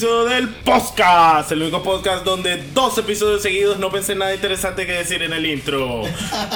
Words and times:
episodio 0.00 0.24
del 0.24 0.48
podcast, 0.48 1.52
el 1.52 1.60
único 1.60 1.82
podcast 1.82 2.24
donde 2.24 2.56
dos 2.72 2.96
episodios 2.96 3.42
seguidos 3.42 3.78
no 3.78 3.90
pensé 3.90 4.14
nada 4.14 4.34
interesante 4.34 4.86
que 4.86 4.92
decir 4.92 5.22
en 5.22 5.34
el 5.34 5.44
intro. 5.44 6.04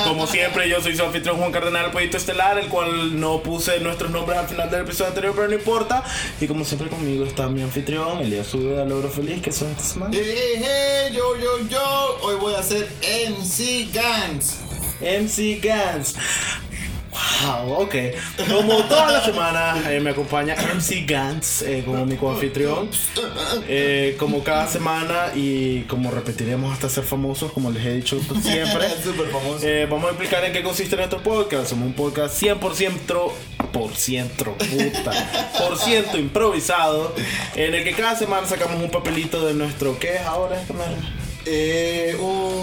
Como 0.04 0.26
siempre, 0.26 0.66
yo 0.66 0.80
soy 0.80 0.96
su 0.96 1.02
anfitrión 1.02 1.36
Juan 1.36 1.52
Cardenal, 1.52 1.90
Proyecto 1.90 2.16
Estelar, 2.16 2.58
el 2.58 2.68
cual 2.68 3.20
no 3.20 3.42
puse 3.42 3.80
nuestros 3.80 4.10
nombres 4.10 4.38
al 4.38 4.48
final 4.48 4.70
del 4.70 4.80
episodio 4.80 5.08
anterior, 5.08 5.34
pero 5.36 5.48
no 5.48 5.54
importa. 5.56 6.02
Y 6.40 6.46
como 6.46 6.64
siempre 6.64 6.88
conmigo 6.88 7.26
está 7.26 7.46
mi 7.48 7.60
anfitrión, 7.60 8.20
Elías 8.20 8.46
Sube 8.46 8.82
Logro 8.86 9.10
Feliz, 9.10 9.42
que 9.42 9.52
son 9.52 9.70
esta 9.72 9.84
semana. 9.84 10.16
Hey, 10.16 10.54
hey, 10.56 11.12
yo, 11.14 11.36
yo, 11.36 11.68
yo. 11.68 12.18
Hoy 12.22 12.36
voy 12.36 12.54
a 12.54 12.60
hacer 12.60 12.88
MC 13.02 13.90
Gans. 13.92 14.60
MC 15.02 15.60
Gans. 15.62 16.14
Wow, 17.14 17.82
ok. 17.82 17.94
Como 18.48 18.82
toda 18.84 19.12
la 19.12 19.24
semana 19.24 19.74
eh, 19.88 20.00
me 20.00 20.10
acompaña 20.10 20.56
MC 20.56 21.04
Gantz 21.06 21.62
eh, 21.62 21.82
como 21.84 22.04
mi 22.04 22.16
coanfitrión. 22.16 22.88
Eh, 23.68 24.16
como 24.18 24.42
cada 24.42 24.66
semana 24.66 25.28
y 25.34 25.82
como 25.82 26.10
repetiremos 26.10 26.72
hasta 26.72 26.88
ser 26.88 27.04
famosos, 27.04 27.52
como 27.52 27.70
les 27.70 27.84
he 27.84 27.94
dicho 27.94 28.20
siempre. 28.42 28.84
Eh, 29.62 29.86
vamos 29.88 30.06
a 30.06 30.08
explicar 30.10 30.44
en 30.44 30.52
qué 30.52 30.62
consiste 30.62 30.96
nuestro 30.96 31.22
podcast. 31.22 31.70
Somos 31.70 31.86
un 31.86 31.92
podcast 31.94 32.40
100% 32.42 32.58
por 33.72 33.94
ciento, 33.96 34.56
puta, 34.56 35.12
por 35.58 35.78
ciento 35.78 36.18
improvisado, 36.18 37.14
en 37.54 37.74
el 37.74 37.84
que 37.84 37.92
cada 37.92 38.16
semana 38.16 38.46
sacamos 38.46 38.82
un 38.82 38.90
papelito 38.90 39.44
de 39.44 39.54
nuestro 39.54 39.98
¿qué 39.98 40.16
es 40.16 40.22
ahora? 40.22 40.62
Eh, 41.46 42.16
un, 42.18 42.62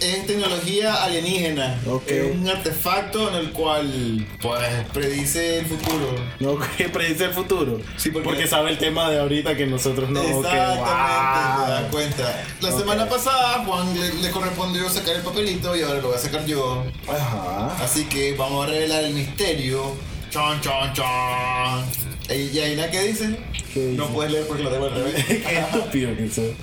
es 0.00 0.26
tecnología 0.26 0.94
alienígena. 1.04 1.78
Es 2.06 2.34
un 2.34 2.48
artefacto 2.48 3.28
en 3.28 3.34
el 3.34 3.50
cual 3.52 4.26
pues 4.40 4.60
predice 4.92 5.58
el 5.58 5.66
futuro. 5.66 6.14
No, 6.40 6.58
que 6.76 6.88
predice 6.88 7.24
el 7.24 7.32
futuro. 7.32 7.80
Sí, 7.96 8.10
porque- 8.10 8.28
porque 8.28 8.46
sabe 8.46 8.70
el 8.70 8.78
tema 8.78 9.10
de 9.10 9.18
ahorita 9.20 9.56
que 9.56 9.66
nosotros 9.66 10.08
no. 10.10 10.20
Exactamente, 10.22 10.80
que, 10.80 11.64
te 11.66 11.70
das 11.72 11.84
cuenta. 11.90 12.44
La 12.60 12.72
semana 12.72 13.06
pasada 13.08 13.64
Juan 13.64 13.98
le, 13.98 14.14
le 14.14 14.30
correspondió 14.30 14.88
sacar 14.88 15.16
el 15.16 15.22
papelito 15.22 15.76
y 15.76 15.82
ahora 15.82 16.00
lo 16.00 16.08
voy 16.08 16.16
a 16.16 16.20
sacar 16.20 16.44
yo. 16.46 16.84
Ajá. 17.08 17.76
Así 17.82 18.04
que 18.06 18.34
vamos 18.34 18.66
a 18.66 18.70
revelar 18.70 19.04
el 19.04 19.14
misterio. 19.14 19.94
Chon, 20.30 20.60
chon, 20.60 20.92
chon. 20.92 21.84
¿Y 22.28 22.50
Yaina 22.50 22.90
qué 22.90 23.02
dice? 23.02 23.38
¿Qué 23.72 23.86
dice? 23.86 23.96
No 23.98 24.08
puedes 24.08 24.32
leer 24.32 24.46
porque 24.48 24.64
lo 24.64 24.70
tengo 24.70 24.86
al 24.86 24.94
revés. 24.94 25.24
Qué 25.26 25.58
estúpido 25.58 26.16
que 26.16 26.28
soy. 26.28 26.56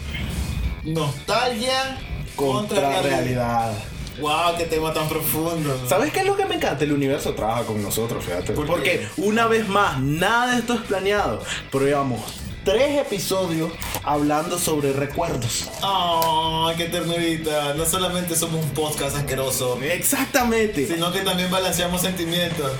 Nostalgia 0.83 1.97
Contra 2.35 2.81
contra, 2.81 3.01
realidad. 3.01 3.71
realidad. 3.71 3.73
Wow, 4.19 4.57
qué 4.57 4.65
tema 4.65 4.93
tan 4.93 5.07
profundo. 5.09 5.75
¿Sabes 5.87 6.11
qué 6.11 6.19
es 6.19 6.25
lo 6.25 6.35
que 6.35 6.45
me 6.45 6.55
encanta? 6.55 6.83
El 6.83 6.93
universo 6.93 7.33
trabaja 7.33 7.63
con 7.63 7.81
nosotros, 7.81 8.23
fíjate. 8.23 8.53
¿Por? 8.53 8.67
Porque 8.67 9.07
una 9.17 9.47
vez 9.47 9.67
más, 9.67 9.99
nada 9.99 10.53
de 10.53 10.59
esto 10.59 10.75
es 10.75 10.81
planeado. 10.81 11.41
Pero 11.71 11.85
llevamos 11.85 12.21
tres 12.63 12.99
episodios 12.99 13.71
hablando 14.03 14.57
sobre 14.59 14.93
recuerdos. 14.93 15.69
Ay, 15.81 16.75
qué 16.77 16.85
ternurita. 16.85 17.73
No 17.75 17.85
solamente 17.85 18.35
somos 18.35 18.63
un 18.63 18.69
podcast 18.71 19.15
asqueroso, 19.17 19.79
Exactamente. 19.81 20.87
sino 20.87 21.11
que 21.11 21.21
también 21.21 21.49
balanceamos 21.51 22.01
sentimientos. 22.01 22.71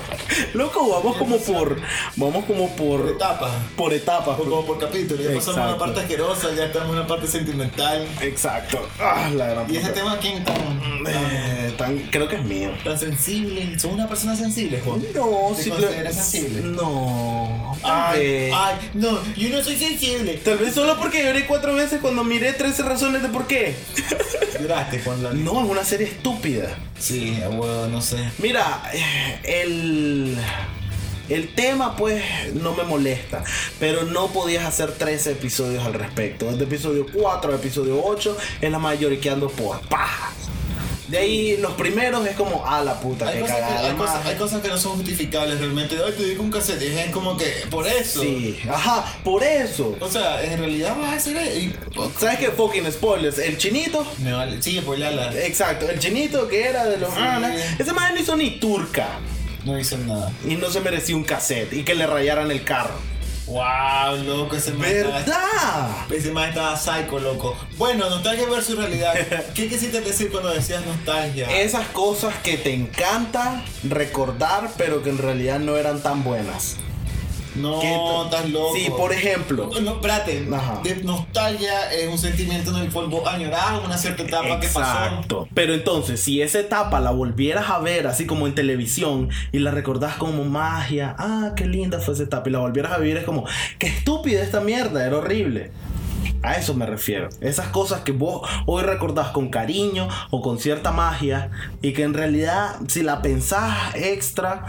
Loco, 0.54 0.88
vamos 0.90 1.16
como 1.16 1.38
por. 1.38 1.76
Vamos 2.16 2.44
como 2.46 2.68
Por 2.76 3.08
etapas. 3.08 3.52
Por 3.76 3.92
etapas. 3.92 4.36
Como 4.38 4.64
por 4.64 4.78
capítulo. 4.78 5.22
Ya 5.22 5.34
pasamos 5.34 5.48
Exacto. 5.58 5.68
una 5.68 5.78
parte 5.78 6.00
asquerosa, 6.00 6.54
ya 6.54 6.64
estamos 6.66 6.88
en 6.90 6.94
una 6.98 7.06
parte 7.06 7.26
sentimental. 7.26 8.06
Exacto. 8.20 8.86
Ah, 9.00 9.30
la 9.34 9.46
gran 9.48 9.72
Y 9.72 9.76
ese 9.76 9.90
tema, 9.90 10.18
¿quién 10.18 10.44
tan, 10.44 10.56
Eh, 11.06 11.74
tan- 11.76 11.98
creo 12.10 12.28
que 12.28 12.36
es 12.36 12.44
mío. 12.44 12.70
tan 12.82 12.98
sensible? 12.98 13.78
¿Son 13.78 13.92
una 13.92 14.08
persona 14.08 14.34
sensible, 14.36 14.80
Juan? 14.84 15.00
No, 15.14 15.52
¿Te 15.56 15.68
consideras 15.70 16.14
sensible? 16.14 16.62
No. 16.62 17.76
Ay, 17.82 18.50
ay, 18.54 18.90
no, 18.94 19.18
yo 19.36 19.48
no 19.50 19.62
soy 19.62 19.73
sensible. 19.78 20.34
Tal 20.44 20.58
vez 20.58 20.74
solo 20.74 20.98
porque 20.98 21.22
lloré 21.22 21.46
cuatro 21.46 21.74
veces 21.74 22.00
cuando 22.00 22.24
miré 22.24 22.52
13 22.52 22.82
razones 22.82 23.22
de 23.22 23.28
por 23.28 23.46
qué. 23.46 23.74
Lloraste 24.60 25.00
cuando 25.00 25.30
la... 25.30 25.34
No, 25.34 25.62
es 25.64 25.70
una 25.70 25.84
serie 25.84 26.06
estúpida. 26.06 26.76
Sí, 26.98 27.38
abuelo, 27.42 27.88
no 27.88 28.00
sé. 28.00 28.18
Mira, 28.38 28.82
el. 29.42 30.36
El 31.28 31.54
tema, 31.54 31.96
pues, 31.96 32.22
no 32.54 32.74
me 32.74 32.82
molesta. 32.82 33.42
Pero 33.80 34.04
no 34.04 34.28
podías 34.28 34.64
hacer 34.64 34.92
13 34.92 35.32
episodios 35.32 35.82
al 35.84 35.94
respecto. 35.94 36.50
Desde 36.50 36.64
episodio 36.64 37.06
4 37.12 37.52
a 37.52 37.56
episodio 37.56 38.02
8 38.04 38.36
es 38.60 38.70
la 38.70 38.78
mayorqueando 38.78 39.48
por 39.48 39.80
paja. 39.88 40.32
De 41.08 41.18
ahí 41.18 41.56
los 41.58 41.72
primeros 41.74 42.26
es 42.26 42.34
como, 42.34 42.64
ah, 42.66 42.82
la 42.82 42.98
puta, 42.98 43.28
Hay 43.28 43.34
que 43.34 43.40
cosas, 43.40 43.56
que, 43.56 43.62
cagada. 43.62 43.88
hay, 43.90 43.94
cosas, 43.96 44.14
madre". 44.16 44.30
hay 44.30 44.36
cosas 44.36 44.62
que 44.62 44.68
no 44.68 44.78
son 44.78 44.92
justificables 44.96 45.58
realmente. 45.60 45.96
Ay, 46.04 46.12
te 46.16 46.24
digo 46.24 46.42
un 46.42 46.50
cassette. 46.50 46.80
Es 46.82 47.10
como 47.10 47.36
que, 47.36 47.66
por 47.70 47.86
eso. 47.86 48.22
Sí, 48.22 48.58
ajá, 48.70 49.04
por 49.22 49.42
eso. 49.42 49.94
O 50.00 50.08
sea, 50.08 50.42
en 50.42 50.58
realidad 50.58 50.96
vas 50.98 51.12
a 51.12 51.16
hacer. 51.16 51.36
¿Sabes 52.18 52.38
qué? 52.38 52.50
Fucking 52.50 52.90
spoilers. 52.90 53.38
El 53.38 53.58
chinito. 53.58 54.06
Me 54.22 54.32
vale. 54.32 54.62
Sí, 54.62 54.80
pues 54.84 54.98
ya 54.98 55.10
la. 55.10 55.30
Exacto, 55.44 55.88
el 55.90 55.98
chinito 55.98 56.48
que 56.48 56.64
era 56.68 56.86
de 56.86 56.96
los. 56.96 57.10
Sí. 57.10 57.16
ah, 57.20 57.52
ese 57.78 57.92
man 57.92 58.14
no 58.14 58.20
hizo 58.20 58.34
ni 58.36 58.52
turca. 58.58 59.08
No 59.64 59.78
hizo 59.78 59.96
nada. 59.98 60.30
Y 60.46 60.56
no 60.56 60.70
se 60.70 60.80
merecía 60.80 61.16
un 61.16 61.24
cassette 61.24 61.72
y 61.72 61.84
que 61.84 61.94
le 61.94 62.06
rayaran 62.06 62.50
el 62.50 62.64
carro. 62.64 62.94
Wow, 63.46 64.24
loco, 64.24 64.56
ese 64.56 64.72
¿Verdad? 64.72 66.06
Ese 66.10 66.32
man 66.32 66.48
estaba 66.48 66.76
psycho, 66.76 67.18
loco. 67.18 67.54
Bueno, 67.76 68.08
nostalgia 68.08 68.48
versus 68.48 68.76
realidad. 68.76 69.14
¿Qué 69.54 69.68
quisiste 69.68 70.00
decir 70.00 70.30
cuando 70.30 70.50
decías 70.50 70.84
nostalgia? 70.86 71.46
Esas 71.60 71.86
cosas 71.88 72.34
que 72.42 72.56
te 72.56 72.72
encanta 72.72 73.62
recordar, 73.82 74.70
pero 74.78 75.02
que 75.02 75.10
en 75.10 75.18
realidad 75.18 75.58
no 75.58 75.76
eran 75.76 76.02
tan 76.02 76.24
buenas. 76.24 76.76
No, 77.56 77.80
¿Qué 77.80 77.94
estás 77.94 78.50
loco. 78.50 78.74
Sí, 78.74 78.90
por 78.96 79.12
ejemplo. 79.12 79.70
No, 79.82 79.92
espérate. 79.92 80.48
Ajá. 80.52 80.80
De 80.82 80.96
nostalgia 81.04 81.92
es 81.92 82.08
un 82.08 82.18
sentimiento 82.18 82.70
en 82.70 82.84
el 82.84 82.92
cual 82.92 83.06
vos 83.06 83.26
añorás 83.26 83.80
una 83.84 83.96
cierta 83.96 84.22
etapa 84.22 84.60
que 84.60 84.68
pasó. 84.68 84.80
Exacto. 84.80 85.48
Pero 85.54 85.74
entonces, 85.74 86.20
si 86.20 86.42
esa 86.42 86.60
etapa 86.60 87.00
la 87.00 87.10
volvieras 87.10 87.70
a 87.70 87.78
ver 87.78 88.06
así 88.06 88.26
como 88.26 88.46
en 88.46 88.54
televisión 88.54 89.30
y 89.52 89.58
la 89.58 89.70
recordás 89.70 90.16
como 90.16 90.44
magia, 90.44 91.14
ah, 91.18 91.52
qué 91.56 91.66
linda 91.66 92.00
fue 92.00 92.14
esa 92.14 92.24
etapa, 92.24 92.48
y 92.48 92.52
la 92.52 92.58
volvieras 92.58 92.92
a 92.92 92.98
vivir, 92.98 93.16
es 93.16 93.24
como, 93.24 93.46
qué 93.78 93.86
estúpida 93.86 94.42
esta 94.42 94.60
mierda, 94.60 95.06
era 95.06 95.18
horrible. 95.18 95.70
A 96.42 96.54
eso 96.56 96.74
me 96.74 96.84
refiero. 96.84 97.28
Esas 97.40 97.68
cosas 97.68 98.00
que 98.02 98.12
vos 98.12 98.46
hoy 98.66 98.82
recordás 98.82 99.28
con 99.28 99.48
cariño 99.48 100.08
o 100.30 100.42
con 100.42 100.58
cierta 100.58 100.92
magia 100.92 101.50
y 101.80 101.92
que 101.92 102.02
en 102.02 102.12
realidad, 102.12 102.76
si 102.88 103.02
la 103.02 103.22
pensás 103.22 103.94
extra, 103.94 104.66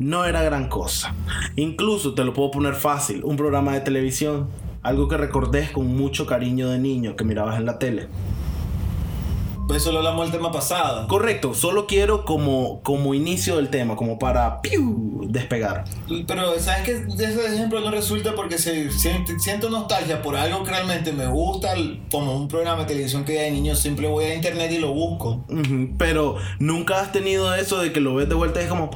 no 0.00 0.24
era 0.24 0.42
gran 0.42 0.68
cosa. 0.68 1.14
Incluso 1.54 2.14
te 2.14 2.24
lo 2.24 2.34
puedo 2.34 2.50
poner 2.50 2.74
fácil: 2.74 3.22
un 3.22 3.36
programa 3.36 3.74
de 3.74 3.80
televisión, 3.80 4.48
algo 4.82 5.06
que 5.06 5.16
recordés 5.16 5.70
con 5.70 5.86
mucho 5.96 6.26
cariño 6.26 6.68
de 6.68 6.80
niño 6.80 7.14
que 7.14 7.22
mirabas 7.22 7.58
en 7.58 7.66
la 7.66 7.78
tele. 7.78 8.08
Eso 9.74 9.92
lo 9.92 9.98
hablamos 9.98 10.26
el 10.26 10.32
tema 10.32 10.50
pasado. 10.50 11.06
Correcto, 11.06 11.54
solo 11.54 11.86
quiero 11.86 12.24
como, 12.24 12.80
como 12.82 13.14
inicio 13.14 13.56
del 13.56 13.68
tema, 13.68 13.94
como 13.94 14.18
para 14.18 14.60
¡piu! 14.62 15.28
despegar. 15.28 15.84
Pero, 16.26 16.58
¿sabes 16.58 16.82
qué? 16.84 17.24
Ese 17.24 17.54
ejemplo 17.54 17.80
no 17.80 17.92
resulta 17.92 18.34
porque 18.34 18.58
se, 18.58 18.90
siento, 18.90 19.32
siento 19.38 19.70
nostalgia 19.70 20.22
por 20.22 20.36
algo 20.36 20.64
que 20.64 20.70
realmente 20.70 21.12
me 21.12 21.26
gusta, 21.26 21.74
como 22.10 22.34
un 22.34 22.48
programa 22.48 22.80
de 22.80 22.86
televisión 22.86 23.24
que 23.24 23.34
de 23.34 23.50
niño, 23.52 23.76
siempre 23.76 24.08
voy 24.08 24.24
a 24.24 24.34
internet 24.34 24.72
y 24.72 24.78
lo 24.78 24.92
busco. 24.92 25.44
Pero 25.98 26.36
nunca 26.58 27.00
has 27.00 27.12
tenido 27.12 27.54
eso 27.54 27.78
de 27.78 27.92
que 27.92 28.00
lo 28.00 28.16
ves 28.16 28.28
de 28.28 28.34
vuelta 28.34 28.60
y 28.60 28.64
es 28.64 28.68
como, 28.68 28.90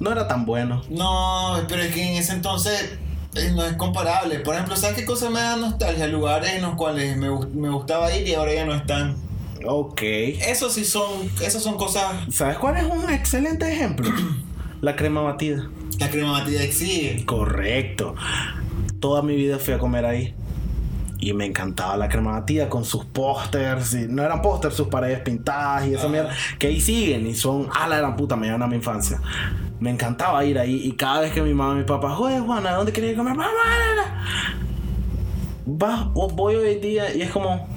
no 0.00 0.10
era 0.12 0.28
tan 0.28 0.44
bueno. 0.46 0.82
No, 0.90 1.56
pero 1.68 1.82
es 1.82 1.92
que 1.94 2.02
en 2.12 2.16
ese 2.18 2.32
entonces 2.32 2.98
eh, 3.34 3.52
no 3.54 3.64
es 3.64 3.74
comparable. 3.74 4.40
Por 4.40 4.54
ejemplo, 4.54 4.76
¿sabes 4.76 4.96
qué 4.96 5.04
cosa 5.04 5.30
me 5.30 5.40
da 5.40 5.56
nostalgia? 5.56 6.06
Lugares 6.06 6.52
en 6.54 6.62
los 6.62 6.74
cuales 6.74 7.16
me, 7.16 7.28
me 7.54 7.70
gustaba 7.70 8.14
ir 8.16 8.26
y 8.26 8.34
ahora 8.34 8.54
ya 8.54 8.64
no 8.64 8.74
están. 8.74 9.16
Ok. 9.66 10.00
Eso 10.02 10.70
sí 10.70 10.84
son, 10.84 11.28
esas 11.42 11.62
son 11.62 11.76
cosas. 11.76 12.04
¿Sabes 12.32 12.58
cuál 12.58 12.76
es 12.76 12.84
un 12.84 13.10
excelente 13.10 13.70
ejemplo? 13.72 14.10
La 14.80 14.94
crema 14.94 15.20
batida. 15.22 15.68
La 15.98 16.08
crema 16.10 16.30
batida 16.32 16.62
exige. 16.62 17.24
Correcto. 17.26 18.14
Toda 19.00 19.22
mi 19.22 19.34
vida 19.34 19.58
fui 19.58 19.74
a 19.74 19.78
comer 19.78 20.04
ahí. 20.04 20.34
Y 21.20 21.32
me 21.32 21.46
encantaba 21.46 21.96
la 21.96 22.08
crema 22.08 22.30
batida 22.30 22.68
con 22.68 22.84
sus 22.84 23.04
pósters. 23.04 23.92
No 24.08 24.22
eran 24.22 24.40
pósters, 24.40 24.76
sus 24.76 24.86
paredes 24.86 25.18
pintadas 25.18 25.88
y 25.88 25.94
esa 25.94 26.06
Ah. 26.06 26.10
mierda. 26.10 26.30
Que 26.60 26.68
ahí 26.68 26.80
siguen 26.80 27.26
y 27.26 27.34
son. 27.34 27.68
Ah, 27.74 27.88
la 27.88 27.98
gran 27.98 28.14
puta, 28.14 28.36
me 28.36 28.46
llevan 28.46 28.62
a 28.62 28.68
mi 28.68 28.76
infancia. 28.76 29.20
Me 29.80 29.90
encantaba 29.90 30.44
ir 30.44 30.58
ahí. 30.58 30.80
Y 30.84 30.92
cada 30.92 31.20
vez 31.20 31.32
que 31.32 31.42
mi 31.42 31.54
mamá 31.54 31.74
y 31.74 31.78
mi 31.78 31.84
papá, 31.84 32.18
oye 32.18 32.40
Juana, 32.40 32.70
¿a 32.70 32.74
dónde 32.76 32.92
querías 32.92 33.12
ir 33.12 33.18
a 33.20 33.22
comer? 33.22 33.36
Mamá, 33.36 33.52
la, 33.52 34.02
la". 34.02 34.24
Va, 35.70 36.10
o 36.14 36.28
voy 36.28 36.54
hoy 36.56 36.76
día 36.76 37.14
y 37.14 37.22
es 37.22 37.30
como. 37.30 37.68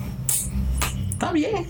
Está 1.12 1.32
bien. 1.32 1.68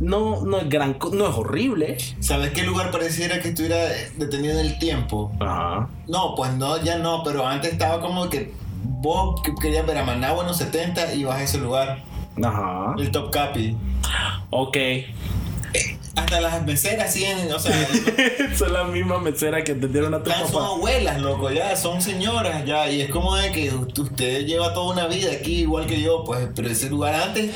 No, 0.00 0.42
no 0.44 0.58
es 0.58 0.68
gran 0.68 0.96
no 1.12 1.28
es 1.28 1.34
horrible. 1.34 1.98
¿Sabes 2.20 2.50
qué 2.52 2.62
lugar 2.62 2.90
pareciera 2.90 3.40
que 3.40 3.48
estuviera 3.48 3.76
detenido 4.16 4.58
en 4.60 4.66
el 4.66 4.78
tiempo? 4.78 5.32
Ajá. 5.40 5.88
No, 6.06 6.34
pues 6.36 6.52
no, 6.54 6.80
ya 6.82 6.98
no, 6.98 7.22
pero 7.24 7.46
antes 7.46 7.72
estaba 7.72 8.00
como 8.00 8.28
que 8.28 8.52
vos 8.84 9.40
que 9.42 9.52
querías 9.56 9.84
ver 9.86 9.98
a 9.98 10.04
Managua 10.04 10.42
en 10.42 10.48
los 10.48 10.56
70 10.56 11.14
y 11.14 11.24
vas 11.24 11.36
a 11.38 11.42
ese 11.42 11.58
lugar, 11.58 12.02
Ajá. 12.42 12.94
el 12.96 13.10
Top 13.10 13.30
Capi. 13.32 13.76
Ok. 14.50 14.76
Hasta 16.18 16.40
las 16.40 16.64
meseras 16.64 17.12
siguen, 17.12 17.50
o 17.52 17.58
sea, 17.58 17.74
Son 18.56 18.72
las 18.72 18.86
mismas 18.88 19.20
meseras 19.22 19.62
que 19.64 19.72
atendieron 19.72 20.14
a 20.14 20.22
tu 20.22 20.30
ya 20.30 20.40
son 20.40 20.52
papá. 20.52 20.66
abuelas, 20.66 21.20
loco, 21.20 21.50
ya 21.50 21.76
son 21.76 22.00
señoras, 22.02 22.64
ya, 22.64 22.90
y 22.90 23.02
es 23.02 23.10
como 23.10 23.36
de 23.36 23.50
que 23.52 23.70
usted 23.70 24.46
lleva 24.46 24.72
toda 24.74 24.92
una 24.92 25.06
vida 25.06 25.30
aquí 25.32 25.60
igual 25.60 25.86
que 25.86 26.00
yo, 26.00 26.24
pues, 26.24 26.48
pero 26.54 26.68
ese 26.68 26.90
lugar 26.90 27.14
antes, 27.14 27.50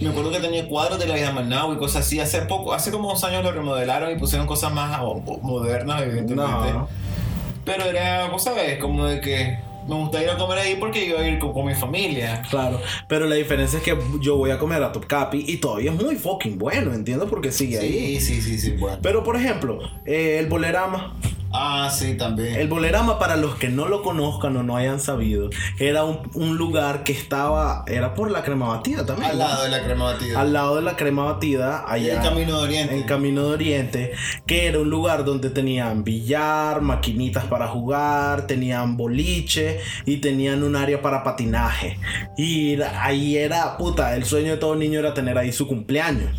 me 0.00 0.08
acuerdo 0.08 0.30
que 0.30 0.40
tenía 0.40 0.66
cuadros 0.66 0.98
de 0.98 1.06
la 1.06 1.14
vida 1.14 1.32
Manau 1.32 1.72
y 1.74 1.76
cosas 1.76 2.06
así, 2.06 2.20
hace 2.20 2.42
poco, 2.42 2.72
hace 2.72 2.90
como 2.90 3.10
dos 3.10 3.22
años 3.24 3.44
lo 3.44 3.52
remodelaron 3.52 4.10
y 4.10 4.18
pusieron 4.18 4.46
cosas 4.46 4.72
más 4.72 4.98
modernas, 5.42 6.02
evidentemente. 6.02 6.72
No. 6.72 6.88
Pero 7.64 7.84
era, 7.84 8.28
vos 8.28 8.42
sabes, 8.42 8.78
como 8.78 9.06
de 9.06 9.20
que 9.20 9.58
me 9.88 9.94
gusta 9.94 10.22
ir 10.22 10.30
a 10.30 10.36
comer 10.36 10.58
ahí 10.58 10.76
porque 10.76 11.04
iba 11.04 11.20
a 11.20 11.26
ir 11.26 11.38
con, 11.38 11.52
con 11.52 11.66
mi 11.66 11.74
familia. 11.74 12.42
Claro, 12.48 12.80
pero 13.08 13.26
la 13.26 13.34
diferencia 13.34 13.78
es 13.78 13.82
que 13.82 13.96
yo 14.20 14.36
voy 14.36 14.50
a 14.50 14.58
comer 14.58 14.82
a 14.82 14.92
Top 14.92 15.06
Capi 15.06 15.44
y 15.46 15.58
todavía 15.58 15.92
es 15.92 16.02
muy 16.02 16.16
fucking 16.16 16.58
bueno, 16.58 16.92
entiendo 16.92 17.28
por 17.28 17.40
qué 17.40 17.52
sigue 17.52 17.78
ahí. 17.78 18.20
Sí, 18.20 18.40
sí, 18.40 18.42
sí, 18.42 18.58
sí, 18.58 18.70
bueno. 18.72 18.98
Pero 19.02 19.22
por 19.22 19.36
ejemplo, 19.36 19.78
eh, 20.04 20.38
el 20.38 20.46
bolerama. 20.46 21.16
Ah, 21.52 21.90
sí, 21.92 22.16
también. 22.16 22.54
El 22.54 22.68
bolerama, 22.68 23.18
para 23.18 23.36
los 23.36 23.56
que 23.56 23.68
no 23.68 23.88
lo 23.88 24.02
conozcan 24.02 24.56
o 24.56 24.62
no 24.62 24.76
hayan 24.76 25.00
sabido, 25.00 25.50
era 25.78 26.04
un, 26.04 26.20
un 26.34 26.56
lugar 26.56 27.02
que 27.02 27.12
estaba, 27.12 27.84
era 27.88 28.14
por 28.14 28.30
la 28.30 28.42
crema 28.42 28.68
batida 28.68 29.04
también. 29.04 29.32
Al 29.32 29.38
¿no? 29.38 29.44
lado 29.44 29.64
de 29.64 29.70
la 29.70 29.82
crema 29.82 30.04
batida. 30.04 30.40
Al 30.40 30.52
lado 30.52 30.76
de 30.76 30.82
la 30.82 30.96
crema 30.96 31.24
batida, 31.24 31.84
allá. 31.90 32.14
En 32.14 32.22
Camino 32.22 32.58
de 32.58 32.64
Oriente. 32.64 32.94
En 32.94 33.02
Camino 33.02 33.48
de 33.48 33.54
Oriente, 33.54 34.12
que 34.46 34.66
era 34.66 34.78
un 34.78 34.90
lugar 34.90 35.24
donde 35.24 35.50
tenían 35.50 36.04
billar, 36.04 36.82
maquinitas 36.82 37.44
para 37.46 37.66
jugar, 37.66 38.46
tenían 38.46 38.96
boliche 38.96 39.80
y 40.06 40.18
tenían 40.18 40.62
un 40.62 40.76
área 40.76 41.02
para 41.02 41.24
patinaje. 41.24 41.98
Y 42.36 42.80
ahí 42.80 43.36
era, 43.36 43.76
puta, 43.76 44.14
el 44.14 44.24
sueño 44.24 44.52
de 44.52 44.56
todo 44.56 44.76
niño 44.76 45.00
era 45.00 45.14
tener 45.14 45.36
ahí 45.36 45.52
su 45.52 45.66
cumpleaños. 45.66 46.30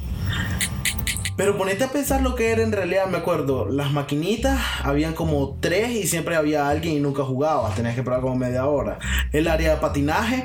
Pero 1.41 1.57
ponete 1.57 1.85
a 1.85 1.91
pensar 1.91 2.21
lo 2.21 2.35
que 2.35 2.51
era 2.51 2.61
en 2.61 2.71
realidad, 2.71 3.07
me 3.07 3.17
acuerdo, 3.17 3.67
las 3.67 3.91
maquinitas, 3.91 4.59
habían 4.83 5.15
como 5.15 5.57
tres 5.59 5.89
y 5.89 6.05
siempre 6.05 6.35
había 6.35 6.69
alguien 6.69 6.97
y 6.97 6.99
nunca 6.99 7.23
jugabas, 7.23 7.73
tenías 7.73 7.95
que 7.95 8.01
esperar 8.01 8.21
como 8.21 8.35
media 8.35 8.67
hora. 8.67 8.99
El 9.31 9.47
área 9.47 9.73
de 9.73 9.77
patinaje, 9.81 10.43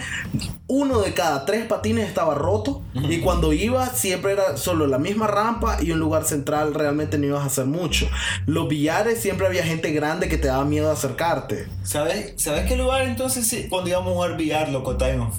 uno 0.68 1.00
de 1.02 1.12
cada 1.12 1.44
tres 1.44 1.66
patines 1.66 2.08
estaba 2.08 2.34
roto 2.34 2.82
y 2.94 3.18
cuando 3.18 3.52
ibas 3.52 3.98
siempre 3.98 4.32
era 4.32 4.56
solo 4.56 4.86
la 4.86 4.96
misma 4.96 5.26
rampa 5.26 5.76
y 5.82 5.90
un 5.90 5.98
lugar 5.98 6.24
central, 6.24 6.72
realmente 6.72 7.18
no 7.18 7.26
ibas 7.26 7.42
a 7.42 7.48
hacer 7.48 7.66
mucho. 7.66 8.08
Los 8.46 8.66
billares 8.66 9.20
siempre 9.20 9.46
había 9.46 9.64
gente 9.64 9.92
grande 9.92 10.30
que 10.30 10.38
te 10.38 10.48
daba 10.48 10.64
miedo 10.64 10.90
acercarte. 10.90 11.66
¿Sabes, 11.82 12.32
¿Sabes 12.36 12.64
qué 12.66 12.74
lugar 12.74 13.02
entonces 13.02 13.66
cuando 13.68 13.90
íbamos 13.90 14.12
a 14.12 14.14
jugar 14.14 14.36
billar, 14.38 14.70
loco, 14.70 14.96
Taimo? 14.96 15.30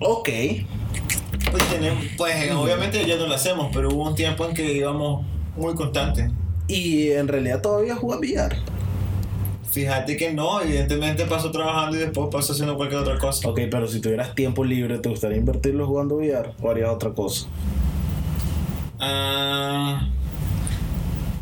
Ok, 0.00 0.28
Pues, 1.50 1.68
tenemos, 1.70 2.04
pues 2.16 2.50
obviamente 2.52 3.04
ya 3.06 3.16
no 3.16 3.26
lo 3.26 3.34
hacemos, 3.34 3.70
pero 3.72 3.88
hubo 3.88 4.08
un 4.08 4.14
tiempo 4.14 4.46
en 4.46 4.54
que 4.54 4.72
íbamos 4.72 5.24
muy 5.56 5.74
constantes. 5.74 6.30
y 6.66 7.10
en 7.12 7.28
realidad 7.28 7.62
todavía 7.62 7.96
juegas 7.96 8.20
billar. 8.20 8.56
Fíjate 9.70 10.16
que 10.16 10.32
no, 10.32 10.60
evidentemente 10.60 11.24
paso 11.26 11.50
trabajando 11.50 11.96
y 11.96 12.00
después 12.00 12.28
paso 12.32 12.52
haciendo 12.52 12.76
cualquier 12.76 13.00
otra 13.02 13.18
cosa. 13.18 13.48
Ok, 13.48 13.60
pero 13.70 13.86
si 13.86 14.00
tuvieras 14.00 14.34
tiempo 14.34 14.64
libre, 14.64 14.98
¿te 14.98 15.08
gustaría 15.08 15.36
invertirlo 15.38 15.86
jugando 15.86 16.16
billar 16.16 16.52
o 16.60 16.70
harías 16.70 16.90
otra 16.90 17.10
cosa? 17.10 17.46
Ah, 18.98 20.08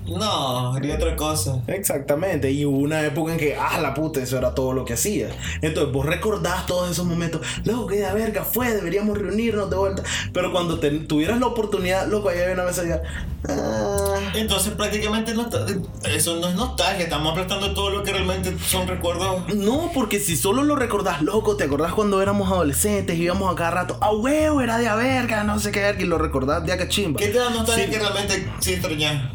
no, 0.09 0.73
haría 0.75 0.95
otra 0.97 1.17
cosa. 1.17 1.61
Exactamente, 1.67 2.51
y 2.51 2.65
hubo 2.65 2.79
una 2.79 3.03
época 3.03 3.33
en 3.33 3.39
que, 3.39 3.57
ah, 3.57 3.79
la 3.81 3.95
puta, 3.95 4.21
eso 4.23 4.39
era 4.39 4.55
todo 4.55 4.73
lo 4.73 4.85
que 4.85 4.95
hacía. 4.95 5.29
Entonces 5.63 5.93
vos 5.93 6.07
recordás 6.07 6.67
todos 6.67 6.91
esos 6.91 7.05
momentos, 7.07 7.41
loco, 7.65 7.87
que 7.89 7.97
de 7.97 8.13
verga 8.13 8.45
fue, 8.45 8.73
deberíamos 8.73 9.19
reunirnos 9.19 9.69
de 9.71 9.77
vuelta. 9.77 10.03
Pero 10.33 10.53
cuando 10.53 10.79
te- 10.79 10.91
tuvieras 10.91 11.39
la 11.41 11.47
oportunidad, 11.47 12.07
loco, 12.09 12.29
ahí 12.29 12.39
había 12.41 12.55
una 12.55 12.65
mesa 12.65 12.85
ya. 12.85 13.03
Ah, 13.49 14.19
Entonces 14.35 14.73
prácticamente 14.75 15.33
eso 16.15 16.37
no 16.37 16.49
es 16.49 16.55
nostalgia, 16.57 17.05
estamos 17.05 17.33
aplastando 17.33 17.73
todo 17.75 17.91
lo 17.91 18.03
que 18.03 18.13
realmente 18.13 18.55
son 18.67 18.87
recuerdos. 18.89 19.55
no, 19.55 19.91
porque 19.95 20.19
si 20.19 20.37
solo 20.37 20.65
lo 20.65 20.77
recordás, 20.77 21.23
loco, 21.23 21.57
te 21.57 21.65
acordás 21.65 21.93
cuando 21.93 22.21
éramos 22.23 22.51
adolescentes, 22.51 23.17
íbamos 23.19 23.53
a 23.53 23.55
cada 23.57 23.71
rato, 23.71 23.99
ah, 24.01 24.13
huevo, 24.13 24.61
era 24.61 24.79
de 24.79 24.89
a 24.89 24.95
verga, 24.97 25.45
no 25.45 25.59
sé 25.61 25.71
qué 25.73 25.81
verga, 25.81 26.03
y 26.03 26.07
lo 26.07 26.19
recordás 26.19 26.65
de 26.67 26.73
acá 26.73 26.89
chimba. 26.89 27.19
¿Qué 27.19 27.29
te 27.29 27.39
da 27.39 27.51
nostalgia 27.51 27.85
Sí. 27.87 27.91
que 27.91 27.99
realmente 27.99 28.49
sí 28.61 28.73
extrañas? 28.75 29.33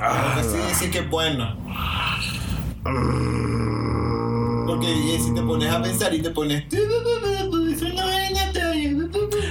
Ah, 0.00 0.40
sí 0.42 0.56
decir 0.68 0.90
que 0.90 1.02
bueno. 1.02 1.54
mm. 2.84 4.66
Porque 4.66 4.86
si 5.18 5.34
te 5.34 5.42
pones 5.42 5.70
a 5.70 5.82
pensar 5.82 6.14
y 6.14 6.22
te 6.22 6.30
pones. 6.30 6.64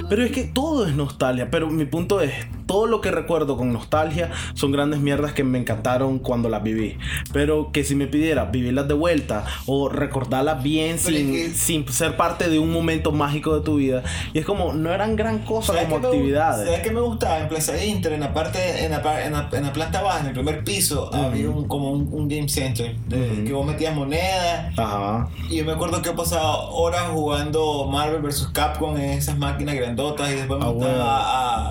Pero 0.09 0.23
es 0.23 0.31
que 0.31 0.43
todo 0.45 0.85
es 0.85 0.95
nostalgia. 0.95 1.49
Pero 1.49 1.69
mi 1.69 1.85
punto 1.85 2.21
es, 2.21 2.33
todo 2.71 2.87
lo 2.87 3.01
que 3.01 3.11
recuerdo 3.11 3.57
con 3.57 3.73
nostalgia 3.73 4.31
son 4.53 4.71
grandes 4.71 5.01
mierdas 5.01 5.33
que 5.33 5.43
me 5.43 5.59
encantaron 5.59 6.19
cuando 6.19 6.47
las 6.47 6.63
viví. 6.63 6.97
Pero 7.33 7.71
que 7.73 7.83
si 7.83 7.95
me 7.95 8.07
pidiera 8.07 8.45
vivirlas 8.45 8.87
de 8.87 8.93
vuelta 8.93 9.43
o 9.65 9.89
recordarlas 9.89 10.63
bien 10.63 10.97
sin, 10.97 11.35
es 11.35 11.49
que- 11.51 11.57
sin 11.57 11.87
ser 11.89 12.15
parte 12.15 12.49
de 12.49 12.59
un 12.59 12.71
momento 12.71 13.11
mágico 13.11 13.55
de 13.57 13.61
tu 13.65 13.75
vida. 13.75 14.03
Y 14.33 14.39
es 14.39 14.45
como, 14.45 14.71
no 14.71 14.91
eran 14.93 15.17
gran 15.17 15.39
cosa 15.39 15.73
¿Sabes 15.73 15.89
como 15.89 15.99
me 15.99 16.07
actividades. 16.07 16.65
¿Sabes 16.65 16.79
qué 16.81 16.91
me 16.91 17.01
gustaba? 17.01 17.39
En 17.39 17.49
Plaza 17.49 17.83
Inter, 17.83 18.13
en 18.13 18.21
la 18.21 18.33
parte, 18.33 18.85
en 18.85 18.91
la, 18.91 19.25
en 19.25 19.33
la, 19.33 19.49
en 19.51 19.63
la 19.63 19.73
planta 19.73 20.01
baja, 20.01 20.21
en 20.21 20.27
el 20.27 20.33
primer 20.33 20.63
piso, 20.63 21.13
había 21.13 21.49
un, 21.49 21.67
como 21.67 21.91
un, 21.91 22.07
un 22.11 22.27
game 22.29 22.47
center 22.47 22.95
de- 23.07 23.31
Ujú. 23.31 23.43
que 23.45 23.53
vos 23.53 23.65
metías 23.65 23.93
monedas. 23.95 24.73
Ajá. 24.77 25.27
Y 25.49 25.57
yo 25.57 25.65
me 25.65 25.73
acuerdo 25.73 26.01
que 26.01 26.09
he 26.09 26.13
pasado 26.13 26.69
horas 26.71 27.09
jugando 27.11 27.85
Marvel 27.91 28.21
vs. 28.21 28.47
Capcom 28.53 28.95
en 28.95 29.09
esas 29.11 29.37
máquinas 29.37 29.75
grandotas 29.75 30.31
y 30.31 30.35
después 30.35 30.59
me 30.59 30.65
Ah, 30.65 30.69
gustaba 30.69 31.17
a, 31.17 31.70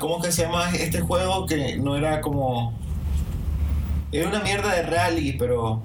¿Cómo 0.00 0.20
que 0.20 0.32
se 0.32 0.42
llama 0.42 0.70
este 0.72 1.00
juego? 1.00 1.46
Que 1.46 1.76
no 1.76 1.96
era 1.96 2.20
como. 2.20 2.74
Era 4.12 4.28
una 4.28 4.40
mierda 4.40 4.74
de 4.74 4.82
rally, 4.82 5.32
pero. 5.38 5.82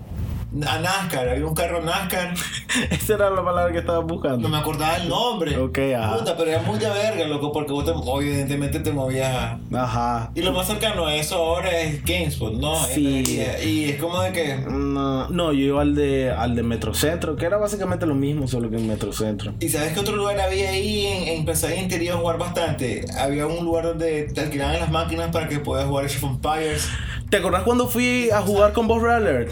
A 0.68 0.80
NASCAR, 0.80 1.30
había 1.30 1.45
un 1.45 1.56
carro 1.56 1.81
NASCAR, 1.81 2.33
Esa 2.92 3.15
era 3.15 3.30
la 3.30 3.44
palabra 3.44 3.71
que 3.71 3.80
estaba 3.80 4.00
buscando. 4.00 4.38
no 4.39 4.50
me 4.50 4.57
acordaba 4.57 4.98
el 4.98 5.07
nombre. 5.07 5.57
Ok, 5.57 5.80
ajá. 5.98 6.18
Puta, 6.18 6.38
pero 6.38 6.51
era 6.51 6.62
de 6.62 6.89
verga, 6.89 7.25
loco, 7.25 7.51
porque 7.51 7.71
vos 7.71 7.86
te, 7.86 7.92
evidentemente 7.92 8.80
te 8.80 8.92
movías. 8.92 9.57
Ajá. 9.74 10.31
Y 10.36 10.42
lo 10.42 10.51
más 10.51 10.68
cercano 10.68 11.06
a 11.06 11.15
eso 11.15 11.36
ahora 11.36 11.80
es 11.80 12.03
GameSpot, 12.03 12.53
¿no? 12.53 12.75
Sí. 12.86 13.24
Y, 13.63 13.68
y 13.68 13.89
es 13.92 14.01
como 14.01 14.21
de 14.21 14.31
que. 14.31 14.57
No, 14.57 15.30
no, 15.30 15.53
yo 15.53 15.59
iba 15.59 15.81
al 15.81 15.95
de, 15.95 16.31
al 16.31 16.56
de 16.56 16.63
Metrocentro, 16.63 17.36
que 17.36 17.45
era 17.45 17.57
básicamente 17.57 18.06
lo 18.06 18.15
mismo, 18.15 18.48
solo 18.48 18.69
que 18.69 18.77
en 18.77 18.88
Metrocentro. 18.88 19.53
¿Y 19.59 19.69
sabes 19.69 19.94
qué 19.94 20.00
otro 20.00 20.15
lugar 20.15 20.39
había 20.39 20.69
ahí 20.69 21.06
en, 21.07 21.27
en 21.39 21.45
Plaza 21.45 21.74
Inter? 21.74 22.01
Iba 22.01 22.15
a 22.15 22.18
jugar 22.18 22.38
bastante. 22.38 23.06
Había 23.18 23.48
un 23.48 23.63
lugar 23.65 23.86
donde 23.86 24.24
te 24.24 24.42
alquilaban 24.42 24.80
las 24.80 24.92
máquinas 24.92 25.31
para 25.31 25.48
que 25.48 25.59
puedas 25.59 25.88
jugar 25.88 26.06
Age 26.06 26.18
of 26.18 26.24
Empires. 26.24 26.89
¿Te 27.30 27.38
acordás 27.38 27.63
cuando 27.63 27.88
fui 27.88 28.30
a 28.30 28.42
jugar 28.42 28.74
con 28.74 28.88
Boss 28.88 29.03
Alert? 29.03 29.51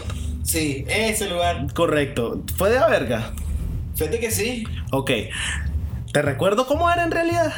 Sí, 0.50 0.84
ese 0.88 1.28
lugar. 1.28 1.66
Correcto. 1.74 2.42
¿Fue 2.56 2.70
de 2.70 2.80
la 2.80 2.88
verga? 2.88 3.32
Fíjate 3.94 4.18
que 4.18 4.30
sí. 4.30 4.64
Ok. 4.90 5.10
¿Te 6.12 6.22
recuerdo 6.22 6.66
cómo 6.66 6.90
era 6.90 7.04
en 7.04 7.10
realidad? 7.12 7.52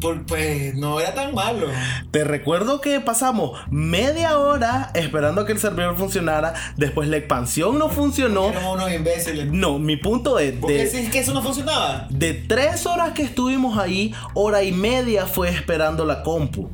Por- 0.00 0.26
pues 0.26 0.74
no 0.74 0.98
era 1.00 1.14
tan 1.14 1.32
malo. 1.34 1.68
Te 2.10 2.24
recuerdo 2.24 2.80
que 2.80 3.00
pasamos 3.00 3.58
media 3.70 4.36
hora 4.38 4.90
esperando 4.94 5.42
a 5.42 5.46
que 5.46 5.52
el 5.52 5.58
servidor 5.60 5.96
funcionara. 5.96 6.52
Después 6.76 7.08
la 7.08 7.16
expansión 7.16 7.78
no 7.78 7.88
funcionó. 7.88 8.48
Éramos 8.50 8.74
unos 8.76 8.92
imbéciles. 8.92 9.46
No, 9.46 9.78
mi 9.78 9.96
punto 9.96 10.38
es 10.40 10.52
¿Por 10.56 10.68
qué 10.70 10.78
de, 10.78 10.84
decís 10.90 11.10
que 11.10 11.20
eso 11.20 11.32
no 11.32 11.42
funcionaba? 11.42 12.06
de 12.10 12.34
tres 12.34 12.86
horas 12.86 13.12
que 13.12 13.22
estuvimos 13.22 13.78
ahí, 13.78 14.12
hora 14.34 14.62
y 14.64 14.72
media 14.72 15.26
fue 15.26 15.48
esperando 15.48 16.04
la 16.04 16.22
compu. 16.24 16.68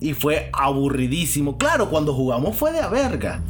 Y 0.00 0.12
fue 0.12 0.50
aburridísimo. 0.52 1.56
Claro, 1.56 1.88
cuando 1.88 2.14
jugamos 2.14 2.56
fue 2.56 2.72
de 2.72 2.80
a 2.80 2.88
verga. 2.88 3.42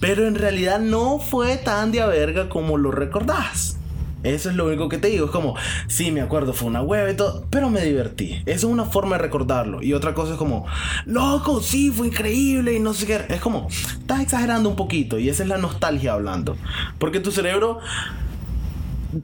Pero 0.00 0.26
en 0.26 0.34
realidad 0.34 0.80
no 0.80 1.18
fue 1.18 1.56
tan 1.56 1.92
de 1.92 2.02
a 2.02 2.06
verga 2.06 2.48
como 2.48 2.76
lo 2.76 2.90
recordás. 2.90 3.78
Eso 4.24 4.50
es 4.50 4.56
lo 4.56 4.66
único 4.66 4.88
que 4.88 4.98
te 4.98 5.08
digo. 5.08 5.26
Es 5.26 5.30
como, 5.30 5.54
sí, 5.86 6.10
me 6.10 6.20
acuerdo, 6.20 6.52
fue 6.52 6.68
una 6.68 6.82
hueva 6.82 7.10
y 7.10 7.16
todo, 7.16 7.44
pero 7.50 7.70
me 7.70 7.82
divertí. 7.82 8.42
Eso 8.46 8.66
es 8.66 8.72
una 8.72 8.84
forma 8.84 9.16
de 9.16 9.22
recordarlo. 9.22 9.82
Y 9.82 9.92
otra 9.92 10.12
cosa 10.14 10.32
es 10.32 10.38
como, 10.38 10.66
loco, 11.06 11.60
sí, 11.60 11.90
fue 11.90 12.08
increíble 12.08 12.74
y 12.74 12.80
no 12.80 12.94
sé 12.94 13.06
qué. 13.06 13.24
Es 13.28 13.40
como, 13.40 13.68
estás 13.68 14.20
exagerando 14.20 14.68
un 14.68 14.76
poquito. 14.76 15.18
Y 15.18 15.28
esa 15.28 15.44
es 15.44 15.48
la 15.48 15.58
nostalgia 15.58 16.14
hablando. 16.14 16.56
Porque 16.98 17.20
tu 17.20 17.30
cerebro 17.30 17.78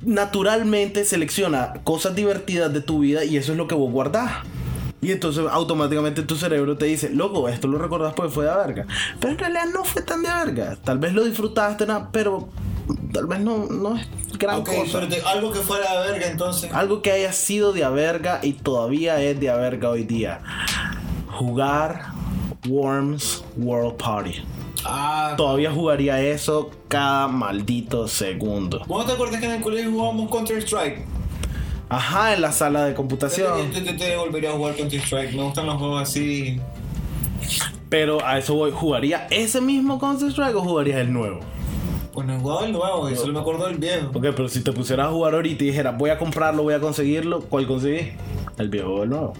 naturalmente 0.03 1.05
selecciona 1.05 1.75
cosas 1.85 2.15
divertidas 2.15 2.73
de 2.73 2.81
tu 2.81 3.01
vida 3.01 3.25
y 3.25 3.37
eso 3.37 3.53
es 3.53 3.59
lo 3.59 3.67
que 3.67 3.75
vos 3.75 3.91
guardás. 3.91 4.45
Y 5.05 5.13
entonces 5.13 5.45
automáticamente 5.51 6.23
tu 6.23 6.35
cerebro 6.37 6.77
te 6.79 6.87
dice, 6.87 7.11
loco, 7.11 7.49
esto 7.49 7.69
lo 7.69 7.79
recordás 7.79 8.15
porque 8.15 8.33
fue 8.33 8.47
de 8.47 8.57
verga. 8.57 8.87
Pero 9.21 9.33
en 9.35 9.39
realidad 9.39 9.67
no 9.73 9.85
fue 9.85 10.01
tan 10.03 10.23
de 10.23 10.29
verga. 10.31 10.77
Tal 10.83 10.99
vez 10.99 11.13
lo 11.13 11.25
disfrutaste, 11.25 11.87
na- 11.87 12.11
pero 12.11 12.49
tal 13.13 13.27
vez 13.27 13.41
no, 13.41 13.67
no 13.67 13.97
es 13.97 14.07
gran 14.39 14.61
Ok, 14.61 14.71
cosa. 14.75 14.93
pero 15.01 15.09
te- 15.09 15.21
algo 15.23 15.53
que 15.53 15.59
fuera 15.61 16.01
de 16.03 16.11
verga 16.11 16.27
entonces. 16.29 16.73
Algo 16.73 17.03
que 17.03 17.13
haya 17.13 17.33
sido 17.33 17.73
de 17.75 17.87
verga 17.91 18.41
y 18.43 18.55
todavía 18.55 19.21
es 19.23 19.39
de 19.39 19.53
verga 19.55 19.91
hoy 19.91 20.05
día. 20.05 20.41
Jugar 21.31 22.07
Worms 22.69 23.45
World 23.57 23.97
Party. 23.97 24.35
Ah, 24.87 25.35
Todavía 25.37 25.71
jugaría 25.73 26.21
eso 26.21 26.71
cada 26.89 27.27
maldito 27.29 28.07
segundo. 28.09 28.83
¿vos 28.87 29.01
no 29.01 29.05
te 29.07 29.13
acuerdas 29.13 29.41
que 29.41 29.47
en 29.47 29.53
el 29.53 29.63
colegio 29.63 29.91
jugábamos 29.91 30.31
Counter 30.31 30.59
Strike? 30.59 31.05
Ajá, 31.89 32.35
en 32.35 32.41
la 32.41 32.53
sala 32.53 32.85
de 32.85 32.95
computación. 32.95 33.71
Yo, 33.73 33.81
yo- 33.81 33.85
yo 33.93 33.97
te 33.97 34.17
volvería 34.17 34.51
a 34.51 34.53
jugar 34.55 34.75
Counter 34.75 35.01
Strike. 35.01 35.35
Me 35.35 35.43
gustan 35.43 35.67
los 35.67 35.77
juegos 35.77 36.03
así. 36.03 36.61
Pero 37.89 38.25
a 38.25 38.39
eso 38.39 38.55
voy, 38.55 38.71
¿jugaría 38.73 39.27
ese 39.31 39.61
mismo 39.61 39.99
Counter 39.99 40.29
Strike 40.31 40.57
o 40.57 40.63
jugarías 40.63 40.99
el 40.99 41.13
nuevo? 41.13 41.41
Pues 42.13 42.27
no 42.27 42.35
he 42.35 42.39
jugado 42.39 42.65
el 42.65 42.73
nuevo, 42.73 43.11
y 43.11 43.17
solo 43.17 43.33
me 43.33 43.41
acuerdo 43.41 43.67
del 43.67 43.77
viejo. 43.79 44.09
Ok, 44.15 44.23
pero 44.37 44.49
si 44.49 44.63
te 44.63 44.73
pusieras 44.73 45.09
a 45.09 45.11
jugar 45.11 45.35
ahorita 45.35 45.65
y 45.65 45.67
dijeras, 45.69 45.97
voy 45.99 46.11
a 46.11 46.19
comprarlo, 46.19 46.63
voy 46.63 46.75
a 46.75 46.81
conseguirlo, 46.81 47.41
¿cuál 47.41 47.67
conseguís? 47.67 48.13
El 48.57 48.69
viejo 48.69 48.95
o 48.95 49.03
el 49.03 49.11
nuevo. 49.11 49.33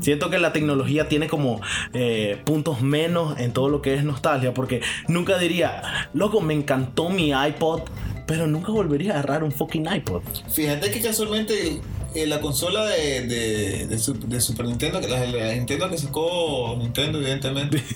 Siento 0.00 0.28
que 0.30 0.38
la 0.40 0.52
tecnología 0.52 1.08
tiene 1.08 1.28
como 1.28 1.60
eh, 1.92 2.40
puntos 2.44 2.82
menos 2.82 3.38
en 3.38 3.52
todo 3.52 3.68
lo 3.68 3.82
que 3.82 3.94
es 3.94 4.02
nostalgia, 4.02 4.52
porque 4.52 4.80
nunca 5.06 5.38
diría, 5.38 6.08
loco, 6.12 6.40
me 6.40 6.54
encantó 6.54 7.08
mi 7.08 7.30
iPod, 7.30 7.82
pero 8.26 8.46
nunca 8.46 8.72
volvería 8.72 9.12
a 9.12 9.18
agarrar 9.20 9.44
un 9.44 9.52
fucking 9.52 9.86
iPod. 9.92 10.22
Fíjate 10.52 10.90
que 10.90 11.00
casualmente 11.00 11.80
eh, 12.14 12.26
la 12.26 12.40
consola 12.40 12.86
de, 12.86 13.26
de, 13.26 13.86
de, 13.86 13.96
Sup- 13.98 14.24
de 14.24 14.40
Super 14.40 14.66
Nintendo, 14.66 15.00
la, 15.00 15.26
la 15.26 15.52
Nintendo 15.54 15.88
que 15.90 15.98
sacó 15.98 16.76
Nintendo, 16.78 17.18
evidentemente. 17.18 17.82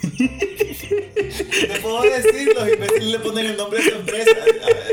Te 0.76 1.80
puedo 1.80 2.02
decir, 2.02 2.52
los 2.54 2.68
imbéciles 2.68 3.04
le 3.04 3.18
ponen 3.18 3.46
el 3.46 3.56
nombre 3.56 3.82
de 3.82 3.90
su 3.90 3.96
empresa 3.96 4.30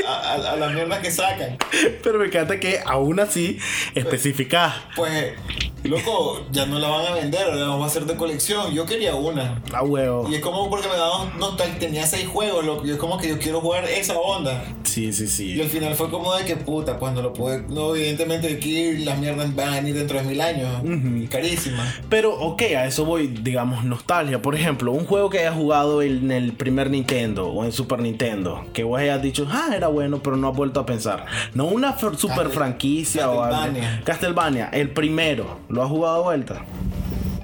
a, 0.07 0.11
a, 0.11 0.33
a, 0.33 0.53
a 0.53 0.55
las 0.57 0.73
mierdas 0.73 0.99
que 0.99 1.11
sacan. 1.11 1.57
Pero 2.03 2.19
me 2.19 2.25
encanta 2.25 2.59
que 2.59 2.79
aún 2.85 3.19
así 3.19 3.57
especificás. 3.95 4.73
Pues, 4.95 5.33
loco, 5.83 6.41
ya 6.51 6.65
no 6.65 6.79
la 6.79 6.89
van 6.89 7.05
a 7.07 7.11
vender, 7.15 7.53
la 7.55 7.67
vamos 7.67 7.83
a 7.83 7.87
hacer 7.87 8.05
de 8.05 8.15
colección. 8.15 8.73
Yo 8.73 8.85
quería 8.85 9.15
una. 9.15 9.61
A 9.73 9.83
huevo. 9.83 10.27
Y 10.29 10.35
es 10.35 10.41
como 10.41 10.69
porque 10.69 10.87
me 10.87 10.95
daba 10.95 11.25
nostalgia, 11.37 11.79
tenía 11.79 12.05
seis 12.07 12.27
juegos, 12.27 12.65
loco. 12.65 12.85
Y 12.85 12.91
es 12.91 12.97
como 12.97 13.17
que 13.17 13.29
yo 13.29 13.39
quiero 13.39 13.61
jugar 13.61 13.85
esa 13.85 14.17
onda. 14.17 14.63
Sí, 14.83 15.11
sí, 15.11 15.23
Y 15.23 15.27
sí. 15.27 15.61
al 15.61 15.67
final 15.69 15.95
fue 15.95 16.09
como 16.09 16.33
de 16.35 16.45
que 16.45 16.55
puta, 16.55 16.99
pues 16.99 17.13
no 17.13 17.21
lo 17.21 17.33
pude. 17.33 17.63
No, 17.69 17.95
evidentemente 17.95 18.53
aquí 18.53 18.97
las 19.03 19.17
mierdas 19.19 19.53
van 19.55 19.69
a 19.69 19.75
venir 19.77 19.95
dentro 19.95 20.19
de 20.19 20.23
mil 20.25 20.39
años. 20.41 20.69
Ujú. 20.83 21.17
Y 21.23 21.27
carísimas. 21.27 21.95
Pero, 22.09 22.33
ok, 22.39 22.61
a 22.77 22.85
eso 22.85 23.03
voy, 23.05 23.27
digamos, 23.27 23.83
nostalgia. 23.85 24.41
Por 24.41 24.55
ejemplo, 24.55 24.91
un 24.91 25.05
juego 25.05 25.29
que 25.29 25.39
hayas 25.39 25.55
jugado 25.55 26.01
en 26.01 26.31
el 26.31 26.53
primer 26.53 26.89
Nintendo 26.91 27.47
o 27.47 27.63
en 27.65 27.71
Super 27.71 27.99
Nintendo, 27.99 28.65
que 28.73 28.83
vos 28.83 28.99
hayas 28.99 29.21
dicho, 29.21 29.47
ah, 29.51 29.69
era 29.75 29.87
bueno, 29.87 30.21
pero 30.21 30.37
no 30.37 30.49
has 30.49 30.55
vuelto 30.55 30.79
a 30.79 30.85
pensar. 30.85 31.25
No 31.55 31.65
una 31.65 31.97
super 31.97 32.17
Castle- 32.47 32.49
franquicia 32.53 33.29
o 33.29 33.41
algo. 33.41 33.55
Castlevania. 33.57 34.01
Castlevania, 34.05 34.69
el 34.73 34.89
primero, 34.91 35.59
¿lo 35.73 35.83
has 35.83 35.89
jugado 35.89 36.17
de 36.17 36.23
vuelta? 36.23 36.65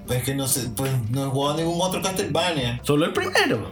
Pues 0.08 0.24
que 0.24 0.34
no 0.36 0.48
sé, 0.48 0.70
pues 0.76 0.92
no 1.12 1.26
he 1.26 1.30
jugado 1.30 1.58
ningún 1.58 1.80
otro 1.82 2.02
Castlevania. 2.02 2.80
Solo 2.84 3.06
el 3.06 3.14
primero, 3.14 3.70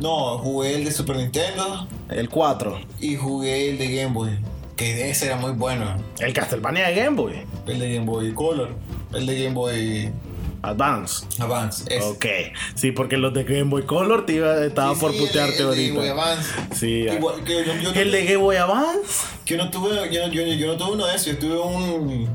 No, 0.00 0.38
jugué 0.38 0.74
el 0.76 0.84
de 0.84 0.92
Super 0.92 1.16
Nintendo 1.16 1.86
el 2.08 2.28
4. 2.28 2.78
y 3.00 3.16
jugué 3.16 3.70
el 3.70 3.78
de 3.78 3.94
Game 3.94 4.12
Boy. 4.14 4.30
Que 4.76 5.10
ese 5.10 5.26
era 5.26 5.36
muy 5.36 5.52
bueno. 5.52 5.96
El 6.18 6.32
Castlevania 6.34 6.88
de 6.88 6.94
Game 6.94 7.16
Boy 7.16 7.34
El 7.66 7.78
de 7.78 7.94
Game 7.94 8.06
Boy 8.06 8.32
Color. 8.34 8.68
El 9.14 9.24
de 9.26 9.42
Game 9.42 9.54
Boy 9.54 10.10
Advance. 10.62 11.24
Advance. 11.38 11.84
ese. 11.88 12.04
Ok, 12.06 12.26
sí, 12.74 12.90
porque 12.92 13.16
los 13.16 13.32
de 13.32 13.44
Game 13.44 13.64
Boy 13.64 13.84
Color 13.84 14.26
te 14.26 14.34
iba, 14.34 14.64
estaba 14.64 14.94
Sí, 14.94 15.00
por 15.00 15.12
sí, 15.12 15.18
el 15.18 15.26
putearte 15.26 15.62
el 15.62 15.70
de 15.70 15.88
Game 15.88 15.98
Boy 15.98 16.08
ahorita. 16.08 16.22
Advance. 16.32 16.50
Sí, 16.74 17.06
Igual 17.10 17.44
que 17.44 17.64
yo, 17.64 17.74
yo, 17.82 17.90
el 17.92 18.12
de 18.12 18.24
Game 18.24 18.36
Boy 18.36 18.56
Advance. 18.56 19.26
Yo 19.46 19.56
no 19.58 19.70
tuve, 19.70 20.12
yo, 20.12 20.26
no- 20.26 20.32
yo, 20.32 20.42
yo 20.42 20.66
no 20.68 20.76
tuve 20.76 20.92
uno 20.92 21.06
de 21.06 21.14
esos, 21.14 21.26
yo 21.26 21.38
tuve 21.38 21.58
un, 21.58 22.28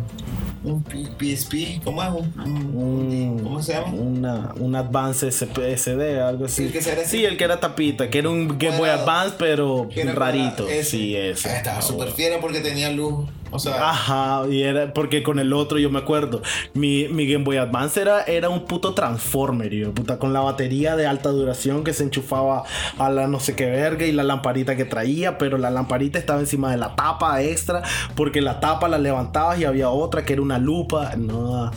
un 0.63 0.84
PSP, 0.84 1.82
¿cómo 1.84 2.03
es? 2.03 2.10
Un, 2.10 2.75
Un- 2.75 3.39
¿Cómo 3.44 3.62
se 3.63 3.74
llama? 3.74 3.88
Una, 3.94 4.53
un 4.60 4.75
Advance 4.75 5.27
SP 5.34 5.74
SD, 5.75 6.20
algo 6.22 6.46
así. 6.46 6.65
El 6.65 6.72
que 6.72 6.77
era 6.80 7.01
así. 7.01 7.18
sí, 7.18 7.25
el 7.25 7.38
que 7.38 7.44
era 7.44 7.60
tapita, 7.60 8.10
que 8.10 8.20
era 8.20 8.30
un 8.30 8.48
Game 8.60 8.77
Boy. 8.77 8.89
Advance, 8.89 9.36
pero 9.39 9.89
rarito. 10.13 10.68
ese. 10.68 10.84
Sí, 10.84 11.15
ese. 11.15 11.50
Ah, 11.50 11.58
Estaba 11.58 11.77
Ah, 11.80 11.82
súper 11.82 12.12
fiera 12.12 12.39
porque 12.39 12.60
tenía 12.60 12.91
luz. 12.91 13.27
O 13.51 13.60
sea, 13.60 13.89
Ajá, 13.89 14.48
y 14.50 14.63
era 14.63 14.93
porque 14.93 15.24
con 15.24 15.39
el 15.39 15.53
otro 15.53 15.77
yo 15.77 15.89
me 15.89 16.00
acuerdo. 16.00 16.41
Mi, 16.74 17.08
mi 17.10 17.27
Game 17.27 17.43
Boy 17.43 17.58
Advance 17.58 18.01
era, 18.01 18.24
era 18.24 18.50
un 18.50 18.65
puto 18.65 18.93
Transformer, 18.93 19.74
yo, 19.74 19.93
puta, 19.93 20.17
con 20.17 20.34
la 20.34 20.39
batería 20.39 20.96
de 20.96 21.05
alta 21.05 21.29
duración 21.29 21.84
que 21.84 21.93
se 21.93 22.03
enchufaba 22.03 22.63
a 22.98 23.10
la 23.10 23.27
no 23.27 23.39
sé 23.39 23.55
qué 23.55 23.70
verga 23.70 24.05
y 24.05 24.12
la 24.12 24.24
lamparita 24.24 24.75
que 24.75 24.86
traía, 24.86 25.38
pero 25.38 25.58
la 25.58 25.70
lamparita 25.70 26.17
estaba 26.17 26.39
encima 26.39 26.72
de 26.72 26.77
la 26.77 26.96
tapa 26.96 27.41
extra, 27.41 27.84
porque 28.15 28.41
la 28.41 28.60
tapa 28.60 28.88
la 28.88 28.98
levantabas 28.98 29.60
y 29.60 29.65
había 29.65 29.89
otra 29.89 30.25
que 30.25 30.34
era 30.34 30.41
una 30.41 30.58
lupa. 30.58 31.15
No, 31.17 31.72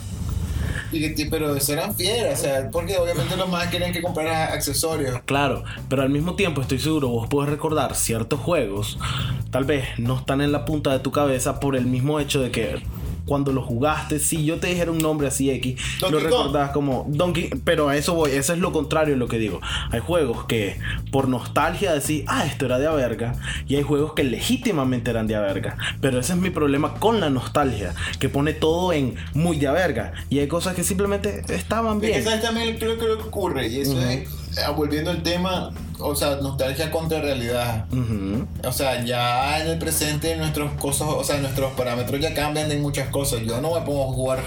pero 1.29 1.55
eso 1.55 1.73
eran 1.73 1.95
fieras, 1.95 2.39
o 2.39 2.43
sea, 2.43 2.69
porque 2.71 2.97
obviamente 2.97 3.35
los 3.37 3.49
más 3.49 3.67
quieren 3.67 3.93
que 3.93 4.01
comprar 4.01 4.51
accesorios. 4.51 5.21
Claro, 5.25 5.63
pero 5.89 6.01
al 6.01 6.09
mismo 6.09 6.35
tiempo 6.35 6.61
estoy 6.61 6.79
seguro 6.79 7.09
vos 7.09 7.27
puedes 7.29 7.49
recordar 7.49 7.95
ciertos 7.95 8.39
juegos, 8.39 8.97
tal 9.51 9.65
vez 9.65 9.85
no 9.97 10.17
están 10.17 10.41
en 10.41 10.51
la 10.51 10.65
punta 10.65 10.91
de 10.91 10.99
tu 10.99 11.11
cabeza 11.11 11.59
por 11.59 11.75
el 11.75 11.85
mismo 11.85 12.19
hecho 12.19 12.41
de 12.41 12.51
que 12.51 12.81
cuando 13.25 13.51
lo 13.51 13.61
jugaste, 13.61 14.19
si 14.19 14.45
yo 14.45 14.59
te 14.59 14.67
dijera 14.67 14.91
un 14.91 14.99
nombre 14.99 15.27
así 15.27 15.49
X, 15.49 15.79
lo 16.01 16.11
Donkey 16.11 16.25
recordás 16.25 16.71
como 16.71 17.05
Donkey, 17.09 17.49
pero 17.63 17.89
a 17.89 17.97
eso 17.97 18.13
voy, 18.13 18.31
eso 18.31 18.53
es 18.53 18.59
lo 18.59 18.71
contrario 18.71 19.15
de 19.15 19.19
lo 19.19 19.27
que 19.27 19.37
digo. 19.37 19.61
Hay 19.91 19.99
juegos 19.99 20.45
que 20.45 20.79
por 21.11 21.27
nostalgia 21.27 21.93
decís, 21.93 22.23
ah, 22.27 22.45
esto 22.45 22.65
era 22.65 22.79
de 22.79 22.87
a 22.87 22.91
verga, 22.91 23.35
y 23.67 23.75
hay 23.75 23.83
juegos 23.83 24.13
que 24.13 24.23
legítimamente 24.23 25.11
eran 25.11 25.27
de 25.27 25.35
a 25.35 25.41
verga, 25.41 25.77
pero 26.01 26.19
ese 26.19 26.33
es 26.33 26.39
mi 26.39 26.49
problema 26.49 26.95
con 26.95 27.19
la 27.19 27.29
nostalgia, 27.29 27.93
que 28.19 28.29
pone 28.29 28.53
todo 28.53 28.93
en 28.93 29.15
muy 29.33 29.57
de 29.57 29.67
a 29.67 29.71
verga, 29.71 30.13
y 30.29 30.39
hay 30.39 30.47
cosas 30.47 30.75
que 30.75 30.83
simplemente 30.83 31.43
estaban 31.49 31.97
Es 31.97 32.01
que 32.01 32.07
bien. 32.07 32.23
sabes 32.23 32.41
también 32.41 32.77
creo 32.77 32.97
que 32.97 33.07
lo 33.07 33.17
que 33.17 33.23
ocurre, 33.23 33.67
y 33.67 33.81
eso 33.81 33.99
es, 34.01 34.29
eh, 34.57 34.61
volviendo 34.75 35.11
al 35.11 35.23
tema, 35.23 35.71
o 35.99 36.15
sea, 36.15 36.37
nostalgia 36.37 36.91
contra 36.91 37.21
realidad. 37.21 37.85
O 38.63 38.71
sea, 38.71 39.03
ya 39.03 39.61
en 39.61 39.69
el 39.69 39.77
presente 39.77 40.35
nuestros 40.35 40.71
cosas, 40.73 41.07
o 41.09 41.23
sea, 41.23 41.37
nuestros 41.37 41.73
parámetros 41.73 42.19
ya 42.19 42.33
cambian 42.33 42.69
de 42.69 42.77
muchas 42.77 43.09
cosas. 43.09 43.41
Yo 43.41 43.61
no 43.61 43.73
me 43.73 43.81
pongo 43.81 44.09
a 44.09 44.13
jugar 44.13 44.39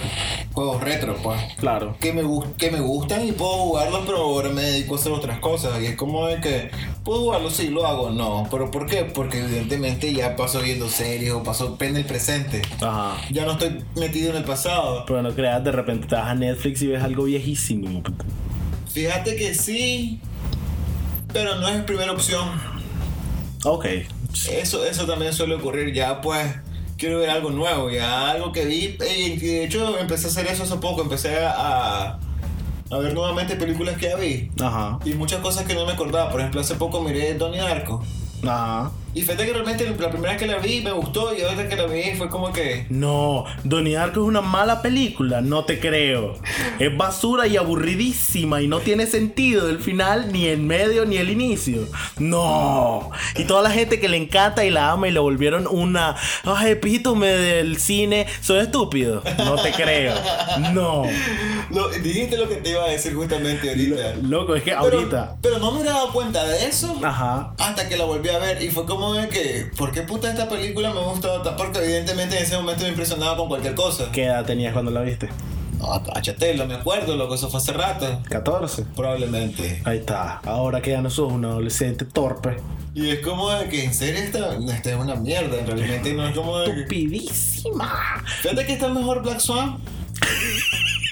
juegos 0.52 0.82
retro, 0.82 1.16
pues. 1.22 1.40
Claro. 1.58 1.96
Que 2.00 2.12
me, 2.12 2.22
que 2.56 2.70
me 2.70 2.80
gustan 2.80 3.26
y 3.26 3.32
puedo 3.32 3.52
jugarlos, 3.52 4.02
pero 4.06 4.18
ahora 4.18 4.50
me 4.50 4.62
dedico 4.62 4.94
a 4.94 4.98
hacer 4.98 5.12
otras 5.12 5.38
cosas. 5.40 5.80
Y 5.80 5.86
es 5.86 5.96
como 5.96 6.26
de 6.26 6.40
que, 6.40 6.70
¿puedo 7.04 7.20
jugarlo? 7.20 7.50
Sí, 7.50 7.68
lo 7.68 7.86
hago. 7.86 8.10
No. 8.10 8.46
¿Pero 8.50 8.70
por 8.70 8.86
qué? 8.86 9.04
Porque 9.04 9.38
evidentemente 9.38 10.12
ya 10.12 10.36
paso 10.36 10.60
viendo 10.60 10.88
series 10.88 11.32
o 11.32 11.42
paso 11.42 11.76
en 11.80 11.96
el 11.96 12.04
presente. 12.04 12.62
Ajá. 12.80 13.16
Ya 13.30 13.44
no 13.44 13.52
estoy 13.52 13.82
metido 13.96 14.30
en 14.30 14.36
el 14.36 14.44
pasado. 14.44 15.04
Pero 15.06 15.22
no 15.22 15.34
creas, 15.34 15.62
de 15.64 15.72
repente 15.72 16.06
te 16.06 16.14
vas 16.14 16.26
a 16.26 16.34
Netflix 16.34 16.82
y 16.82 16.88
ves 16.88 17.02
algo 17.02 17.24
viejísimo. 17.24 18.02
Fíjate 18.92 19.36
que 19.36 19.54
sí, 19.54 20.20
pero 21.32 21.56
no 21.56 21.68
es 21.68 21.82
primera 21.82 22.12
opción. 22.12 22.48
Ok. 23.64 23.86
Eso, 24.50 24.84
eso 24.84 25.06
también 25.06 25.32
suele 25.32 25.54
ocurrir. 25.54 25.92
Ya 25.92 26.20
pues 26.20 26.54
quiero 26.96 27.18
ver 27.18 27.30
algo 27.30 27.50
nuevo, 27.50 27.90
ya 27.90 28.30
algo 28.30 28.52
que 28.52 28.64
vi. 28.64 28.96
Y 29.16 29.36
de 29.36 29.64
hecho 29.64 29.98
empecé 29.98 30.26
a 30.26 30.30
hacer 30.30 30.46
eso 30.46 30.64
hace 30.64 30.76
poco. 30.76 31.02
Empecé 31.02 31.44
a, 31.44 32.18
a 32.90 32.98
ver 32.98 33.14
nuevamente 33.14 33.56
películas 33.56 33.96
que 33.96 34.08
ya 34.08 34.16
vi. 34.16 34.50
Ajá. 34.60 34.98
Y 35.04 35.14
muchas 35.14 35.40
cosas 35.40 35.66
que 35.66 35.74
no 35.74 35.86
me 35.86 35.92
acordaba. 35.92 36.30
Por 36.30 36.40
ejemplo, 36.40 36.60
hace 36.60 36.74
poco 36.74 37.00
miré 37.02 37.34
Donnie 37.34 37.60
Darko. 37.60 38.02
Ajá. 38.44 38.90
Y 39.18 39.22
fíjate 39.22 39.46
que 39.46 39.52
realmente 39.52 39.84
la 39.98 40.10
primera 40.10 40.32
vez 40.34 40.38
que 40.40 40.46
la 40.46 40.58
vi 40.58 40.80
me 40.80 40.92
gustó 40.92 41.36
y 41.36 41.42
ahora 41.42 41.68
que 41.68 41.74
la 41.74 41.86
vi 41.86 42.14
fue 42.16 42.28
como 42.28 42.52
que... 42.52 42.86
No, 42.88 43.44
Donnie 43.64 43.94
Darko 43.94 44.20
es 44.20 44.26
una 44.28 44.42
mala 44.42 44.80
película, 44.80 45.40
no 45.40 45.64
te 45.64 45.80
creo. 45.80 46.38
Es 46.78 46.96
basura 46.96 47.48
y 47.48 47.56
aburridísima 47.56 48.62
y 48.62 48.68
no 48.68 48.78
tiene 48.78 49.08
sentido 49.08 49.68
el 49.70 49.80
final, 49.80 50.32
ni 50.32 50.46
el 50.46 50.60
medio, 50.60 51.04
ni 51.04 51.16
el 51.16 51.30
inicio. 51.30 51.88
No. 52.18 53.10
Y 53.34 53.42
toda 53.44 53.62
la 53.62 53.70
gente 53.72 53.98
que 53.98 54.08
le 54.08 54.18
encanta 54.18 54.64
y 54.64 54.70
la 54.70 54.92
ama 54.92 55.08
y 55.08 55.10
le 55.10 55.18
volvieron 55.18 55.66
una. 55.68 56.14
Ay, 56.44 56.70
epítome 56.72 57.26
del 57.26 57.78
cine. 57.78 58.26
Soy 58.40 58.60
estúpido. 58.60 59.24
No 59.38 59.56
te 59.56 59.72
creo. 59.72 60.14
No. 60.72 61.02
Lo- 61.70 61.88
dijiste 61.88 62.36
lo 62.36 62.48
que 62.48 62.56
te 62.56 62.70
iba 62.70 62.84
a 62.84 62.88
decir 62.88 63.14
justamente 63.14 63.68
ahorita. 63.68 64.14
Loco, 64.22 64.54
es 64.54 64.62
que 64.62 64.70
Pero- 64.80 64.98
ahorita. 64.98 65.36
Pero, 65.42 65.58
no 65.58 65.72
me 65.72 65.82
dado 65.82 66.12
cuenta 66.12 66.44
de 66.46 66.66
eso. 66.66 66.96
Ajá. 67.02 67.52
Hasta 67.58 67.88
que 67.88 67.96
la 67.96 68.04
volví 68.04 68.28
a 68.28 68.38
ver 68.38 68.62
y 68.62 68.70
fue 68.70 68.86
como 68.86 69.07
de 69.14 69.28
que, 69.28 69.70
¿por 69.76 69.92
qué 69.92 70.02
puta 70.02 70.30
esta 70.30 70.48
película 70.48 70.92
me 70.92 71.00
gustó? 71.00 71.42
Porque 71.56 71.78
evidentemente 71.80 72.36
en 72.36 72.42
ese 72.44 72.56
momento 72.56 72.82
me 72.82 72.90
impresionaba 72.90 73.36
con 73.36 73.48
cualquier 73.48 73.74
cosa. 73.74 74.10
¿Qué 74.12 74.24
edad 74.24 74.44
tenías 74.44 74.72
cuando 74.72 74.90
la 74.90 75.02
viste? 75.02 75.28
No, 75.78 76.66
me 76.66 76.74
acuerdo, 76.74 77.16
loco, 77.16 77.34
eso 77.34 77.48
fue 77.48 77.60
hace 77.60 77.72
rato. 77.72 78.20
14. 78.28 78.84
Probablemente. 78.96 79.80
Ahí 79.84 79.98
está. 79.98 80.40
Ahora 80.44 80.82
que 80.82 80.90
ya 80.90 81.00
no 81.00 81.10
sos 81.10 81.32
un 81.32 81.44
adolescente 81.44 82.04
torpe. 82.04 82.56
Y 82.94 83.10
es 83.10 83.20
como 83.20 83.50
de 83.50 83.68
que 83.68 83.84
en 83.84 83.94
serio 83.94 84.20
esta, 84.20 84.56
esta 84.56 84.90
es 84.90 84.96
una 84.96 85.14
mierda, 85.14 85.56
realmente 85.64 86.12
no 86.14 86.26
es 86.26 86.34
como 86.34 86.58
de 86.58 86.64
que... 86.64 86.80
Estupidísima. 86.80 88.24
Fíjate 88.40 88.66
que 88.66 88.72
está 88.72 88.88
mejor 88.88 89.22
Black 89.22 89.38
Swan. 89.38 89.78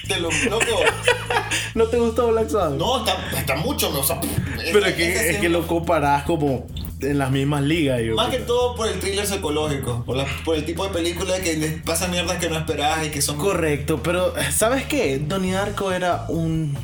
De 0.07 0.19
lo 0.19 0.29
loco. 0.49 0.65
¿No 1.75 1.85
te 1.85 1.97
gustó 1.97 2.27
Black 2.27 2.49
Swan? 2.49 2.77
No, 2.77 2.99
está, 2.99 3.15
está 3.37 3.55
mucho, 3.55 3.89
o 3.97 4.03
sea, 4.03 4.19
Pero 4.73 4.85
es 4.85 4.95
que, 4.95 5.29
es 5.29 5.37
que 5.37 5.49
lo 5.49 5.65
comparás 5.65 6.23
como 6.23 6.65
en 7.01 7.17
las 7.19 7.29
mismas 7.31 7.63
ligas. 7.63 8.01
Yo, 8.01 8.15
Más 8.15 8.29
que 8.29 8.39
todo 8.39 8.75
por 8.75 8.87
el 8.87 8.99
thriller 8.99 9.25
psicológico, 9.27 10.03
por, 10.05 10.17
la- 10.17 10.25
por 10.43 10.55
el 10.55 10.65
tipo 10.65 10.83
de 10.85 10.91
película 10.91 11.39
que 11.41 11.55
les 11.57 11.81
pasan 11.83 12.11
mierdas 12.11 12.37
que 12.37 12.49
no 12.49 12.57
esperabas 12.57 13.05
y 13.05 13.09
que 13.11 13.21
son... 13.21 13.37
Correcto, 13.37 14.01
pero 14.03 14.33
¿sabes 14.51 14.85
qué? 14.85 15.19
Donnie 15.19 15.51
Darko 15.51 15.91
era 15.91 16.25
un 16.29 16.75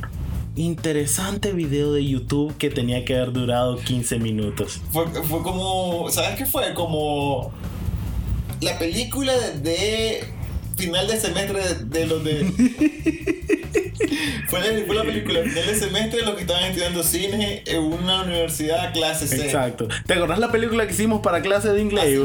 interesante 0.55 1.51
video 1.51 1.93
de 1.93 2.05
YouTube 2.05 2.55
que 2.57 2.69
tenía 2.69 3.03
que 3.05 3.15
haber 3.15 3.33
durado 3.33 3.77
15 3.77 4.19
minutos. 4.19 4.81
Fue, 4.91 5.05
fue 5.23 5.41
como. 5.41 6.09
¿Sabes 6.11 6.37
qué 6.37 6.45
fue? 6.45 6.73
Como. 6.75 7.51
La 8.61 8.77
película 8.77 9.33
de, 9.35 9.59
de 9.59 10.23
final 10.77 11.07
de 11.07 11.19
semestre 11.19 11.59
de, 11.59 11.85
de 11.99 12.05
los 12.05 12.23
de. 12.23 13.43
fue, 14.47 14.59
la, 14.59 14.85
fue 14.85 14.95
la 14.95 15.03
película 15.03 15.41
final 15.41 15.65
de 15.65 15.75
semestre 15.75 16.19
de 16.19 16.25
los 16.25 16.35
que 16.35 16.41
estaban 16.41 16.63
estudiando 16.65 17.03
cine 17.03 17.63
en 17.65 17.81
una 17.83 18.23
universidad 18.23 18.93
clase 18.93 19.27
C. 19.27 19.45
Exacto. 19.45 19.87
¿Te 20.05 20.13
acordás 20.13 20.39
la 20.39 20.51
película 20.51 20.85
que 20.87 20.93
hicimos 20.93 21.21
para 21.21 21.41
clase 21.41 21.69
de 21.69 21.81
inglés? 21.81 22.19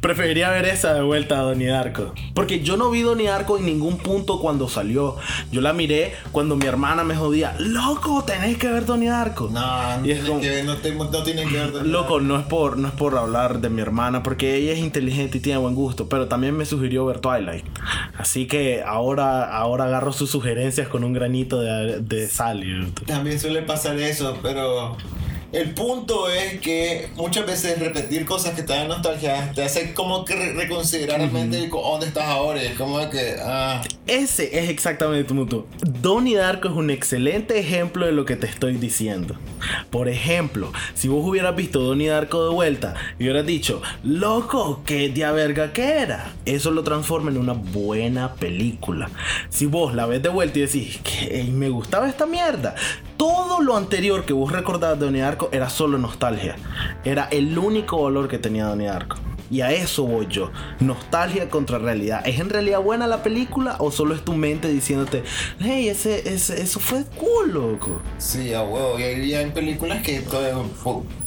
Preferiría 0.00 0.50
ver 0.50 0.66
esa 0.66 0.94
de 0.94 1.02
vuelta 1.02 1.38
a 1.38 1.42
Donnie 1.42 1.68
Darko. 1.68 2.14
Porque 2.34 2.60
yo 2.60 2.76
no 2.76 2.90
vi 2.90 3.02
Donnie 3.02 3.26
Darko 3.28 3.58
en 3.58 3.66
ningún 3.66 3.98
punto 3.98 4.40
cuando 4.40 4.68
salió. 4.68 5.16
Yo 5.50 5.60
la 5.60 5.72
miré 5.72 6.12
cuando 6.32 6.56
mi 6.56 6.66
hermana 6.66 7.04
me 7.04 7.14
jodía. 7.14 7.54
Loco, 7.58 8.24
tenés 8.24 8.56
que 8.58 8.68
ver 8.68 8.86
Donnie 8.86 9.08
Darko. 9.08 9.48
No, 9.50 9.98
no 9.98 10.06
Y 10.06 10.12
es 10.12 10.24
como- 10.24 10.40
que 10.40 10.62
no, 10.62 10.76
te- 10.76 10.92
no 10.94 11.22
tiene 11.22 11.46
que 11.46 11.56
ver. 11.56 11.86
Loco, 11.86 12.20
no 12.20 12.38
es 12.38 12.46
por 12.46 12.78
no 12.78 12.88
es 12.88 12.94
por 12.94 13.16
hablar 13.16 13.60
de 13.60 13.68
mi 13.70 13.80
hermana, 13.82 14.22
porque 14.22 14.56
ella 14.56 14.72
es 14.72 14.78
inteligente 14.78 15.38
y 15.38 15.40
tiene 15.40 15.58
buen 15.58 15.74
gusto, 15.74 16.08
pero 16.08 16.28
también 16.28 16.56
me 16.56 16.64
sugirió 16.64 17.04
ver 17.06 17.20
Twilight. 17.20 17.64
Así 18.16 18.46
que 18.46 18.82
ahora, 18.84 19.44
ahora 19.56 19.84
agarro 19.84 20.12
sus 20.12 20.30
sugerencias 20.30 20.88
con 20.88 21.01
un 21.04 21.12
granito 21.12 21.60
de, 21.60 22.00
de 22.00 22.28
sal. 22.28 22.62
También 23.06 23.38
suele 23.40 23.62
pasar 23.62 23.98
eso, 23.98 24.38
pero 24.42 24.96
el 25.52 25.70
punto 25.74 26.28
es 26.30 26.60
que 26.60 27.08
muchas 27.14 27.46
veces 27.46 27.78
repetir 27.78 28.24
cosas 28.24 28.54
que 28.54 28.62
te 28.62 28.72
dan 28.72 28.88
nostalgia 28.88 29.52
te 29.54 29.62
hace 29.62 29.92
como 29.94 30.24
que 30.24 30.34
re- 30.34 30.52
reconsiderar 30.54 31.18
realmente 31.18 31.68
co- 31.68 31.82
dónde 31.82 32.06
estás 32.06 32.24
ahora. 32.24 32.62
Es 32.62 32.76
como 32.78 33.08
que, 33.10 33.36
ah, 33.42 33.82
Ese 34.06 34.58
es 34.58 34.70
exactamente 34.70 35.24
tu 35.24 35.34
punto. 35.34 35.66
Donnie 36.00 36.36
Darko 36.36 36.68
es 36.68 36.74
un 36.74 36.90
excelente 36.90 37.58
ejemplo 37.58 38.06
de 38.06 38.12
lo 38.12 38.24
que 38.24 38.36
te 38.36 38.46
estoy 38.46 38.74
diciendo. 38.76 39.36
Por 39.90 40.08
ejemplo, 40.08 40.72
si 40.94 41.08
vos 41.08 41.24
hubieras 41.26 41.54
visto 41.54 41.80
Donnie 41.80 42.08
Darko 42.08 42.44
de 42.48 42.54
vuelta 42.54 42.94
y 43.18 43.24
hubieras 43.24 43.46
dicho, 43.46 43.82
loco, 44.02 44.82
qué 44.86 45.08
dia 45.10 45.32
verga 45.32 45.72
que 45.72 45.82
era, 45.98 46.32
eso 46.46 46.70
lo 46.70 46.82
transforma 46.82 47.30
en 47.30 47.36
una 47.38 47.52
buena 47.52 48.34
película. 48.34 49.10
Si 49.50 49.66
vos 49.66 49.94
la 49.94 50.06
ves 50.06 50.22
de 50.22 50.28
vuelta 50.30 50.58
y 50.58 50.62
decís, 50.62 50.98
que 51.04 51.44
me 51.52 51.68
gustaba 51.68 52.08
esta 52.08 52.26
mierda, 52.26 52.74
todo 53.22 53.60
lo 53.60 53.76
anterior 53.76 54.24
que 54.24 54.32
vos 54.32 54.50
recordabas 54.50 54.98
de 54.98 55.04
Donnie 55.04 55.20
Darko 55.22 55.48
era 55.52 55.70
solo 55.70 55.96
nostalgia. 55.96 56.56
Era 57.04 57.28
el 57.30 57.56
único 57.56 58.02
valor 58.02 58.26
que 58.26 58.36
tenía 58.36 58.64
Donnie 58.64 58.88
Darko. 58.88 59.14
Y 59.48 59.60
a 59.60 59.70
eso 59.70 60.02
voy 60.04 60.26
yo. 60.28 60.50
Nostalgia 60.80 61.48
contra 61.48 61.78
realidad. 61.78 62.26
¿Es 62.26 62.40
en 62.40 62.50
realidad 62.50 62.80
buena 62.80 63.06
la 63.06 63.22
película 63.22 63.76
o 63.78 63.92
solo 63.92 64.16
es 64.16 64.24
tu 64.24 64.32
mente 64.32 64.66
diciéndote, 64.66 65.22
hey, 65.60 65.88
ese, 65.88 66.34
ese- 66.34 66.60
eso 66.60 66.80
fue 66.80 67.04
cool, 67.16 67.52
loco? 67.52 68.02
sí, 68.18 68.52
a 68.54 68.62
huevo. 68.64 68.98
Y 68.98 69.04
hay, 69.04 69.34
hay 69.34 69.50
películas 69.52 70.02
que 70.02 70.24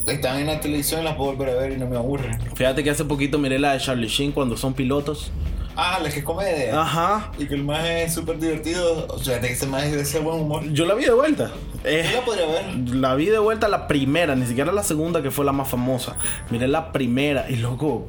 están 0.08 0.40
en 0.42 0.48
la 0.48 0.60
televisión, 0.60 1.02
las 1.06 1.16
puedo 1.16 1.32
volver 1.34 1.56
a 1.56 1.62
ver 1.62 1.72
y 1.72 1.78
no 1.78 1.88
me 1.88 1.96
aburren. 1.96 2.38
Fíjate 2.56 2.84
que 2.84 2.90
hace 2.90 3.06
poquito 3.06 3.38
miré 3.40 3.58
la 3.58 3.72
de 3.72 3.80
Charlie 3.80 4.10
Sheen 4.10 4.34
cuando 4.34 4.58
son 4.58 4.74
pilotos. 4.74 5.32
Ah, 5.76 6.00
la 6.02 6.10
que 6.10 6.20
es 6.20 6.26
comedia. 6.26 6.80
Ajá. 6.82 7.32
Y 7.38 7.48
que 7.48 7.56
el 7.56 7.64
más 7.64 7.84
es 7.86 8.14
súper 8.14 8.40
divertido. 8.40 9.08
O 9.10 9.20
sea, 9.20 9.40
que 9.42 9.48
ese 9.52 9.68
más 9.68 9.84
es 9.84 9.92
de 9.94 10.02
ese 10.02 10.20
buen 10.20 10.40
humor. 10.42 10.64
Yo 10.72 10.86
la 10.86 10.94
vi 10.96 11.04
de 11.06 11.12
vuelta. 11.12 11.48
Yo 11.84 11.90
Eh, 11.90 12.10
la 12.14 12.24
podría 12.26 12.46
ver. 12.48 12.66
la 12.96 13.14
vi 13.16 13.26
de 13.28 13.38
vuelta 13.40 13.68
la 13.68 13.88
primera, 13.88 14.36
ni 14.36 14.46
siquiera 14.48 14.72
la 14.72 14.84
segunda 14.84 15.22
que 15.22 15.32
fue 15.32 15.44
la 15.46 15.52
más 15.52 15.68
famosa. 15.68 16.16
Miré 16.50 16.68
la 16.68 16.92
primera 16.92 17.50
y 17.50 17.58
luego 17.58 18.08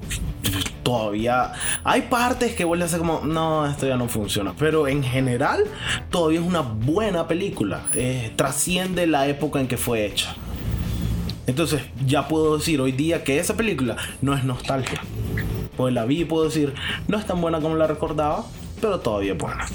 todavía 0.82 1.52
hay 1.84 2.02
partes 2.02 2.54
que 2.54 2.64
vuelve 2.64 2.84
a 2.84 2.88
ser 2.88 3.00
como, 3.00 3.20
no, 3.24 3.66
esto 3.66 3.86
ya 3.86 3.96
no 3.96 4.08
funciona. 4.08 4.54
Pero 4.58 4.86
en 4.88 5.02
general 5.02 5.64
todavía 6.10 6.40
es 6.40 6.46
una 6.46 6.60
buena 6.60 7.26
película. 7.26 7.82
Eh, 7.94 8.32
trasciende 8.36 9.06
la 9.06 9.26
época 9.26 9.60
en 9.60 9.66
que 9.68 9.76
fue 9.76 10.06
hecha. 10.06 10.34
Entonces 11.46 11.82
ya 12.06 12.28
puedo 12.28 12.56
decir 12.58 12.80
hoy 12.80 12.92
día 12.92 13.24
que 13.24 13.38
esa 13.38 13.54
película 13.56 13.96
no 14.22 14.34
es 14.34 14.44
nostalgia. 14.44 15.00
Pues 15.76 15.92
la 15.92 16.04
vi 16.04 16.22
y 16.22 16.24
puedo 16.24 16.44
decir, 16.44 16.74
no 17.08 17.18
es 17.18 17.26
tan 17.26 17.40
buena 17.40 17.60
como 17.60 17.76
la 17.76 17.86
recordaba, 17.86 18.44
pero 18.80 19.00
todavía 19.00 19.32
es 19.32 19.38
buena. 19.38 19.66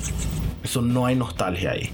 Eso 0.64 0.82
no 0.82 1.06
hay 1.06 1.16
nostalgia 1.16 1.72
ahí. 1.72 1.92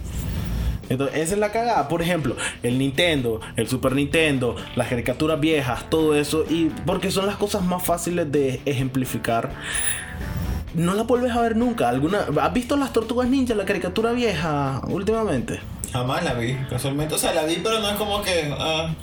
Entonces, 0.89 1.17
esa 1.17 1.33
es 1.33 1.39
la 1.39 1.51
cagada. 1.51 1.87
Por 1.87 2.01
ejemplo, 2.01 2.35
el 2.63 2.77
Nintendo, 2.77 3.41
el 3.55 3.67
Super 3.67 3.93
Nintendo, 3.93 4.55
las 4.75 4.87
caricaturas 4.87 5.39
viejas, 5.39 5.89
todo 5.89 6.15
eso. 6.15 6.45
Y 6.49 6.69
porque 6.85 7.11
son 7.11 7.25
las 7.25 7.35
cosas 7.35 7.63
más 7.63 7.83
fáciles 7.83 8.31
de 8.31 8.61
ejemplificar. 8.65 9.51
No 10.73 10.93
la 10.93 11.03
vuelves 11.03 11.31
a 11.31 11.41
ver 11.41 11.55
nunca. 11.55 11.89
¿Alguna, 11.89 12.25
¿Has 12.41 12.53
visto 12.53 12.77
las 12.77 12.93
tortugas 12.93 13.27
ninja, 13.27 13.55
la 13.55 13.65
caricatura 13.65 14.11
vieja, 14.11 14.81
últimamente? 14.87 15.59
Jamás 15.91 16.23
la 16.23 16.33
vi, 16.33 16.55
casualmente. 16.69 17.15
O 17.15 17.17
sea, 17.17 17.33
la 17.33 17.43
vi, 17.43 17.59
pero 17.63 17.79
no 17.79 17.89
es 17.89 17.95
como 17.95 18.21
que. 18.21 18.53
ah. 18.57 18.93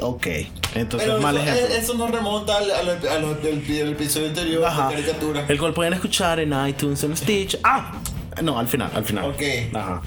Ok. 0.00 0.26
Entonces, 0.74 1.08
Pero 1.08 1.20
mal 1.20 1.36
eso, 1.36 1.44
ejemplo. 1.46 1.74
eh, 1.74 1.78
eso 1.78 1.94
no 1.94 2.06
remonta 2.08 2.56
al, 2.58 2.70
al, 2.70 3.08
a 3.08 3.18
lo 3.18 3.34
del, 3.34 3.66
del 3.66 3.92
episodio 3.92 4.28
anterior 4.28 4.64
Ajá. 4.64 4.88
de 4.88 4.94
caricatura. 4.94 5.44
El 5.48 5.58
cual 5.58 5.72
pueden 5.74 5.92
escuchar 5.94 6.40
en 6.40 6.52
iTunes, 6.68 7.02
en 7.04 7.16
Stitch. 7.16 7.58
Ah, 7.64 7.92
no, 8.42 8.58
al 8.58 8.68
final, 8.68 8.90
al 8.94 9.04
final. 9.04 9.24
Ok. 9.30 9.42
Ajá. 9.74 10.02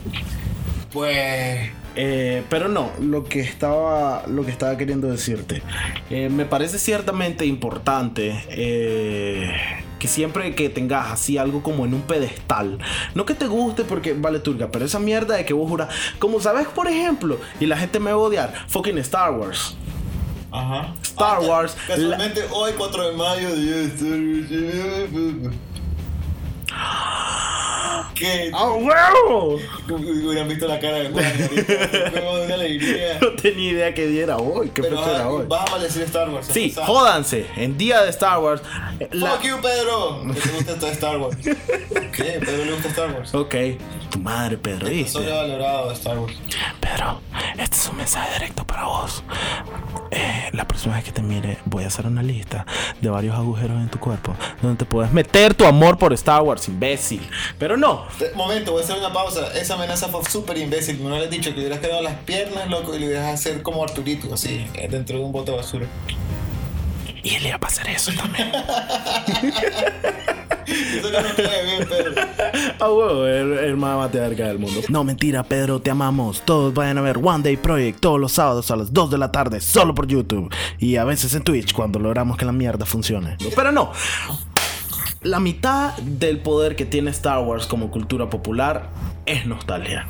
Pues. 0.92 1.72
Eh, 1.96 2.44
pero 2.50 2.70
no, 2.70 2.90
lo 3.02 3.26
que 3.26 3.42
estaba, 3.42 4.24
lo 4.28 4.46
que 4.46 4.52
estaba 4.52 4.78
queriendo 4.78 5.08
decirte, 5.08 5.62
eh, 6.10 6.30
me 6.30 6.46
parece 6.46 6.80
ciertamente 6.80 7.46
importante 7.46 8.46
eh, 8.50 9.52
que 10.00 10.08
siempre 10.08 10.56
que 10.56 10.70
tengas 10.70 11.12
así 11.12 11.38
algo 11.38 11.62
como 11.62 11.86
en 11.86 11.94
un 11.94 12.02
pedestal, 12.02 12.80
no 13.14 13.26
que 13.26 13.34
te 13.34 13.46
guste 13.48 13.84
porque 13.84 14.14
vale 14.14 14.40
turga, 14.40 14.70
pero 14.72 14.86
esa 14.86 15.00
mierda 15.00 15.36
de 15.36 15.44
que 15.44 15.54
vos 15.54 15.70
juras, 15.70 15.90
como 16.18 16.40
sabes 16.40 16.68
por 16.68 16.88
ejemplo, 16.88 17.38
y 17.60 17.66
la 17.66 17.76
gente 17.76 18.00
me 18.00 18.12
va 18.12 18.18
a 18.18 18.20
odiar, 18.20 18.54
fucking 18.70 18.98
Star 19.00 19.32
Wars. 19.34 19.76
Ajá. 20.50 20.94
Star 21.02 21.38
Ah, 21.42 21.48
Wars, 21.48 21.78
Casualmente 21.88 22.42
hoy, 22.52 22.72
4 22.78 23.12
de 23.12 23.18
mayo, 23.18 23.50
¿Qué? 28.22 28.52
¡Ah, 28.54 28.70
huevo! 28.72 29.60
Hubieran 29.90 30.48
visto 30.48 30.68
la 30.68 30.80
cara 30.80 30.98
de 30.98 31.10
Juan 31.10 31.26
como 32.14 32.38
de 32.38 32.46
una 32.46 32.54
alegría. 32.54 33.18
No 33.20 33.30
tenía 33.34 33.72
idea 33.72 33.94
que 33.96 34.06
diera 34.08 34.38
hoy, 34.38 34.70
qué 34.70 34.84
Pero 34.84 34.98
fecha 35.00 35.16
era 35.16 35.30
hoy. 35.30 35.46
vas 35.48 35.68
a 35.68 35.72
maldecir 35.72 36.04
Star 36.04 36.30
Wars. 36.30 36.48
Sí, 36.52 36.72
jódanse, 36.86 37.48
en 37.58 37.78
día 37.78 38.04
de 38.04 38.10
Star 38.12 38.40
Wars. 38.40 38.62
la- 39.12 39.32
Fuck 39.32 39.42
you, 39.44 39.58
Pedro. 39.62 40.22
Que 40.34 40.40
te 40.40 40.72
gusta 40.72 40.92
Star 40.92 41.18
Wars. 41.18 41.36
¿Qué? 41.44 42.40
Pedro 42.40 42.66
le 42.66 42.72
gusta 42.74 42.90
Star 42.90 43.12
Wars. 43.12 43.34
Ok, 43.34 43.56
tu 44.12 44.20
madre, 44.20 44.58
Pedro, 44.58 44.90
¿viste? 44.90 45.14
sobrevalorado 45.14 45.92
Star 45.94 46.20
Wars. 46.20 46.36
Pedro, 46.80 47.22
este 47.58 47.78
es 47.78 47.90
un 47.90 47.98
mensaje 47.98 48.34
directo 48.34 48.66
para 48.68 48.86
vos. 48.86 49.24
Eh, 50.12 50.50
la 50.52 50.68
próxima 50.68 50.96
vez 50.96 51.06
que 51.06 51.12
te 51.12 51.22
mire, 51.22 51.58
voy 51.66 51.86
a 51.86 51.88
hacer 51.88 52.06
una 52.06 52.22
lista 52.22 52.66
de 53.00 53.10
varios 53.10 53.36
agujeros 53.36 53.82
en 53.82 53.90
tu 53.90 53.98
cuerpo 53.98 54.36
donde 54.62 54.78
te 54.78 54.86
puedes 54.86 55.12
meter 55.14 55.54
tu 55.54 55.66
amor 55.66 55.98
por 55.98 56.12
Star 56.14 56.42
Wars, 56.42 56.68
imbécil. 56.68 57.28
Pero 57.58 57.78
no, 57.78 58.06
Momento, 58.36 58.74
voy 58.74 58.82
a 58.82 58.84
hacer 58.84 58.98
una 58.98 59.14
pausa. 59.14 59.48
Esa 59.58 59.76
amenaza 59.76 60.10
fue 60.10 60.24
súper 60.26 60.58
imbécil. 60.58 61.02
No 61.02 61.18
le 61.18 61.26
he 61.26 61.30
dicho 61.30 61.54
que 61.54 61.62
hubieras 61.62 61.80
quedado 61.80 62.02
las 62.02 62.16
piernas, 62.20 62.70
loco, 62.70 62.94
y 62.96 63.00
le 63.00 63.08
hubieras 63.08 63.34
hacer 63.34 63.62
como 63.62 63.84
Arturito, 63.84 64.34
así, 64.34 64.68
eh, 64.74 64.88
dentro 64.90 65.18
de 65.18 65.24
un 65.24 65.32
bote 65.32 65.52
de 65.52 65.58
basura. 65.58 65.88
Y 67.24 67.36
él 67.36 67.46
iba 67.46 67.56
a 67.56 67.60
pasar 67.60 67.90
eso 67.90 68.12
también. 68.14 68.52
Eso 70.72 71.12
que 71.12 71.18
no 71.18 71.66
bien, 71.66 71.88
Pedro. 71.88 72.22
Ah, 72.80 72.90
huevo, 72.90 73.28
el, 73.28 73.54
el 73.58 73.78
más 73.78 73.98
matemática 73.98 74.48
del 74.48 74.60
mundo. 74.60 74.82
No, 74.90 75.04
mentira, 75.04 75.44
Pedro, 75.44 75.82
te 75.82 75.92
amamos. 75.92 76.42
Todos 76.46 76.74
vayan 76.74 76.98
a 76.98 77.02
ver 77.02 77.18
One 77.18 77.44
Day 77.44 77.58
Project 77.58 78.00
todos 78.00 78.20
los 78.20 78.32
sábados 78.32 78.72
a 78.72 78.76
las 78.76 78.94
2 78.94 79.12
de 79.12 79.18
la 79.18 79.32
tarde, 79.32 79.60
solo 79.60 79.94
por 79.94 80.08
YouTube. 80.08 80.54
Y 80.80 80.96
a 80.96 81.04
veces 81.04 81.34
en 81.36 81.44
Twitch 81.44 81.74
cuando 81.74 82.00
logramos 82.00 82.38
que 82.38 82.46
la 82.46 82.52
mierda 82.52 82.86
funcione. 82.86 83.38
Pero 83.56 83.72
no. 83.72 83.92
La 85.22 85.40
mitad 85.40 85.96
del 85.98 86.40
poder 86.40 86.76
que 86.76 86.86
tiene 86.86 87.12
Star 87.12 87.40
Wars 87.44 87.68
como 87.68 87.92
cultura 87.92 88.30
popular 88.30 88.90
es 89.26 89.46
nostalgia. 89.46 90.08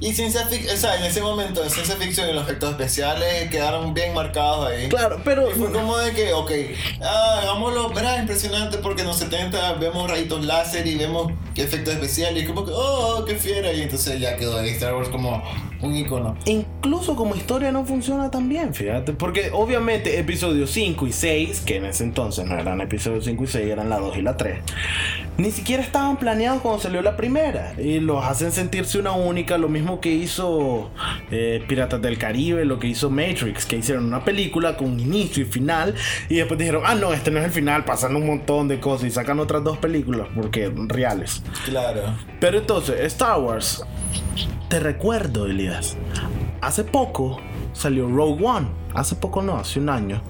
Y 0.00 0.12
ciencia 0.12 0.46
ficción, 0.46 0.74
o 0.74 0.78
sea, 0.78 0.98
en 0.98 1.04
ese 1.04 1.22
momento 1.22 1.62
de 1.62 1.70
ciencia 1.70 1.96
ficción 1.96 2.28
y 2.28 2.32
los 2.32 2.44
efectos 2.44 2.70
especiales 2.70 3.50
quedaron 3.50 3.94
bien 3.94 4.12
marcados 4.14 4.66
ahí. 4.66 4.88
Claro, 4.88 5.20
pero. 5.24 5.50
Y 5.50 5.54
fue 5.54 5.72
como 5.72 5.96
de 5.96 6.12
que, 6.12 6.32
ok, 6.32 6.50
ah, 7.02 7.40
hagámoslo, 7.42 7.90
verá, 7.90 8.18
impresionante 8.18 8.78
porque 8.78 9.02
en 9.02 9.08
los 9.08 9.16
70 9.16 9.74
vemos 9.74 10.10
rayitos 10.10 10.44
láser 10.44 10.86
y 10.86 10.96
vemos 10.96 11.32
efectos 11.56 11.94
especiales 11.94 12.42
y 12.42 12.46
como 12.46 12.64
que, 12.64 12.72
oh, 12.74 13.24
qué 13.26 13.34
fiera. 13.36 13.72
Y 13.72 13.82
entonces 13.82 14.20
ya 14.20 14.36
quedó 14.36 14.58
ahí 14.58 14.70
Star 14.70 14.94
Wars 14.94 15.08
como 15.08 15.42
un 15.80 15.96
icono. 15.96 16.36
Incluso 16.46 17.16
como 17.16 17.34
historia 17.34 17.72
no 17.72 17.84
funciona 17.84 18.30
tan 18.30 18.48
bien, 18.48 18.74
fíjate. 18.74 19.12
Porque 19.12 19.50
obviamente 19.52 20.18
episodios 20.18 20.70
5 20.70 21.06
y 21.06 21.12
6, 21.12 21.60
que 21.60 21.76
en 21.76 21.86
ese 21.86 22.04
entonces 22.04 22.44
no 22.46 22.58
eran 22.58 22.80
episodios 22.80 23.24
5 23.24 23.44
y 23.44 23.46
6, 23.46 23.66
eran 23.70 23.88
la 23.88 23.98
2 23.98 24.16
y 24.16 24.22
la 24.22 24.36
3, 24.36 24.58
ni 25.36 25.50
siquiera 25.50 25.82
estaban 25.82 26.16
planeados 26.16 26.62
cuando 26.62 26.80
salió 26.80 27.02
la 27.02 27.16
primera. 27.16 27.74
Y 27.78 28.00
los 28.00 28.24
hacen 28.24 28.52
sentirse 28.52 28.98
una 28.98 29.12
única, 29.12 29.58
lo 29.64 29.70
mismo 29.70 29.98
que 29.98 30.10
hizo 30.10 30.90
eh, 31.30 31.64
Piratas 31.66 32.02
del 32.02 32.18
Caribe, 32.18 32.66
lo 32.66 32.78
que 32.78 32.86
hizo 32.86 33.08
Matrix, 33.08 33.64
que 33.64 33.76
hicieron 33.76 34.04
una 34.04 34.22
película 34.22 34.76
con 34.76 35.00
inicio 35.00 35.42
y 35.42 35.46
final. 35.46 35.94
Y 36.28 36.34
después 36.34 36.58
dijeron, 36.58 36.82
ah, 36.84 36.94
no, 36.94 37.14
este 37.14 37.30
no 37.30 37.38
es 37.38 37.46
el 37.46 37.50
final, 37.50 37.82
pasan 37.86 38.14
un 38.14 38.26
montón 38.26 38.68
de 38.68 38.78
cosas 38.78 39.06
y 39.06 39.10
sacan 39.10 39.40
otras 39.40 39.64
dos 39.64 39.78
películas, 39.78 40.28
porque 40.34 40.70
reales. 40.88 41.42
Claro. 41.64 42.14
Pero 42.40 42.58
entonces, 42.58 43.00
Star 43.00 43.40
Wars, 43.40 43.82
te 44.68 44.80
recuerdo, 44.80 45.46
Elías. 45.46 45.96
Hace 46.60 46.84
poco 46.84 47.40
salió 47.72 48.06
Rogue 48.06 48.46
One. 48.46 48.68
Hace 48.92 49.14
poco 49.14 49.40
no, 49.40 49.56
hace 49.56 49.80
un 49.80 49.88
año. 49.88 50.20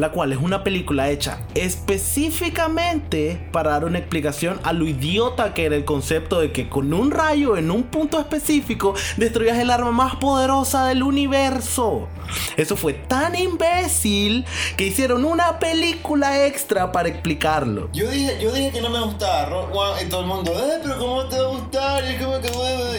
La 0.00 0.10
cual 0.10 0.32
es 0.32 0.38
una 0.38 0.64
película 0.64 1.10
hecha 1.10 1.40
específicamente 1.54 3.46
para 3.52 3.72
dar 3.72 3.84
una 3.84 3.98
explicación 3.98 4.58
a 4.62 4.72
lo 4.72 4.86
idiota 4.86 5.52
que 5.52 5.66
era 5.66 5.76
el 5.76 5.84
concepto 5.84 6.40
de 6.40 6.52
que 6.52 6.68
con 6.68 6.92
un 6.94 7.10
rayo 7.10 7.56
en 7.56 7.70
un 7.70 7.82
punto 7.84 8.18
específico 8.18 8.94
destruyas 9.18 9.58
el 9.58 9.70
arma 9.70 9.92
más 9.92 10.16
poderosa 10.16 10.86
del 10.86 11.02
universo. 11.02 12.08
Eso 12.56 12.76
fue 12.76 12.92
tan 12.94 13.34
imbécil 13.34 14.44
que 14.76 14.86
hicieron 14.86 15.24
una 15.24 15.58
película 15.58 16.46
extra 16.46 16.92
para 16.92 17.08
explicarlo. 17.08 17.88
Yo 17.92 18.08
dije, 18.08 18.38
yo 18.40 18.52
dije 18.52 18.70
que 18.70 18.80
no 18.80 18.90
me 18.90 19.00
gustaba 19.00 19.48
One 19.48 20.02
y 20.02 20.08
todo 20.08 20.20
el 20.20 20.26
mundo, 20.26 20.52
eh, 20.52 20.80
pero 20.82 20.98
¿cómo 20.98 21.24
te 21.24 21.38
va 21.40 21.48
a 21.48 21.50
gustar? 21.50 22.04
Y 22.04 22.14
es 22.14 22.22
como 22.22 22.40
que, 22.40 22.48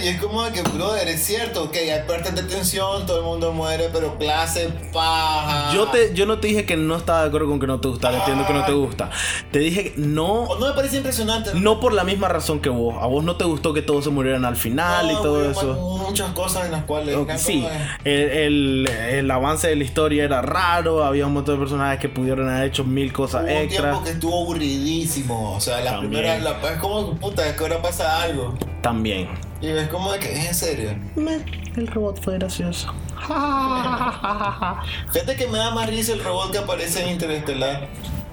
y 0.03 0.07
es 0.07 0.21
como 0.21 0.51
que, 0.51 0.61
brother, 0.61 1.07
es 1.07 1.23
cierto, 1.23 1.63
ok, 1.63 1.75
hay 1.75 2.07
partes 2.07 2.35
de 2.35 2.43
tensión, 2.43 3.05
todo 3.05 3.19
el 3.19 3.23
mundo 3.23 3.51
muere, 3.53 3.89
pero 3.91 4.17
clase 4.17 4.69
paja. 4.91 5.73
Yo, 5.73 5.87
te, 5.87 6.13
yo 6.13 6.25
no 6.25 6.39
te 6.39 6.47
dije 6.47 6.65
que 6.65 6.77
no 6.77 6.90
estaba 6.97 7.21
de 7.21 7.27
acuerdo 7.27 7.47
con 7.47 7.59
que 7.59 7.67
no 7.67 7.79
te 7.79 7.87
gustara, 7.87 8.17
entiendo 8.19 8.45
que 8.47 8.53
no 8.53 8.65
te 8.65 8.71
gusta. 8.73 9.09
Te 9.51 9.59
dije 9.59 9.93
que 9.93 9.93
no, 9.97 10.47
No 10.59 10.67
me 10.67 10.73
parece 10.73 10.97
impresionante. 10.97 11.51
no 11.55 11.79
por 11.79 11.93
la 11.93 12.03
misma 12.03 12.27
razón 12.27 12.59
que 12.59 12.69
vos. 12.69 12.95
A 13.01 13.07
vos 13.07 13.23
no 13.23 13.35
te 13.35 13.45
gustó 13.45 13.73
que 13.73 13.81
todos 13.81 14.03
se 14.03 14.09
murieran 14.09 14.45
al 14.45 14.55
final 14.55 15.09
y 15.11 15.13
No, 15.13 15.21
todo 15.21 15.39
güey, 15.39 15.51
eso. 15.51 15.73
Muchas 16.07 16.31
cosas 16.33 16.65
en 16.65 16.71
las 16.71 16.83
cuales. 16.85 17.15
Ok, 17.15 17.31
Sí, 17.37 17.65
el, 18.03 18.21
el- 18.21 18.87
el 18.87 19.31
avance 19.31 19.67
de 19.67 19.75
la 19.75 19.83
historia 19.83 20.23
era 20.23 20.41
raro, 20.41 21.03
había 21.03 21.25
un 21.27 21.33
montón 21.33 21.55
de 21.55 21.59
personajes 21.59 21.99
que 21.99 22.09
pudieron 22.09 22.49
haber 22.49 22.67
hecho 22.67 22.83
mil 22.83 23.11
cosas 23.13 23.43
Hubo 23.43 23.51
un 23.51 23.57
extra. 23.57 23.81
tiempo 23.89 24.03
que 24.03 24.09
estuvo 24.11 24.41
aburridísimo. 24.43 25.53
O 25.55 25.59
sea, 25.61 25.79
la 25.81 25.91
También. 25.91 26.11
primera. 26.11 26.39
La, 26.39 26.71
es 26.71 26.79
como, 26.79 27.13
puta, 27.15 27.47
es 27.47 27.55
que 27.55 27.63
ahora 27.63 27.81
pasa 27.81 28.21
algo. 28.23 28.53
También. 28.81 29.27
Y 29.61 29.67
es 29.67 29.87
como 29.89 30.11
de 30.11 30.19
que 30.19 30.31
es 30.31 30.45
en 30.47 30.53
serio. 30.55 30.89
Meh, 31.15 31.43
el 31.75 31.87
robot 31.87 32.19
fue 32.23 32.33
gracioso. 32.39 32.93
Fíjate 35.11 35.35
que 35.35 35.47
me 35.47 35.57
da 35.57 35.71
más 35.71 35.89
risa 35.89 36.13
el 36.13 36.23
robot 36.23 36.51
que 36.51 36.57
aparece 36.59 37.03
en 37.03 37.09
Interestelar. 37.11 37.87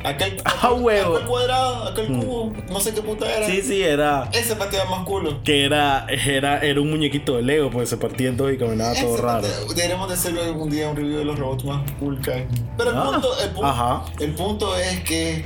Aquel, 0.05 0.41
Ah, 0.45 0.73
huevo. 0.73 1.17
aquel 1.17 1.27
cuadrado, 1.29 1.89
aquel 1.89 2.07
cubo, 2.07 2.53
no 2.71 2.79
sé 2.79 2.95
qué 2.95 3.03
puta 3.03 3.27
era. 3.31 3.47
Sí, 3.47 3.63
sí, 3.63 3.83
era. 3.83 4.29
Ese 4.33 4.55
patea 4.55 4.85
más 4.85 5.05
culo. 5.05 5.43
Que 5.43 5.65
era, 5.65 6.07
era, 6.09 6.61
era 6.61 6.81
un 6.81 6.89
muñequito 6.91 7.35
de 7.37 7.43
Lego, 7.43 7.69
porque 7.71 7.87
se 7.87 7.97
partía 7.97 8.29
en 8.29 8.37
dos 8.37 8.53
y 8.53 8.59
caminaba 8.59 8.95
todo 8.95 9.17
raro. 9.17 9.47
Deberíamos 9.75 10.09
de 10.09 10.15
hacerlo 10.15 10.43
algún 10.43 10.71
día 10.71 10.89
un 10.89 10.97
review 10.97 11.19
de 11.19 11.25
los 11.25 11.37
robots 11.39 11.65
más 11.65 11.83
cool 11.99 12.21
que 12.21 12.33
hay. 12.33 12.47
Pero 12.77 12.91
el, 12.91 12.97
Ah, 12.97 13.11
punto, 13.13 13.39
el, 13.43 13.51
punto, 13.51 13.67
ajá. 13.67 14.05
el 14.21 14.35
punto 14.35 14.77
es 14.77 15.01
que. 15.01 15.45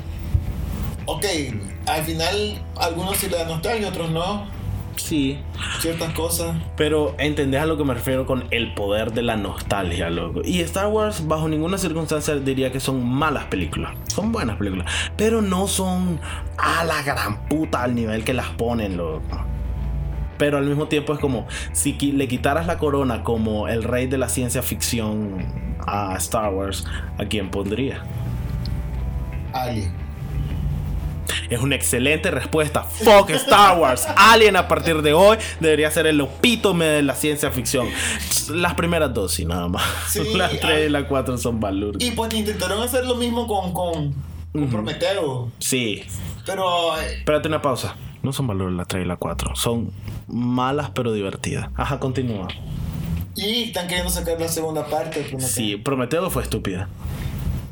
Ok, 1.07 1.25
al 1.87 2.03
final 2.05 2.63
algunos 2.77 3.17
sí 3.17 3.29
le 3.31 3.39
dan 3.39 3.49
nostalgia, 3.49 3.89
otros 3.89 4.11
no. 4.11 4.47
Sí. 5.13 5.39
Ciertas 5.81 6.15
cosas. 6.15 6.57
Pero 6.75 7.15
entendés 7.19 7.61
a 7.61 7.67
lo 7.67 7.77
que 7.77 7.85
me 7.85 7.93
refiero 7.93 8.25
con 8.25 8.45
el 8.51 8.73
poder 8.73 9.13
de 9.13 9.21
la 9.21 9.37
nostalgia, 9.37 10.09
loco. 10.09 10.41
Y 10.43 10.61
Star 10.61 10.87
Wars, 10.87 11.29
bajo 11.29 11.51
ninguna 11.51 11.77
circunstancia, 11.77 12.35
diría 12.37 12.73
que 12.73 12.81
son 12.81 13.07
malas 13.07 13.45
películas. 13.45 13.93
Son 14.07 14.33
buenas 14.33 14.57
películas. 14.57 14.91
Pero 15.19 15.43
no 15.43 15.67
son 15.67 16.19
a 16.57 16.83
la 16.85 17.03
gran 17.03 17.47
puta 17.47 17.83
al 17.83 17.95
nivel 17.95 18.25
que 18.25 18.33
las 18.33 18.49
ponen, 18.53 18.97
loco. 18.97 19.45
Pero 20.39 20.57
al 20.57 20.65
mismo 20.65 20.89
tiempo 20.89 21.13
es 21.13 21.19
como 21.19 21.47
si 21.73 21.93
le 21.93 22.27
quitaras 22.27 22.67
la 22.67 22.79
corona 22.79 23.23
como 23.23 23.69
el 23.69 23.85
rey 23.85 24.07
de 24.07 24.17
la 24.17 24.31
ciencia 24.31 24.63
ficción 24.63 25.77
a 25.87 26.17
Star 26.17 26.55
Wars, 26.55 26.87
¿a 27.19 27.27
quién 27.27 27.51
pondría? 27.51 28.03
Alien. 29.53 30.02
Es 31.53 31.61
una 31.61 31.75
excelente 31.75 32.31
respuesta. 32.31 32.83
Fuck 32.85 33.29
Star 33.31 33.79
Wars. 33.79 34.07
Alien 34.17 34.57
a 34.57 34.69
partir 34.69 35.03
de 35.03 35.13
hoy 35.13 35.37
debería 35.61 35.91
ser 35.91 36.07
el 36.07 36.19
epítome 36.21 36.87
de 36.87 37.03
la 37.03 37.15
ciencia 37.15 37.51
ficción. 37.51 37.89
Las 38.49 38.73
primeras 38.75 39.13
dos, 39.13 39.33
sí, 39.33 39.45
nada 39.45 39.69
más. 39.69 39.83
Sí, 40.09 40.21
Las 40.35 40.59
tres 40.59 40.87
y 40.87 40.91
las 40.91 41.05
cuatro 41.05 41.37
son 41.37 41.61
balurdos. 41.61 42.03
Y 42.03 42.13
pues 42.13 42.33
intentaron 42.33 42.83
hacer 42.83 43.05
lo 43.05 43.17
mismo 43.17 43.47
con, 43.47 43.75
con, 43.75 44.15
con 44.53 44.71
Prometeo. 44.71 45.51
Sí. 45.59 46.03
Pero. 46.47 46.97
eh, 46.99 47.19
Espérate 47.19 47.49
una 47.49 47.61
pausa. 47.61 47.97
No 48.23 48.33
son 48.33 48.47
valores 48.47 48.75
las 48.75 48.87
3 48.89 49.05
y 49.05 49.09
las 49.09 49.19
4. 49.19 49.55
Son 49.57 49.91
malas 50.29 50.91
pero 50.95 51.13
divertidas. 51.13 51.69
Ajá, 51.77 51.99
continúa. 51.99 52.49
Y 53.35 53.65
están 53.65 53.89
queriendo 53.89 54.11
sacar 54.11 54.41
la 54.41 54.49
segunda 54.49 54.87
parte. 54.87 55.21
Prometeo. 55.21 55.49
Sí, 55.49 55.77
Prometeo 55.77 56.31
fue 56.31 56.45
estúpida. 56.45 56.89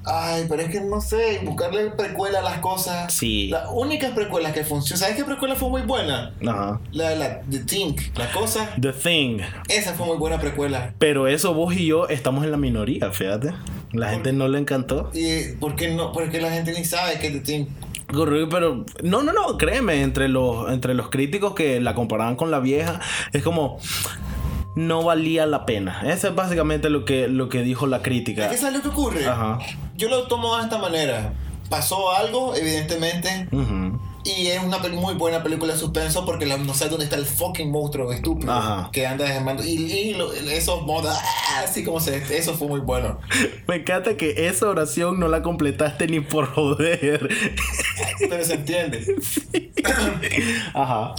Ay, 0.04 0.46
pero 0.48 0.62
es 0.62 0.70
que 0.70 0.80
no 0.80 1.00
sé, 1.00 1.40
buscarle 1.44 1.90
precuela 1.90 2.38
a 2.38 2.42
las 2.42 2.58
cosas. 2.58 3.12
Sí. 3.12 3.48
Las 3.48 3.68
únicas 3.72 4.12
precuelas 4.12 4.52
que 4.52 4.64
funcionan. 4.64 5.00
¿Sabes 5.00 5.16
qué 5.16 5.24
precuela 5.24 5.54
fue 5.56 5.68
muy 5.68 5.82
buena? 5.82 6.32
Ajá. 6.46 6.80
La, 6.92 7.14
la 7.14 7.40
The 7.42 7.60
Think, 7.60 8.16
la 8.16 8.30
cosa. 8.32 8.70
The 8.80 8.92
Thing. 8.92 9.40
Esa 9.68 9.92
fue 9.94 10.06
muy 10.06 10.16
buena 10.16 10.40
precuela. 10.40 10.94
Pero 10.98 11.28
eso 11.28 11.54
vos 11.54 11.74
y 11.74 11.86
yo 11.86 12.08
estamos 12.08 12.44
en 12.44 12.50
la 12.50 12.56
minoría, 12.56 13.10
fíjate. 13.10 13.52
La 13.92 14.10
gente 14.10 14.32
no 14.32 14.48
le 14.48 14.58
encantó. 14.58 15.10
¿Y 15.12 15.52
por 15.56 15.76
qué 15.76 15.88
no? 15.88 16.12
Porque 16.12 16.40
la 16.40 16.50
gente 16.50 16.72
ni 16.72 16.84
sabe 16.84 17.18
que 17.18 17.30
The 17.30 17.40
Think. 17.40 17.68
Correcto, 18.12 18.48
Pero 18.50 18.84
no, 19.02 19.22
no, 19.22 19.32
no, 19.32 19.56
créeme, 19.56 20.02
entre 20.02 20.28
los, 20.28 20.70
entre 20.70 20.94
los 20.94 21.10
críticos 21.10 21.54
que 21.54 21.80
la 21.80 21.94
comparaban 21.94 22.36
con 22.36 22.50
la 22.50 22.58
vieja, 22.58 23.00
es 23.32 23.42
como 23.42 23.78
no 24.74 25.02
valía 25.02 25.46
la 25.46 25.66
pena. 25.66 26.02
Eso 26.04 26.28
es 26.28 26.34
básicamente 26.34 26.90
lo 26.90 27.04
que, 27.04 27.28
lo 27.28 27.48
que 27.48 27.62
dijo 27.62 27.86
la 27.86 28.02
crítica. 28.02 28.48
¿Qué 28.48 28.56
sabes 28.56 28.76
lo 28.76 28.82
que 28.82 28.88
ocurre? 28.88 29.26
Ajá. 29.26 29.58
Yo 30.00 30.08
lo 30.08 30.26
tomo 30.28 30.56
de 30.56 30.62
esta 30.62 30.78
manera. 30.78 31.34
Pasó 31.68 32.10
algo, 32.10 32.54
evidentemente. 32.56 33.46
Ujú. 33.52 34.00
Y 34.24 34.46
es 34.46 34.62
una 34.62 34.78
muy 34.78 35.12
buena 35.14 35.42
película 35.42 35.74
de 35.74 35.78
suspenso 35.78 36.24
porque 36.24 36.46
la- 36.46 36.56
no 36.56 36.72
sabes 36.72 36.90
dónde 36.90 37.04
está 37.04 37.16
el 37.16 37.26
fucking 37.26 37.70
monstruo 37.70 38.10
estúpido 38.10 38.50
Ajá. 38.50 38.88
que 38.92 39.06
anda 39.06 39.26
desmando. 39.26 39.62
Y, 39.62 39.72
y 39.92 40.14
lo- 40.14 40.32
esos 40.32 40.82
modos, 40.86 41.14
ah, 41.14 41.62
así 41.64 41.84
como 41.84 42.00
se. 42.00 42.16
Eso 42.34 42.54
fue 42.54 42.66
muy 42.68 42.80
bueno. 42.80 43.18
Me 43.68 43.76
encanta 43.76 44.16
que 44.16 44.48
esa 44.48 44.68
oración 44.68 45.20
no 45.20 45.28
la 45.28 45.42
completaste 45.42 46.06
ni 46.06 46.20
por 46.20 46.46
joder. 46.46 47.28
Pero 48.18 48.44
se 48.44 48.54
entiende. 48.54 49.04
Ajá. 50.74 51.14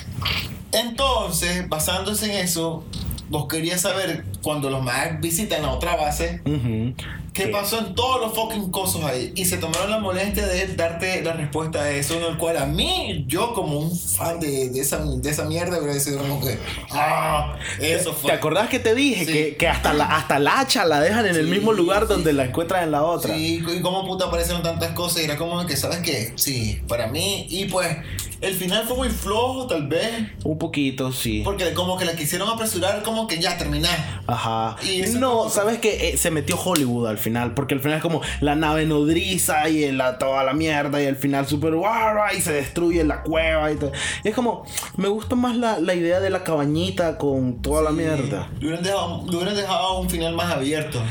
Entonces, 0.71 1.69
basándose 1.69 2.25
en 2.25 2.45
eso, 2.45 2.83
vos 3.29 3.47
querías 3.47 3.81
saber 3.81 4.25
cuando 4.41 4.69
los 4.71 4.83
más 4.83 5.19
visitan 5.21 5.61
la 5.61 5.71
otra 5.71 5.95
base. 5.95 6.41
Ujú. 6.45 6.93
¿Qué 7.33 7.47
pasó 7.47 7.79
en 7.79 7.95
todos 7.95 8.19
los 8.19 8.33
fucking 8.33 8.71
cosas 8.71 9.03
ahí? 9.05 9.31
Y 9.35 9.45
se 9.45 9.55
tomaron 9.57 9.89
la 9.89 9.99
molestia 9.99 10.45
de 10.47 10.67
darte 10.75 11.21
la 11.23 11.31
respuesta 11.31 11.81
a 11.81 11.89
eso, 11.91 12.15
en 12.15 12.23
el 12.23 12.37
cual 12.37 12.57
a 12.57 12.65
mí, 12.65 13.23
yo 13.25 13.53
como 13.53 13.79
un 13.79 13.97
fan 13.97 14.39
de, 14.41 14.69
de 14.69 14.79
esa, 14.81 14.97
de 14.97 15.29
esa 15.29 15.45
mierda, 15.45 15.79
hubiera 15.79 15.97
sido 15.97 16.19
como 16.19 16.41
que, 16.41 16.57
ah, 16.91 17.55
eso 17.79 18.13
fue. 18.13 18.31
¿Te 18.31 18.35
acordás 18.35 18.67
que 18.67 18.79
te 18.79 18.93
dije 18.95 19.25
Sí. 19.25 19.31
que, 19.31 19.55
que 19.55 19.67
hasta, 19.69 19.93
la, 19.93 20.05
hasta 20.17 20.39
la 20.39 20.59
hacha 20.59 20.83
la 20.83 20.99
dejan 20.99 21.25
en 21.25 21.35
el 21.37 21.47
mismo 21.47 21.71
lugar 21.71 22.03
sí. 22.03 22.09
donde 22.09 22.33
la 22.33 22.43
encuentran 22.45 22.83
en 22.83 22.91
la 22.91 23.03
otra? 23.03 23.33
Sí, 23.33 23.63
y 23.65 23.81
como 23.81 24.05
puta 24.05 24.25
aparecieron 24.25 24.61
tantas 24.61 24.91
cosas, 24.91 25.21
y 25.21 25.25
era 25.25 25.37
como 25.37 25.65
que, 25.65 25.77
¿sabes 25.77 25.99
qué? 25.99 26.33
Sí, 26.35 26.81
para 26.89 27.07
mí, 27.07 27.45
y 27.49 27.65
pues, 27.65 27.95
el 28.41 28.55
final 28.55 28.85
fue 28.87 28.97
muy 28.97 29.09
flojo, 29.09 29.67
tal 29.67 29.87
vez, 29.87 30.31
Un 30.43 30.57
poquito, 30.57 31.11
sí. 31.13 31.43
porque 31.45 31.73
como 31.73 31.95
que 31.97 32.05
la 32.05 32.15
quisieron 32.15 32.49
apresurar, 32.49 33.03
como 33.03 33.27
que 33.27 33.39
ya 33.39 33.57
terminar. 33.57 34.21
Ajá. 34.27 34.75
Y 34.83 35.01
No, 35.13 35.49
¿sabes 35.49 35.77
que 35.77 36.17
Se 36.17 36.31
metió 36.31 36.59
Hollywood 36.59 37.07
al 37.07 37.19
final. 37.21 37.53
Porque 37.53 37.73
al 37.75 37.79
final 37.79 37.97
es 37.97 38.03
como 38.03 38.21
la 38.41 38.55
nave 38.55 38.85
nodriza 38.85 39.69
y 39.69 39.91
la, 39.91 40.17
toda 40.17 40.43
la 40.43 40.53
mierda. 40.53 41.01
Y 41.01 41.05
al 41.05 41.15
final 41.15 41.47
super 41.47 41.73
guau, 41.75 42.17
y 42.35 42.41
se 42.41 42.51
destruye 42.53 43.03
la 43.03 43.21
cueva 43.21 43.71
y 43.71 43.75
todo. 43.75 43.91
Y 44.23 44.29
es 44.29 44.35
como, 44.35 44.65
me 44.97 45.07
gusta 45.07 45.35
más 45.35 45.55
la, 45.55 45.79
la 45.79 45.93
idea 45.95 46.19
de 46.19 46.29
la 46.29 46.43
cabañita 46.43 47.17
con 47.17 47.61
toda 47.61 47.81
la 47.81 47.91
mierda. 47.91 48.49
Le 48.59 48.67
hubieran 48.67 48.83
dejado, 48.83 49.23
le 49.29 49.35
hubieran 49.37 49.55
dejado 49.55 49.99
un 49.99 50.09
final 50.09 50.33
más 50.35 50.51
abierto. 50.53 51.01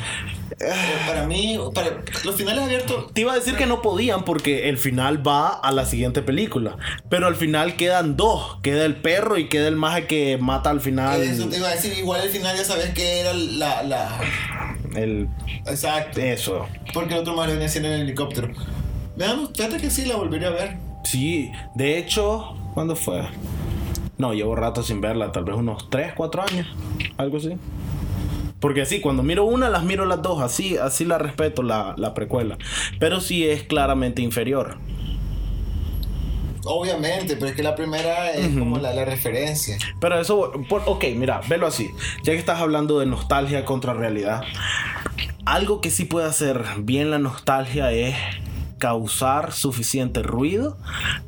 Eh, 0.59 0.73
Para 1.07 1.27
mí, 1.27 1.59
para 1.75 2.03
los 2.25 2.35
finales 2.35 2.65
abiertos, 2.65 3.13
Te 3.15 3.23
iba 3.23 3.33
a 3.33 3.37
decir 3.37 3.55
que 3.57 3.65
no 3.65 3.81
podían 3.81 4.25
porque 4.25 4.69
el 4.69 4.77
final 4.77 5.27
va 5.27 5.49
a 5.49 5.73
la 5.73 5.87
siguiente 5.87 6.21
película. 6.21 6.77
Pero 7.09 7.29
al 7.29 7.37
final 7.37 7.77
quedan 7.77 8.17
dos. 8.17 8.59
Queda 8.63 8.85
el 8.85 8.97
perro 8.97 9.39
y 9.39 9.49
queda 9.49 9.69
el 9.69 9.77
maje 9.77 10.07
que 10.07 10.37
mata 10.39 10.69
al 10.69 10.81
final. 10.81 11.23
eso 11.23 11.49
te 11.49 11.57
iba 11.57 11.69
a 11.69 11.71
decir, 11.75 11.97
igual 11.97 12.21
al 12.21 12.29
final 12.29 12.57
ya 12.57 12.65
sabes 12.65 12.91
que 12.91 13.21
era 13.21 13.33
la, 13.33 13.83
la, 13.85 14.19
El, 14.95 15.29
exacto, 15.67 16.21
eso. 16.21 16.67
porque 16.93 17.15
el 17.15 17.21
otro 17.21 17.35
más 17.35 17.49
venía 17.49 17.67
en 17.67 17.85
el 17.85 18.01
helicóptero. 18.03 18.49
Veamos, 19.17 19.51
fíjate 19.55 19.79
que 19.79 19.91
sí, 19.91 20.07
la 20.07 20.17
volvería 20.17 20.49
a 20.49 20.53
ver. 20.53 20.77
Sí, 21.05 21.51
de 21.75 21.99
hecho, 21.99 22.57
¿cuándo 22.75 22.97
fue? 22.97 23.23
No, 24.19 24.35
llevo 24.35 24.55
rato 24.55 24.83
sin 24.83 25.01
verla, 25.01 25.33
tal 25.33 25.45
vez 25.45 25.57
unos 25.57 25.89
3, 25.91 26.13
4 26.15 26.43
años, 26.43 26.67
algo 27.17 27.39
así. 27.39 27.57
Porque 28.61 28.85
sí, 28.85 29.01
cuando 29.01 29.23
miro 29.23 29.45
una, 29.45 29.71
las 29.71 29.85
miro 29.85 30.05
las 30.05 30.21
dos, 30.21 30.43
así, 30.43 30.77
así 30.77 31.07
la 31.07 31.17
respeto, 31.17 31.63
la, 31.63 31.95
la 31.97 32.13
precuela. 32.13 32.59
Pero 32.99 33.21
sí 33.21 33.49
es 33.49 33.63
claramente 33.63 34.21
inferior. 34.21 34.77
Obviamente, 36.65 37.37
pero 37.37 37.47
es 37.49 37.55
que 37.55 37.63
la 37.63 37.75
primera 37.75 38.33
es 38.33 38.49
como 38.59 38.79
la, 38.79 38.93
la 38.93 39.05
referencia. 39.05 39.79
Pero 40.01 40.21
eso, 40.21 40.53
por- 40.69 40.83
ok, 40.87 41.05
mira, 41.17 41.41
velo 41.49 41.67
así. 41.67 41.91
Ya 42.23 42.33
que 42.33 42.39
estás 42.39 42.61
hablando 42.61 42.99
de 42.99 43.07
nostalgia 43.07 43.65
contra 43.65 43.95
realidad, 43.95 44.43
algo 45.47 45.81
que 45.81 45.91
sí 45.91 46.05
puede 46.05 46.27
hacer 46.27 46.63
bien 46.79 47.11
la 47.11 47.19
nostalgia 47.19 47.93
es 47.93 48.17
causar 48.79 49.53
suficiente 49.53 50.23
ruido 50.23 50.79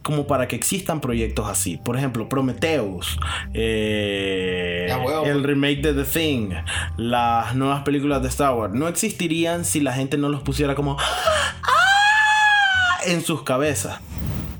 como 0.02 0.26
para 0.26 0.48
que 0.48 0.56
existan 0.56 1.00
proyectos 1.02 1.48
así. 1.48 1.76
Por 1.76 1.98
ejemplo, 1.98 2.26
Prometheus, 2.28 3.18
eh, 3.52 4.88
el 5.26 5.42
remake 5.44 5.82
de 5.82 5.92
The 5.92 6.04
Thing, 6.04 6.50
las 6.96 7.54
nuevas 7.54 7.82
películas 7.82 8.22
de 8.22 8.28
Star 8.28 8.54
Wars, 8.54 8.72
no 8.74 8.88
existirían 8.88 9.66
si 9.66 9.80
la 9.80 9.92
gente 9.92 10.16
no 10.16 10.30
los 10.30 10.42
pusiera 10.42 10.74
como... 10.74 10.96
¡Ah! 10.98 13.00
en 13.06 13.20
sus 13.22 13.42
cabezas. 13.42 13.98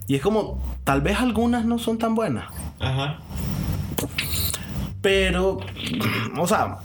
Y 0.09 0.17
es 0.17 0.23
como, 0.23 0.59
tal 0.85 1.01
vez 1.01 1.19
algunas 1.21 1.65
no 1.65 1.79
son 1.79 1.99
tan 1.99 2.15
buenas. 2.15 2.45
Ajá. 2.81 3.19
Pero, 5.01 5.59
o 6.39 6.47
sea, 6.47 6.79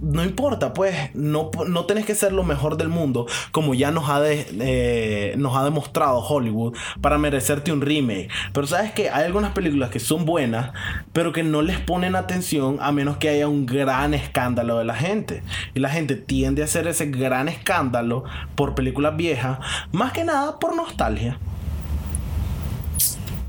no 0.00 0.24
importa, 0.24 0.74
pues, 0.74 0.94
no, 1.14 1.50
no 1.68 1.84
tenés 1.86 2.04
que 2.04 2.14
ser 2.14 2.32
lo 2.32 2.42
mejor 2.42 2.76
del 2.76 2.88
mundo, 2.88 3.26
como 3.52 3.74
ya 3.74 3.90
nos 3.92 4.08
ha, 4.10 4.20
de- 4.20 4.46
eh, 4.60 5.34
nos 5.38 5.56
ha 5.56 5.62
demostrado 5.64 6.18
Hollywood, 6.18 6.76
para 7.00 7.16
merecerte 7.16 7.72
un 7.72 7.80
remake. 7.80 8.28
Pero 8.52 8.66
sabes 8.66 8.92
que 8.92 9.08
hay 9.10 9.24
algunas 9.24 9.52
películas 9.52 9.90
que 9.90 10.00
son 10.00 10.24
buenas, 10.24 10.72
pero 11.12 11.32
que 11.32 11.42
no 11.44 11.62
les 11.62 11.78
ponen 11.78 12.16
atención 12.16 12.78
a 12.80 12.90
menos 12.92 13.18
que 13.18 13.28
haya 13.28 13.46
un 13.48 13.66
gran 13.66 14.14
escándalo 14.14 14.78
de 14.78 14.84
la 14.84 14.94
gente. 14.96 15.42
Y 15.74 15.80
la 15.80 15.90
gente 15.90 16.16
tiende 16.16 16.62
a 16.62 16.64
hacer 16.66 16.86
ese 16.88 17.06
gran 17.06 17.48
escándalo 17.48 18.24
por 18.56 18.74
películas 18.74 19.16
viejas, 19.16 19.58
más 19.92 20.12
que 20.12 20.24
nada 20.24 20.58
por 20.58 20.74
nostalgia. 20.76 21.38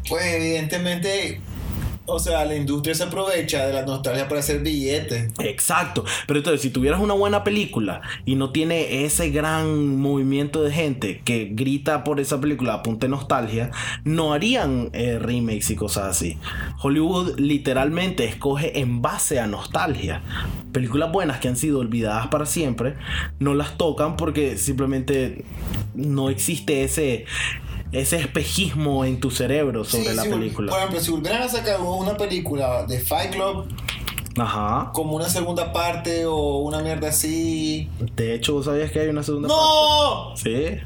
Pues 0.08 0.26
evidentemente, 0.26 1.42
o 2.06 2.20
sea, 2.20 2.46
la 2.46 2.56
industria 2.56 2.94
se 2.94 3.04
aprovecha 3.04 3.66
de 3.66 3.74
la 3.74 3.84
nostalgia 3.84 4.28
para 4.28 4.40
hacer 4.40 4.60
billetes. 4.60 5.34
Exacto, 5.40 6.06
pero 6.28 6.40
entonces 6.40 6.62
si 6.62 6.70
tuvieras 6.70 7.02
una 7.02 7.16
buena 7.16 7.44
película 7.44 8.02
y 8.26 8.36
no 8.36 8.52
tiene 8.52 9.06
ese 9.06 9.32
gran 9.32 9.98
movimiento 9.98 10.62
de 10.62 10.72
gente 10.72 11.22
que 11.26 11.50
grita 11.52 12.04
por 12.04 12.20
esa 12.20 12.40
película 12.40 12.76
a 12.76 12.84
punta 12.84 13.08
de 13.08 13.12
nostalgia, 13.12 13.72
no 14.04 14.34
harían 14.34 14.92
eh, 14.94 15.18
remakes 15.20 15.72
y 15.72 15.76
cosas 15.76 16.06
así. 16.06 16.38
Hollywood 16.82 17.40
literalmente 17.40 18.26
escoge 18.26 18.80
en 18.80 19.02
base 19.02 19.40
a 19.40 19.48
nostalgia. 19.48 20.22
Películas 20.72 21.12
buenas 21.12 21.40
que 21.40 21.48
han 21.48 21.56
sido 21.56 21.80
olvidadas 21.80 22.28
para 22.28 22.46
siempre, 22.46 22.96
no 23.40 23.56
las 23.56 23.78
tocan 23.78 24.18
porque 24.18 24.58
simplemente 24.58 25.46
no 25.96 26.30
existe 26.30 26.84
ese, 26.84 27.26
ese 27.92 28.18
espejismo 28.18 29.06
en 29.06 29.20
tu 29.20 29.32
cerebro 29.32 29.84
sobre 29.84 30.10
Sí, 30.10 30.16
la 30.16 30.24
si 30.24 30.30
película. 30.30 30.70
Por 30.72 30.80
ejemplo, 30.80 31.00
si 31.00 31.12
volvieran 31.12 31.44
a 31.44 31.48
sacar 31.50 31.80
una 31.82 32.18
película 32.18 32.86
de 32.86 33.00
Fight 33.00 33.32
Club 33.32 33.68
Ajá. 34.38 34.92
como 34.94 35.16
una 35.16 35.30
segunda 35.30 35.72
parte 35.72 36.26
o 36.26 36.58
una 36.60 36.80
mierda 36.80 37.10
así. 37.10 37.90
De 38.16 38.34
hecho, 38.34 38.54
¿vos 38.54 38.66
sabías 38.66 38.92
que 38.92 39.00
hay 39.00 39.08
una 39.08 39.24
segunda 39.24 39.48
parte? 39.48 39.64
¡No! 39.64 40.36
Sí, 40.36 40.78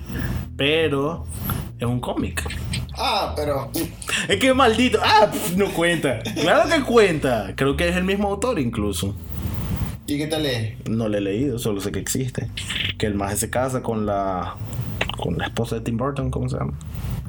pero 0.55 1.25
es 1.79 1.87
un 1.87 1.99
cómic. 1.99 2.43
Ah, 2.95 3.33
pero. 3.35 3.71
Es 4.27 4.39
que 4.39 4.53
maldito. 4.53 4.99
Ah, 5.01 5.31
no 5.55 5.71
cuenta. 5.71 6.19
Claro 6.41 6.69
que 6.69 6.83
cuenta. 6.83 7.53
Creo 7.55 7.75
que 7.77 7.87
es 7.87 7.95
el 7.95 8.03
mismo 8.03 8.27
autor 8.29 8.59
incluso. 8.59 9.15
¿Y 10.05 10.17
qué 10.17 10.27
tal 10.27 10.45
es? 10.45 10.73
No 10.89 11.07
lo 11.07 11.17
he 11.17 11.21
leído, 11.21 11.59
solo 11.59 11.81
sé 11.81 11.91
que 11.91 11.99
existe. 11.99 12.49
Que 12.97 13.05
el 13.05 13.13
maje 13.15 13.37
se 13.37 13.49
casa 13.49 13.81
con 13.81 14.05
la 14.05 14.55
con 15.19 15.37
la 15.37 15.45
esposa 15.45 15.75
de 15.75 15.81
Tim 15.81 15.97
Burton, 15.97 16.31
¿cómo 16.31 16.49
se 16.49 16.57
llama? 16.57 16.73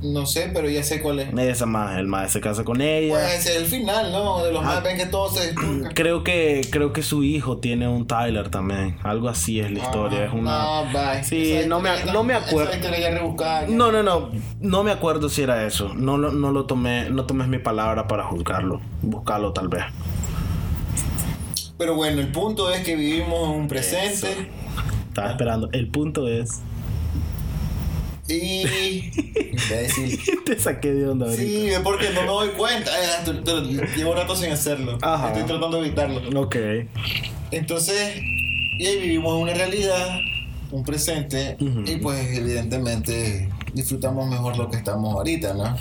No 0.03 0.25
sé, 0.25 0.51
pero 0.55 0.69
ya 0.71 0.83
sé 0.83 1.03
cuál 1.03 1.19
es. 1.21 1.35
Esa 1.37 1.67
maje, 1.67 2.01
el 2.01 2.07
maje 2.07 2.31
se 2.31 2.41
casa 2.41 2.65
con 2.65 2.81
ella. 2.81 3.13
Pues 3.15 3.47
es 3.47 3.57
el 3.57 3.67
final, 3.67 4.11
¿no? 4.13 4.43
De 4.43 4.51
los 4.51 4.63
Ah. 4.63 4.67
más 4.67 4.83
ven 4.83 4.97
que 4.97 5.05
todo 5.07 5.29
se. 5.31 5.55
Creo 5.95 6.25
que 6.25 6.63
creo 6.71 6.93
que 6.95 7.03
su 7.03 7.23
hijo 7.23 7.59
tiene 7.59 7.87
un 7.87 8.07
Tyler 8.07 8.49
también. 8.49 8.97
Algo 9.03 9.29
así 9.29 9.61
es 9.61 9.71
la 9.71 9.79
historia, 9.81 10.25
es 10.25 10.33
una 10.33 10.51
Ah, 10.81 10.85
bye. 10.93 11.23
Sí, 11.25 11.53
Esa 11.53 11.69
no 11.69 11.81
me- 11.81 12.05
no 12.13 12.23
me 12.25 12.33
acuerdo. 12.35 12.73
Ya 12.73 12.99
ya. 12.99 13.67
No, 13.69 13.93
no, 13.93 14.03
no. 14.03 14.31
No 14.61 14.83
me 14.83 14.91
acuerdo 14.91 15.29
si 15.29 15.43
era 15.43 15.67
eso. 15.67 15.93
No 15.95 16.17
lo, 16.17 16.33
no 16.33 16.51
lo 16.53 16.65
tomé, 16.65 17.11
no 17.11 17.27
tomes 17.27 17.49
mi 17.49 17.59
palabra 17.59 18.09
para 18.09 18.25
juzgarlo. 18.25 18.81
Buscarlo 19.03 19.53
tal 19.53 19.69
vez. 19.69 19.85
Pero 21.77 21.95
bueno, 21.95 22.21
el 22.21 22.29
punto 22.29 22.71
es 22.71 22.81
que 22.85 22.95
vivimos 22.97 23.49
en 23.51 23.61
un 23.61 23.69
presente. 23.69 24.51
Estaba 25.09 25.31
esperando. 25.31 25.69
El 25.73 25.89
punto 25.89 26.29
es. 26.29 26.61
Y. 28.31 29.11
Imbécil. 29.53 30.21
Te 30.47 30.59
saqué 30.59 30.93
de 30.93 31.09
onda 31.09 31.27
ahorita. 31.27 31.43
Sí, 31.43 31.69
es 31.69 31.81
porque 31.81 32.11
no 32.11 32.23
me 32.23 32.27
doy 32.29 32.49
cuenta. 32.51 32.91
Eh, 32.91 33.87
Llevo 33.97 34.15
rato 34.15 34.37
sin 34.37 34.51
hacerlo. 34.53 34.99
Ajá. 35.03 35.29
Estoy 35.29 35.45
tratando 35.45 35.81
de 35.81 35.87
evitarlo. 35.87 36.41
Ok. 36.41 36.57
Entonces, 37.51 38.17
y 38.79 38.87
ahí 38.87 38.99
vivimos 39.01 39.35
una 39.35 39.53
realidad, 39.53 40.21
un 40.71 40.85
presente, 40.85 41.57
y 41.59 41.97
pues 41.97 42.37
evidentemente 42.37 43.49
disfrutamos 43.75 44.29
mejor 44.29 44.57
lo 44.57 44.71
que 44.71 44.77
estamos 44.77 45.15
ahorita, 45.15 45.55
¿no? 45.55 45.77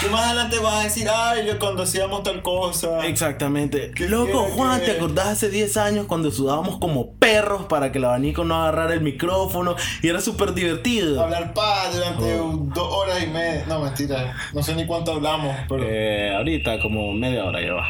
Y 0.00 0.08
más 0.10 0.26
adelante 0.26 0.58
vas 0.58 0.74
a 0.80 0.84
decir, 0.84 1.06
ay, 1.14 1.46
yo 1.46 1.58
cuando 1.58 1.82
hacíamos 1.82 2.22
tal 2.22 2.42
cosa. 2.42 3.06
Exactamente. 3.06 3.90
¿Qué 3.94 4.08
Loco, 4.08 4.44
Juan, 4.54 4.80
que- 4.80 4.86
¿te 4.86 4.92
acordás 4.92 5.26
hace 5.28 5.50
10 5.50 5.76
años 5.76 6.06
cuando 6.06 6.30
sudábamos 6.30 6.78
como 6.78 7.14
perros 7.16 7.66
para 7.66 7.92
que 7.92 7.98
el 7.98 8.04
abanico 8.06 8.44
no 8.44 8.54
agarrara 8.56 8.94
el 8.94 9.00
micrófono? 9.02 9.76
Y 10.02 10.08
era 10.08 10.20
súper 10.20 10.54
divertido. 10.54 11.22
Hablar 11.22 11.52
paz 11.52 11.94
durante 11.94 12.38
Oh. 12.40 12.52
dos 12.74 12.88
horas 12.92 13.22
y 13.22 13.26
media. 13.26 13.64
No, 13.68 13.80
mentira. 13.80 14.34
No 14.52 14.62
sé 14.62 14.74
ni 14.74 14.86
cuánto 14.86 15.12
hablamos, 15.12 15.54
pero. 15.68 15.84
Eh, 15.86 16.34
ahorita 16.34 16.80
como 16.80 17.12
media 17.12 17.44
hora 17.44 17.60
lleva. 17.60 17.86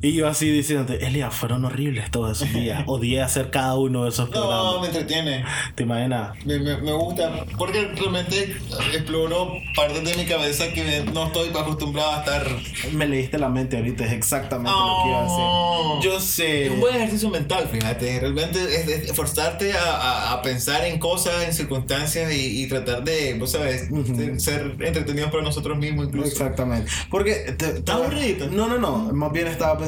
Y 0.00 0.12
yo 0.12 0.28
así 0.28 0.48
diciéndote, 0.48 1.04
Elia, 1.04 1.32
fueron 1.32 1.64
horribles 1.64 2.08
todos 2.12 2.40
esos 2.40 2.54
días. 2.54 2.84
Odié 2.86 3.20
hacer 3.20 3.50
cada 3.50 3.74
uno 3.76 4.04
de 4.04 4.10
esos 4.10 4.26
no, 4.30 4.32
programas. 4.32 4.80
me 4.82 4.86
entretiene. 4.86 5.44
¿Te 5.74 5.82
imaginas? 5.82 6.36
Me, 6.46 6.60
me, 6.60 6.76
me 6.76 6.92
gusta. 6.92 7.44
Porque 7.58 7.88
realmente 7.96 8.56
exploró 8.94 9.54
partes 9.74 10.04
de 10.04 10.14
mi 10.16 10.24
cabeza 10.24 10.72
que 10.72 11.02
no 11.12 11.26
estoy 11.26 11.48
acostumbrado 11.48 12.12
a 12.12 12.18
estar. 12.20 12.46
Me 12.92 13.08
leíste 13.08 13.38
la 13.40 13.48
mente 13.48 13.76
ahorita, 13.76 14.04
es 14.04 14.12
exactamente 14.12 14.70
lo 14.70 15.02
que 15.02 15.08
iba 15.08 15.18
a 15.20 15.26
Oh. 15.28 15.96
decir. 15.96 16.12
Yo 16.12 16.20
sé. 16.20 16.66
Es 16.66 16.70
un 16.70 16.78
buen 16.80 16.94
ejercicio 16.94 17.28
mental, 17.30 17.68
fíjate. 17.68 18.20
Realmente 18.20 18.62
es, 18.62 18.86
es 18.88 19.12
forzarte 19.16 19.72
a, 19.72 19.82
a- 19.82 20.32
a 20.34 20.42
pensar 20.42 20.84
en 20.84 21.00
cosas, 21.00 21.42
en 21.42 21.52
circunstancias 21.52 22.32
y, 22.32 22.62
y 22.62 22.68
tratar 22.68 23.02
de, 23.02 23.34
vos 23.34 23.50
sabes, 23.50 23.90
Ujú. 23.90 24.14
ser, 24.16 24.40
ser 24.40 24.76
entretenidos 24.78 25.32
para 25.32 25.42
nosotros 25.42 25.76
mismos 25.76 26.06
incluso. 26.06 26.28
Exactamente. 26.28 26.88
Porque. 27.10 27.32
Te, 27.58 27.78
¿Está 27.78 27.94
aburrido? 27.94 28.46
No, 28.48 28.68
no, 28.68 28.78
no. 28.78 29.12
Más 29.12 29.32
bien 29.32 29.48
estaba 29.48 29.72
pensando. 29.72 29.87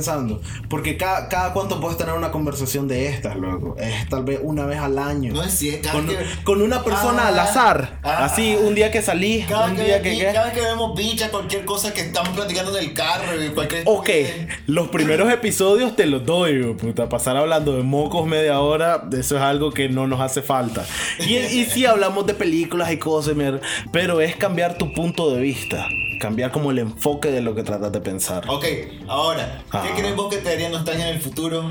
Porque 0.69 0.97
cada, 0.97 1.29
cada 1.29 1.53
cuánto 1.53 1.81
puedes 1.81 1.97
tener 1.99 2.15
una 2.15 2.31
conversación 2.31 2.89
de 2.89 3.09
estas, 3.09 3.37
loco. 3.37 3.77
Es 3.79 4.09
tal 4.09 4.25
vez 4.25 4.41
una 4.43 4.67
vez 4.67 4.79
al 4.79 4.99
año. 4.99 5.33
No 5.33 5.43
es 5.43 5.53
cierto. 5.53 5.89
con, 5.91 6.07
que, 6.07 6.17
con 6.45 6.63
una 6.63 6.83
persona 6.83 7.25
Ah, 7.25 7.29
al 7.29 7.39
azar. 7.39 7.99
ah, 8.03 8.25
Así, 8.25 8.57
un 8.57 8.75
día 8.75 8.91
que 8.91 9.03
salí, 9.03 9.45
cada, 9.49 9.67
un 9.67 9.77
que, 9.77 9.85
día 9.85 10.03
que. 10.03 10.17
¿qué? 10.17 10.25
cada 10.33 10.47
vez 10.47 10.55
que 10.55 10.61
vemos 10.61 10.97
bicha, 10.97 11.31
cualquier 11.31 11.65
cosa 11.65 11.93
que 11.93 12.01
estamos 12.03 12.31
platicando 12.31 12.77
en 12.77 12.85
el 12.85 12.95
carro, 12.95 13.43
y 13.43 13.49
cualquier. 13.51 13.83
Ok, 13.87 14.11
los 14.67 14.89
primeros 14.89 15.31
episodios 15.33 15.97
te 15.97 16.07
los 16.07 16.25
doy, 16.25 16.75
puta. 16.75 17.09
Pasar 17.09 17.37
hablando 17.37 17.77
de 17.77 17.83
mocos 17.83 18.27
media 18.27 18.61
hora, 18.61 19.05
eso 19.13 19.37
es 19.37 19.43
algo 19.43 19.73
que 19.73 19.89
no 19.89 20.07
nos 20.07 20.21
hace 20.21 20.43
falta. 20.43 20.85
Y, 21.21 21.37
y 21.37 21.65
sí 21.67 21.85
hablamos 21.87 22.27
de 22.27 22.35
películas 22.35 22.91
y 22.93 22.99
cosas, 22.99 23.35
pero 23.93 24.21
es 24.21 24.37
cambiar 24.37 24.79
tu 24.79 24.93
punto 24.93 25.35
de 25.35 25.41
vista. 25.41 25.87
Cambiar 26.21 26.53
como 26.53 26.71
el 26.71 26.79
enfoque 26.79 27.31
de 27.31 27.41
lo 27.41 27.55
que 27.55 27.63
tratas 27.63 27.91
de 27.93 28.01
pensar. 28.03 28.45
Ok, 28.47 28.65
ahora, 29.09 29.63
Ah. 29.73 29.83
¿qué 29.87 29.99
crees 30.03 30.15
vos 30.15 30.29
que 30.29 30.37
te 30.37 30.51
daría 30.51 30.69
nostalgia 30.69 31.09
en 31.09 31.15
el 31.17 31.23
futuro? 31.23 31.65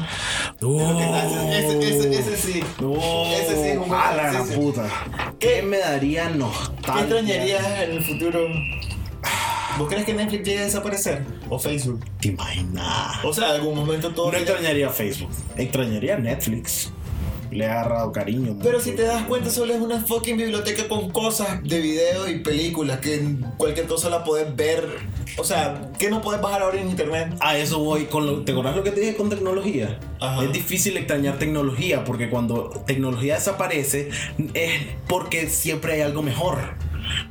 Oh. 0.63 0.99
Ese, 0.99 1.77
ese, 1.77 1.97
ese, 2.09 2.19
ese 2.19 2.35
sí. 2.37 2.63
Oh, 2.83 3.27
Ese 3.31 3.55
sí 3.55 3.69
es 3.69 3.77
un 3.77 3.93
a 3.93 4.11
la 4.15 4.31
gran 4.33 4.47
puta. 4.49 4.89
¿Qué 5.39 5.61
me 5.61 5.77
daría 5.77 6.29
nostalgia? 6.29 6.81
¿Qué 6.93 6.99
extrañarías 7.01 7.65
en 7.83 7.91
el 7.91 8.03
futuro? 8.03 8.39
¿Vos 9.77 9.87
crees 9.87 10.03
que 10.05 10.13
Netflix 10.15 10.43
llegue 10.47 10.59
a 10.61 10.63
desaparecer? 10.63 11.23
¿O 11.47 11.59
Facebook? 11.59 12.03
¿Te 12.19 12.29
imaginas? 12.29 13.23
O 13.23 13.31
sea, 13.31 13.49
en 13.49 13.61
algún 13.61 13.75
momento 13.77 14.09
todo. 14.15 14.31
No 14.31 14.37
extrañaría 14.39 14.89
Facebook. 14.89 15.29
Extrañaría 15.57 16.17
Netflix. 16.17 16.91
Le 17.51 17.65
he 17.65 17.67
agarrado 17.67 18.11
cariño. 18.11 18.57
Pero 18.61 18.79
si 18.79 18.91
te 18.91 19.03
das 19.03 19.23
cuenta, 19.23 19.49
solo 19.49 19.73
es 19.73 19.81
una 19.81 19.99
fucking 20.01 20.37
biblioteca 20.37 20.87
con 20.87 21.09
cosas 21.11 21.61
de 21.63 21.79
videos 21.79 22.29
y 22.29 22.35
películas 22.35 22.99
que 22.99 23.21
cualquier 23.57 23.87
cosa 23.87 24.09
la 24.09 24.23
puedes 24.23 24.55
ver. 24.55 24.87
O 25.37 25.43
sea, 25.43 25.89
¿qué 25.97 26.09
no 26.09 26.21
puedes 26.21 26.41
bajar 26.41 26.61
ahora 26.61 26.79
en 26.79 26.89
internet? 26.89 27.33
A 27.39 27.57
eso 27.57 27.79
voy. 27.79 28.05
Con 28.05 28.25
lo, 28.25 28.43
¿Te 28.43 28.51
acordás 28.51 28.75
lo 28.75 28.83
que 28.83 28.91
te 28.91 29.01
dije 29.01 29.15
con 29.15 29.29
tecnología? 29.29 29.99
Ajá. 30.19 30.43
Es 30.43 30.51
difícil 30.51 30.97
extrañar 30.97 31.39
tecnología 31.39 32.03
porque 32.03 32.29
cuando 32.29 32.69
tecnología 32.85 33.35
desaparece 33.35 34.09
es 34.53 34.71
porque 35.07 35.47
siempre 35.49 35.93
hay 35.93 36.01
algo 36.01 36.21
mejor. 36.21 36.57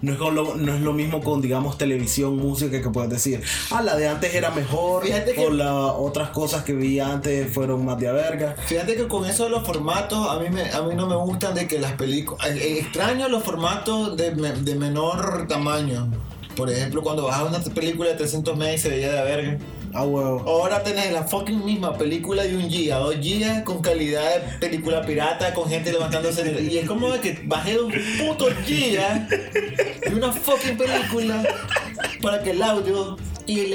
No 0.02 0.12
es, 0.12 0.18
lo, 0.18 0.54
no 0.56 0.74
es 0.74 0.80
lo 0.80 0.92
mismo 0.92 1.20
con, 1.22 1.40
digamos, 1.40 1.78
televisión, 1.78 2.36
música 2.36 2.80
que 2.80 2.90
puedes 2.90 3.10
decir, 3.10 3.42
ah, 3.70 3.82
la 3.82 3.96
de 3.96 4.08
antes 4.08 4.34
era 4.34 4.50
mejor 4.50 5.04
Fíjate 5.04 5.32
que- 5.34 5.46
o 5.46 5.50
las 5.50 5.70
otras 5.96 6.30
cosas 6.30 6.64
que 6.64 6.72
vi 6.72 7.00
antes 7.00 7.52
fueron 7.52 7.84
más 7.84 7.98
de 7.98 8.08
a 8.08 8.12
verga. 8.12 8.54
Fíjate 8.66 8.96
que 8.96 9.08
con 9.08 9.24
eso 9.26 9.44
de 9.44 9.50
los 9.50 9.64
formatos, 9.66 10.28
a 10.28 10.38
mí, 10.38 10.48
me, 10.50 10.70
a 10.70 10.82
mí 10.82 10.94
no 10.94 11.06
me 11.06 11.16
gustan 11.16 11.54
de 11.54 11.66
que 11.66 11.78
las 11.78 11.92
películas... 11.92 12.46
eh, 12.50 12.78
Extraño 12.80 13.28
los 13.28 13.42
formatos 13.42 14.16
de, 14.16 14.30
me- 14.34 14.52
de 14.52 14.74
menor 14.74 15.46
tamaño. 15.48 16.08
Por 16.56 16.70
ejemplo, 16.70 17.02
cuando 17.02 17.24
bajaba 17.24 17.48
una 17.50 17.60
película 17.60 18.08
de 18.10 18.16
300 18.16 18.56
megas 18.56 18.74
y 18.74 18.78
se 18.78 18.88
veía 18.88 19.12
de 19.12 19.22
verga. 19.22 19.58
Ah, 19.94 20.04
huevo. 20.04 20.42
Ahora 20.46 20.82
tenés 20.82 21.12
la 21.12 21.24
fucking 21.24 21.64
misma 21.64 21.96
película 21.96 22.44
de 22.44 22.56
un 22.56 22.68
giga, 22.68 22.96
dos 22.98 23.16
gigas 23.16 23.62
con 23.62 23.80
calidad 23.80 24.42
de 24.42 24.58
película 24.58 25.02
pirata, 25.02 25.54
con 25.54 25.68
gente 25.68 25.92
levantándose. 25.92 26.62
Y 26.62 26.78
es 26.78 26.86
como 26.86 27.10
de 27.10 27.20
que 27.20 27.40
bajé 27.44 27.78
un 27.80 27.92
puto 28.18 28.48
giga 28.64 29.28
de 29.28 30.14
una 30.14 30.32
fucking 30.32 30.76
película 30.76 31.42
para 32.22 32.42
que 32.42 32.50
el 32.50 32.62
audio 32.62 33.16
y 33.48 33.66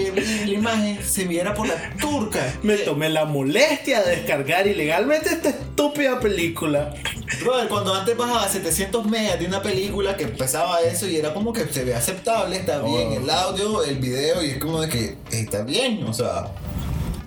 la 0.46 0.52
imagen 0.54 1.00
se 1.04 1.26
viera 1.26 1.54
por 1.56 1.68
la 1.68 1.76
turca. 2.00 2.54
Me 2.62 2.78
tomé 2.78 3.10
la 3.10 3.26
molestia 3.26 4.04
de 4.04 4.18
descargar 4.18 4.68
ilegalmente 4.68 5.30
esta 5.30 5.50
estúpida 5.50 6.20
película. 6.20 6.94
Brother, 7.42 7.68
cuando 7.68 7.94
antes 7.94 8.16
bajaba 8.16 8.48
700 8.48 9.06
megas 9.08 9.40
de 9.40 9.48
una 9.48 9.64
película 9.64 10.16
que 10.16 10.28
pesaba 10.28 10.80
eso 10.82 11.08
y 11.08 11.16
era 11.18 11.34
como 11.34 11.52
que 11.52 11.66
se 11.66 11.84
ve 11.84 11.96
aceptable, 11.96 12.58
está 12.58 12.82
bien 12.84 13.10
Oh. 13.14 13.18
el 13.20 13.30
audio, 13.30 13.84
el 13.84 13.98
video 13.98 14.44
y 14.44 14.52
es 14.52 14.58
como 14.60 14.80
de 14.80 14.90
que 14.90 15.18
está 15.32 15.64
bien, 15.64 16.04
o 16.04 16.14
sea, 16.14 16.52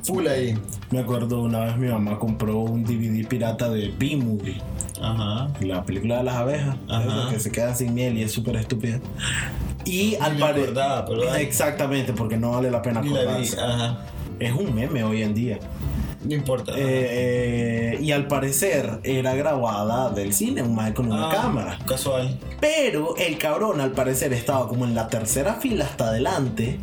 full 0.04 0.26
ahí. 0.28 0.56
Me 0.90 1.00
acuerdo 1.00 1.42
una 1.42 1.64
vez 1.64 1.76
mi 1.76 1.88
mamá 1.88 2.16
compró 2.16 2.58
un 2.58 2.84
DVD 2.84 3.26
pirata 3.26 3.68
de 3.68 3.88
B-Movie. 3.98 4.62
Ajá. 5.02 5.48
La 5.60 5.84
película 5.84 6.18
de 6.18 6.24
las 6.24 6.34
abejas, 6.36 6.76
esa 6.88 7.28
que 7.30 7.40
se 7.40 7.50
quedan 7.52 7.76
sin 7.76 7.94
miel 7.94 8.16
y 8.18 8.22
es 8.22 8.32
súper 8.32 8.56
estúpida. 8.56 9.00
Y 9.84 10.16
al 10.16 10.36
parecer. 10.36 10.74
Exactamente, 11.38 12.12
porque 12.12 12.36
no 12.36 12.50
vale 12.52 12.70
la 12.70 12.82
pena 12.82 13.00
Ni 13.02 13.10
la 13.10 13.20
vi, 13.20 13.26
acordarse. 13.26 13.60
ajá. 13.60 13.98
Es 14.38 14.52
un 14.52 14.74
meme 14.74 15.02
hoy 15.04 15.22
en 15.22 15.34
día. 15.34 15.58
No 16.26 16.34
importa. 16.34 16.72
Eh, 16.72 16.76
eh, 16.78 17.98
y 18.00 18.12
al 18.12 18.26
parecer 18.26 18.98
era 19.04 19.34
grabada 19.34 20.10
del 20.10 20.32
cine, 20.32 20.62
un 20.62 20.74
mae 20.74 20.92
con 20.92 21.06
una 21.10 21.28
Ah, 21.28 21.32
cámara. 21.32 21.78
Casual. 21.86 22.38
Pero 22.60 23.16
el 23.16 23.38
cabrón 23.38 23.80
al 23.80 23.92
parecer 23.92 24.32
estaba 24.32 24.68
como 24.68 24.84
en 24.84 24.94
la 24.94 25.08
tercera 25.08 25.54
fila 25.54 25.84
hasta 25.84 26.08
adelante 26.08 26.78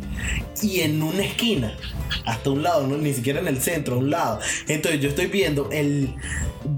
y 0.62 0.80
en 0.80 1.02
una 1.02 1.24
esquina, 1.24 1.76
hasta 2.24 2.50
un 2.50 2.62
lado, 2.62 2.86
no, 2.86 2.96
ni 2.96 3.12
siquiera 3.12 3.40
en 3.40 3.48
el 3.48 3.60
centro, 3.60 3.96
a 3.96 3.98
un 3.98 4.10
lado. 4.10 4.38
Entonces 4.68 5.00
yo 5.00 5.08
estoy 5.10 5.26
viendo 5.26 5.68
el 5.70 6.14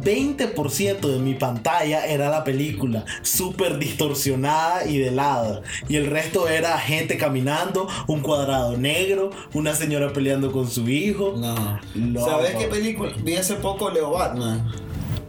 20% 0.02 1.00
de 1.08 1.18
mi 1.20 1.34
pantalla 1.34 2.06
era 2.06 2.28
la 2.28 2.42
película, 2.42 3.04
súper 3.22 3.78
distorsionada 3.78 4.84
y 4.86 4.98
de 4.98 5.10
lado. 5.12 5.62
Y 5.88 5.96
el 5.96 6.06
resto 6.06 6.48
era 6.48 6.76
gente 6.78 7.16
caminando, 7.16 7.86
un 8.08 8.20
cuadrado 8.20 8.76
negro, 8.76 9.30
una 9.54 9.74
señora 9.74 10.12
peleando 10.12 10.50
con 10.50 10.68
su 10.68 10.88
hijo. 10.88 11.34
No. 11.36 12.24
¿Sabes 12.24 12.55
qué 12.58 12.66
película? 12.66 13.12
Vi 13.22 13.36
hace 13.36 13.54
poco 13.56 13.90
Leo 13.90 14.10
Batman. 14.10 14.70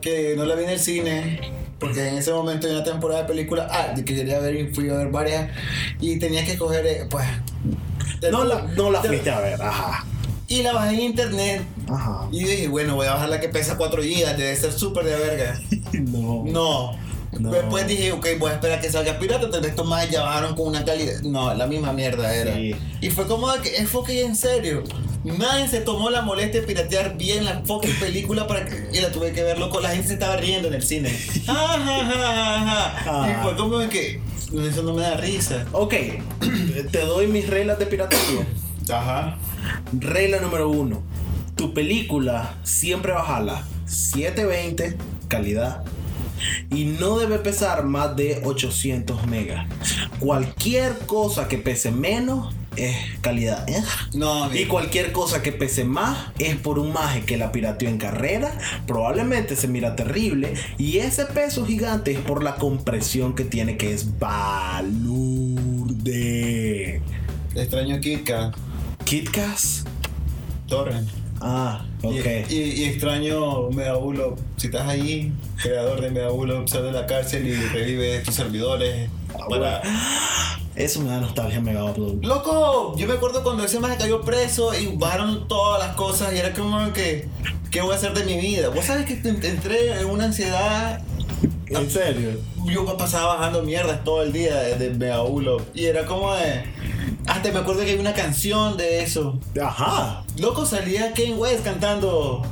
Que 0.02 0.36
no 0.38 0.46
la 0.46 0.56
vi 0.56 0.64
en 0.64 0.70
el 0.72 0.80
cine. 0.80 1.58
Porque 1.80 2.08
en 2.08 2.18
ese 2.18 2.32
momento 2.32 2.68
hay 2.68 2.74
una 2.74 2.84
temporada 2.84 3.22
de 3.22 3.28
películas 3.28 3.68
ah, 3.72 3.94
que 3.96 4.04
quería 4.04 4.40
ver 4.40 4.56
y 4.56 4.74
fui 4.74 4.90
a 4.90 4.96
ver 4.96 5.10
varias. 5.10 5.52
Y 6.00 6.18
tenía 6.18 6.44
que 6.44 6.54
escoger, 6.54 6.86
eh, 6.86 7.08
pues. 7.10 7.26
No 8.32 8.44
la, 8.44 8.64
no 8.76 8.90
la 8.90 9.02
fuiste 9.04 9.30
a 9.30 9.40
ver, 9.40 9.62
ajá. 9.62 10.06
Y 10.48 10.64
la 10.64 10.74
bajé 10.74 10.96
en 10.96 11.02
internet. 11.02 11.62
Ajá. 11.90 12.28
Y 12.32 12.44
dije, 12.44 12.68
bueno, 12.68 12.96
voy 12.96 13.06
a 13.06 13.14
bajar 13.14 13.30
la 13.30 13.40
que 13.40 13.50
pesa 13.50 13.78
4 13.78 14.02
GB. 14.02 14.38
Debe 14.38 14.56
ser 14.56 14.72
súper 14.72 15.06
de 15.06 15.16
verga. 15.16 15.62
No. 15.94 16.44
No. 16.46 17.08
No. 17.40 17.52
Después 17.52 17.88
dije, 17.88 18.12
ok, 18.12 18.26
voy 18.40 18.52
a 18.52 18.54
esperar 18.56 18.82
que 18.82 18.90
salga 18.90 19.20
pirata. 19.20 19.50
Tal 19.50 19.62
vez 19.62 19.72
estos 19.72 19.88
más 19.88 20.10
ya 20.10 20.24
bajaron 20.24 20.56
con 20.56 20.68
una 20.68 20.84
calidad. 20.84 21.22
No, 21.22 21.54
la 21.54 21.68
misma 21.68 21.94
mierda 21.94 22.34
era. 22.34 22.56
Sí. 22.56 22.76
Y 23.02 23.10
fue 23.10 23.28
como 23.28 23.52
que 23.62 23.76
es 23.76 23.90
fucking 23.90 24.18
en 24.18 24.36
serio. 24.36 24.84
Nadie 25.24 25.68
se 25.68 25.82
tomó 25.82 26.10
la 26.10 26.22
molestia 26.22 26.62
de 26.62 26.68
piratear 26.68 27.18
bien 27.18 27.46
la 27.46 27.62
fucking 27.66 27.96
película 27.96 28.48
para 28.48 28.66
que. 28.66 28.90
Y 28.94 29.02
la 29.02 29.12
tuve 29.12 29.32
que 29.34 29.44
ver, 29.44 29.58
loco. 29.60 29.80
La 29.82 29.90
gente 29.90 30.08
se 30.08 30.14
estaba 30.14 30.38
riendo 30.38 30.68
en 30.68 30.76
el 30.76 30.84
cine. 30.84 31.10
Ja, 31.46 31.54
ja, 31.56 31.78
ja, 31.80 32.06
ja, 32.06 32.60
ja. 32.60 33.04
Ah. 33.06 33.30
Y 33.30 33.44
fue 33.44 33.56
como 33.56 33.78
que. 33.90 34.22
Eso 34.48 34.84
no 34.84 34.94
me 34.94 35.02
da 35.02 35.18
risa. 35.18 35.66
Ok, 35.74 35.94
te 36.92 37.00
doy 37.02 37.28
mis 37.28 37.50
reglas 37.50 37.80
de 37.80 37.86
piratería. 37.86 38.48
Ajá. 38.90 39.38
Regla 39.92 40.40
número 40.40 40.70
uno. 40.70 41.04
Tu 41.56 41.74
película 41.74 42.56
siempre 42.64 43.12
bajala 43.12 43.66
720, 43.86 44.96
calidad. 45.28 45.84
Y 46.70 46.86
no 46.86 47.18
debe 47.18 47.40
pesar 47.40 47.84
más 47.84 48.16
de 48.16 48.42
800 48.46 49.26
megas. 49.26 49.68
Cualquier 50.20 50.98
cosa 51.00 51.48
que 51.48 51.58
pese 51.58 51.92
menos 51.92 52.54
es 52.78 52.96
calidad. 53.22 53.68
¿eh? 53.70 53.82
No, 54.14 54.54
Y 54.56 54.66
cualquier 54.66 55.12
cosa 55.12 55.42
que 55.42 55.52
pese 55.52 55.84
más 55.84 56.28
es 56.40 56.56
por 56.58 56.80
un 56.80 56.94
maje 56.94 57.22
que 57.24 57.38
la 57.38 57.52
pirateó 57.52 57.90
en 57.90 57.98
carrera. 57.98 58.52
Probablemente 58.86 59.56
se 59.56 59.68
mira 59.68 59.96
terrible. 59.96 60.54
Y 60.78 60.98
ese 61.00 61.26
peso 61.26 61.66
gigante 61.66 62.12
es 62.12 62.20
por 62.20 62.44
la 62.44 62.56
compresión 62.56 63.34
que 63.36 63.44
tiene, 63.46 63.78
que 63.78 63.94
es 63.94 64.18
balurde. 65.78 67.02
Extraño 67.56 68.00
Kika. 68.00 68.52
KitKas. 69.06 69.84
Torrent. 70.68 71.10
Ah, 71.40 71.86
ok. 72.02 72.26
Y, 72.50 72.56
y- 72.56 72.72
y 72.82 72.84
extraño. 72.86 73.70
Si 74.58 74.68
estás 74.68 74.88
ahí, 74.88 75.32
creador 75.62 76.02
de 76.02 76.10
Medabulo, 76.12 76.68
sale 76.68 76.86
de 76.88 76.92
la 76.94 77.06
cárcel 77.06 77.48
y 77.48 77.54
revive 77.54 78.20
tus 78.20 78.34
servidores. 78.36 79.10
Para... 79.50 79.82
Eso 80.78 81.02
me 81.02 81.10
da 81.10 81.20
nostalgia 81.20 81.60
Mega 81.60 81.84
Upload. 81.86 82.24
¡Loco! 82.24 82.96
Yo 82.96 83.08
me 83.08 83.16
acuerdo 83.16 83.42
cuando 83.42 83.64
ese 83.64 83.80
más 83.80 83.98
cayó 83.98 84.22
preso 84.22 84.80
y 84.80 84.96
bajaron 84.96 85.48
todas 85.48 85.84
las 85.84 85.96
cosas 85.96 86.32
y 86.34 86.38
era 86.38 86.54
como 86.54 86.94
que. 86.94 87.28
¿Qué 87.72 87.82
voy 87.82 87.94
a 87.94 87.96
hacer 87.96 88.14
de 88.14 88.24
mi 88.24 88.40
vida? 88.40 88.70
Vos 88.70 88.86
sabes 88.86 89.08
que 89.08 89.28
entré 89.28 90.00
en 90.00 90.06
una 90.06 90.26
ansiedad. 90.26 91.02
¿En 91.68 91.90
serio? 91.90 92.40
Yo 92.66 92.96
pasaba 92.96 93.38
bajando 93.38 93.64
mierdas 93.64 94.04
todo 94.04 94.22
el 94.22 94.32
día 94.32 94.56
de, 94.56 94.76
de 94.76 94.90
Medabulo. 94.92 95.58
Y 95.74 95.86
era 95.86 96.06
como 96.06 96.32
de. 96.36 96.64
Hasta 97.26 97.52
me 97.52 97.60
acuerdo 97.60 97.82
que 97.82 97.92
hay 97.92 98.00
una 98.00 98.14
canción 98.14 98.78
de 98.78 99.02
eso. 99.02 99.40
Ajá. 99.60 100.24
Loco, 100.38 100.64
salía 100.68 101.12
Kane 101.14 101.34
West 101.34 101.64
cantando. 101.64 102.44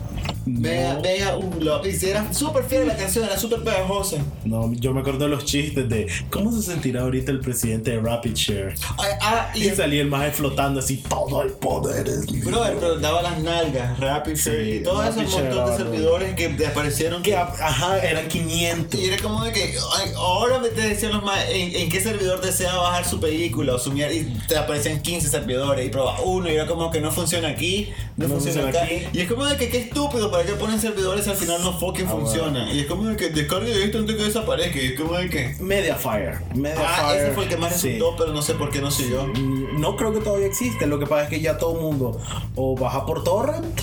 Mega, 0.45 0.93
No. 0.93 1.01
mega, 1.01 1.37
uh, 1.37 1.59
lo- 1.61 1.85
y 1.87 1.93
si 1.93 2.07
era 2.09 2.31
súper 2.33 2.63
fiel 2.65 2.87
la 2.87 2.95
canción, 2.95 3.25
era 3.25 3.37
súper 3.37 3.63
pegajosa. 3.63 4.17
No, 4.43 4.71
yo 4.73 4.93
me 4.93 5.01
acuerdo 5.01 5.25
de 5.25 5.29
los 5.31 5.43
chistes 5.45 5.89
de 5.89 6.07
cómo 6.29 6.51
se 6.51 6.61
sentirá 6.61 7.01
ahorita 7.01 7.31
el 7.31 7.39
presidente 7.39 7.91
de 7.91 7.99
Rapid 7.99 8.33
Share. 8.35 8.75
Ay, 8.97 9.11
ah, 9.21 9.51
y 9.55 9.65
Y 9.67 9.69
salía 9.71 10.01
el 10.01 10.07
maje 10.09 10.31
flotando 10.31 10.79
así, 10.79 10.97
todo 11.09 11.41
el 11.41 11.51
poder 11.53 12.07
es 12.07 12.29
mío. 12.31 12.43
Brother, 12.45 12.75
pero 12.79 12.99
daba 12.99 13.21
las 13.23 13.39
nalgas, 13.41 13.99
Rapid 13.99 14.35
Sí, 14.35 14.49
Share 14.49 14.67
y 14.75 14.83
todos 14.83 15.03
esos 15.05 15.15
Rapid 15.17 15.29
Share 15.31 15.45
montón 15.55 15.71
de 15.71 15.77
servidores 15.77 16.35
que 16.35 16.65
aparecieron. 16.67 17.23
Que, 17.23 17.35
ajá, 17.35 17.99
eran 17.99 18.27
500. 18.27 18.99
Y 18.99 19.05
era 19.05 19.17
como 19.23 19.43
de 19.43 19.51
que 19.51 19.61
ay, 19.97 20.11
ahora 20.15 20.59
me 20.59 20.69
te 20.69 20.81
decían 20.81 21.13
los 21.13 21.23
más 21.23 21.39
en, 21.49 21.75
en 21.75 21.89
qué 21.89 21.99
servidor 22.01 22.41
desea 22.41 22.75
bajar 22.75 23.05
su 23.05 23.19
película 23.19 23.73
o 23.75 23.79
su 23.79 23.91
mierda 23.91 24.13
y 24.13 24.25
te 24.47 24.55
aparecen 24.57 25.01
15 25.01 25.29
servidores 25.29 25.85
y 25.85 25.89
prueba 25.89 26.19
uno 26.21 26.49
y 26.49 26.53
era 26.53 26.67
como 26.67 26.91
que 26.91 27.01
no 27.01 27.11
funciona 27.11 27.47
aquí, 27.49 27.89
no, 28.17 28.27
No 28.27 28.35
funciona, 28.35 28.61
funciona 28.61 28.83
acá. 28.85 28.93
aquí. 28.95 29.07
Y 29.17 29.21
es 29.21 29.27
como 29.29 29.45
de 29.45 29.57
que 29.57 29.69
qué 29.69 29.79
estúpido, 29.79 30.29
¿para 30.35 30.47
qué 30.47 30.53
ponen 30.53 30.79
servidores 30.81 31.27
al 31.29 31.35
final 31.37 31.61
no 31.63 31.71
fucking 31.79 32.05
Ah, 32.07 32.11
funciona? 32.11 32.71
Y 32.73 32.81
es 32.81 32.85
como 32.87 33.07
de 33.07 33.15
que 33.15 33.29
descargue 33.29 33.83
esto 33.83 33.99
antes 33.99 34.15
que 34.17 34.23
desaparezca 34.23 34.77
y 34.81 34.85
es 34.87 34.99
como 34.99 35.13
de 35.13 35.29
que... 35.29 35.55
Mediafire. 35.61 36.39
Mediafire. 36.53 36.87
Ah, 36.87 37.15
ese 37.15 37.31
fue 37.31 37.43
el 37.43 37.49
que 37.49 37.57
más 37.57 37.79
sí. 37.79 37.93
resultó, 37.93 38.15
pero 38.17 38.33
no 38.33 38.41
sé 38.41 38.53
por 38.55 38.69
qué 38.69 38.81
no 38.81 38.91
siguió. 38.91 39.25
Mm, 39.27 39.79
No 39.79 39.95
creo 39.95 40.11
que 40.13 40.19
todavía 40.19 40.47
existe. 40.47 40.87
Lo 40.87 40.99
que 40.99 41.05
pasa 41.07 41.23
es 41.23 41.29
que 41.29 41.39
ya 41.39 41.57
todo 41.57 41.77
el 41.77 41.81
mundo 41.83 42.19
o 42.55 42.75
baja 42.75 43.05
por 43.05 43.23
torrent. 43.23 43.79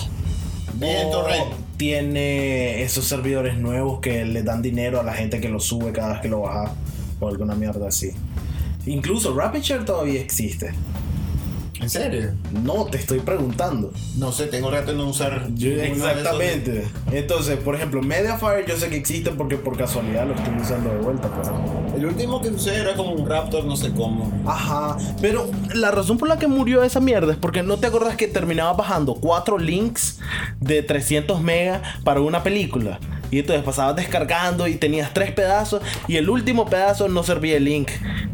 Bien, 0.75 1.07
o 1.07 1.11
torrent. 1.11 1.53
Tiene 1.77 2.83
esos 2.83 3.05
servidores 3.05 3.57
nuevos 3.57 3.99
que 3.99 4.23
le 4.25 4.43
dan 4.43 4.61
dinero 4.61 4.99
a 4.99 5.03
la 5.03 5.13
gente 5.13 5.41
que 5.41 5.49
lo 5.49 5.59
sube 5.59 5.91
cada 5.91 6.13
vez 6.13 6.21
que 6.21 6.29
lo 6.29 6.41
baja. 6.41 6.75
O 7.19 7.27
alguna 7.27 7.55
mierda 7.55 7.87
así. 7.87 8.11
Incluso 8.85 9.33
RapidShare 9.35 9.85
todavía 9.85 10.21
existe. 10.21 10.71
¿En 11.83 11.89
serio? 11.89 12.31
No, 12.63 12.85
te 12.85 12.97
estoy 12.97 13.19
preguntando. 13.19 13.91
No 14.15 14.31
sé, 14.31 14.47
tengo 14.47 14.71
rato 14.71 14.91
en 14.91 14.97
no 14.97 15.09
usar. 15.09 15.49
Yo- 15.53 15.69
de 15.71 15.87
exactamente. 15.87 16.85
Entonces, 17.11 17.57
por 17.57 17.75
ejemplo, 17.75 18.01
Mediafire 18.01 18.63
yo 18.65 18.77
sé 18.77 18.87
que 18.89 18.95
existe 18.95 19.31
porque 19.31 19.57
por 19.57 19.75
casualidad 19.77 20.25
lo 20.25 20.33
estoy 20.33 20.53
usando 20.61 20.91
de 20.91 20.97
vuelta. 20.99 21.29
Pero... 21.41 21.93
El 21.97 22.05
último 22.05 22.41
que 22.41 22.49
usé 22.49 22.77
era 22.77 22.95
como 22.95 23.11
un 23.11 23.27
Raptor, 23.27 23.65
no 23.65 23.75
sé 23.75 23.91
cómo. 23.91 24.31
Ajá, 24.47 24.97
pero 25.21 25.51
la 25.75 25.91
razón 25.91 26.17
por 26.17 26.29
la 26.29 26.39
que 26.39 26.47
murió 26.47 26.83
esa 26.83 27.01
mierda 27.01 27.33
es 27.33 27.37
porque 27.37 27.63
no 27.63 27.77
te 27.77 27.87
acuerdas 27.87 28.15
que 28.15 28.27
terminaba 28.29 28.71
bajando 28.73 29.15
cuatro 29.15 29.57
links 29.57 30.19
de 30.61 30.83
300 30.83 31.41
megas 31.41 31.81
para 32.05 32.21
una 32.21 32.43
película. 32.43 32.97
Y 33.29 33.39
entonces 33.39 33.63
pasabas 33.65 33.95
descargando 33.97 34.67
y 34.67 34.75
tenías 34.75 35.13
tres 35.13 35.31
pedazos 35.31 35.81
y 36.07 36.15
el 36.15 36.29
último 36.29 36.65
pedazo 36.65 37.09
no 37.09 37.23
servía 37.23 37.57
el 37.57 37.65
link 37.65 37.89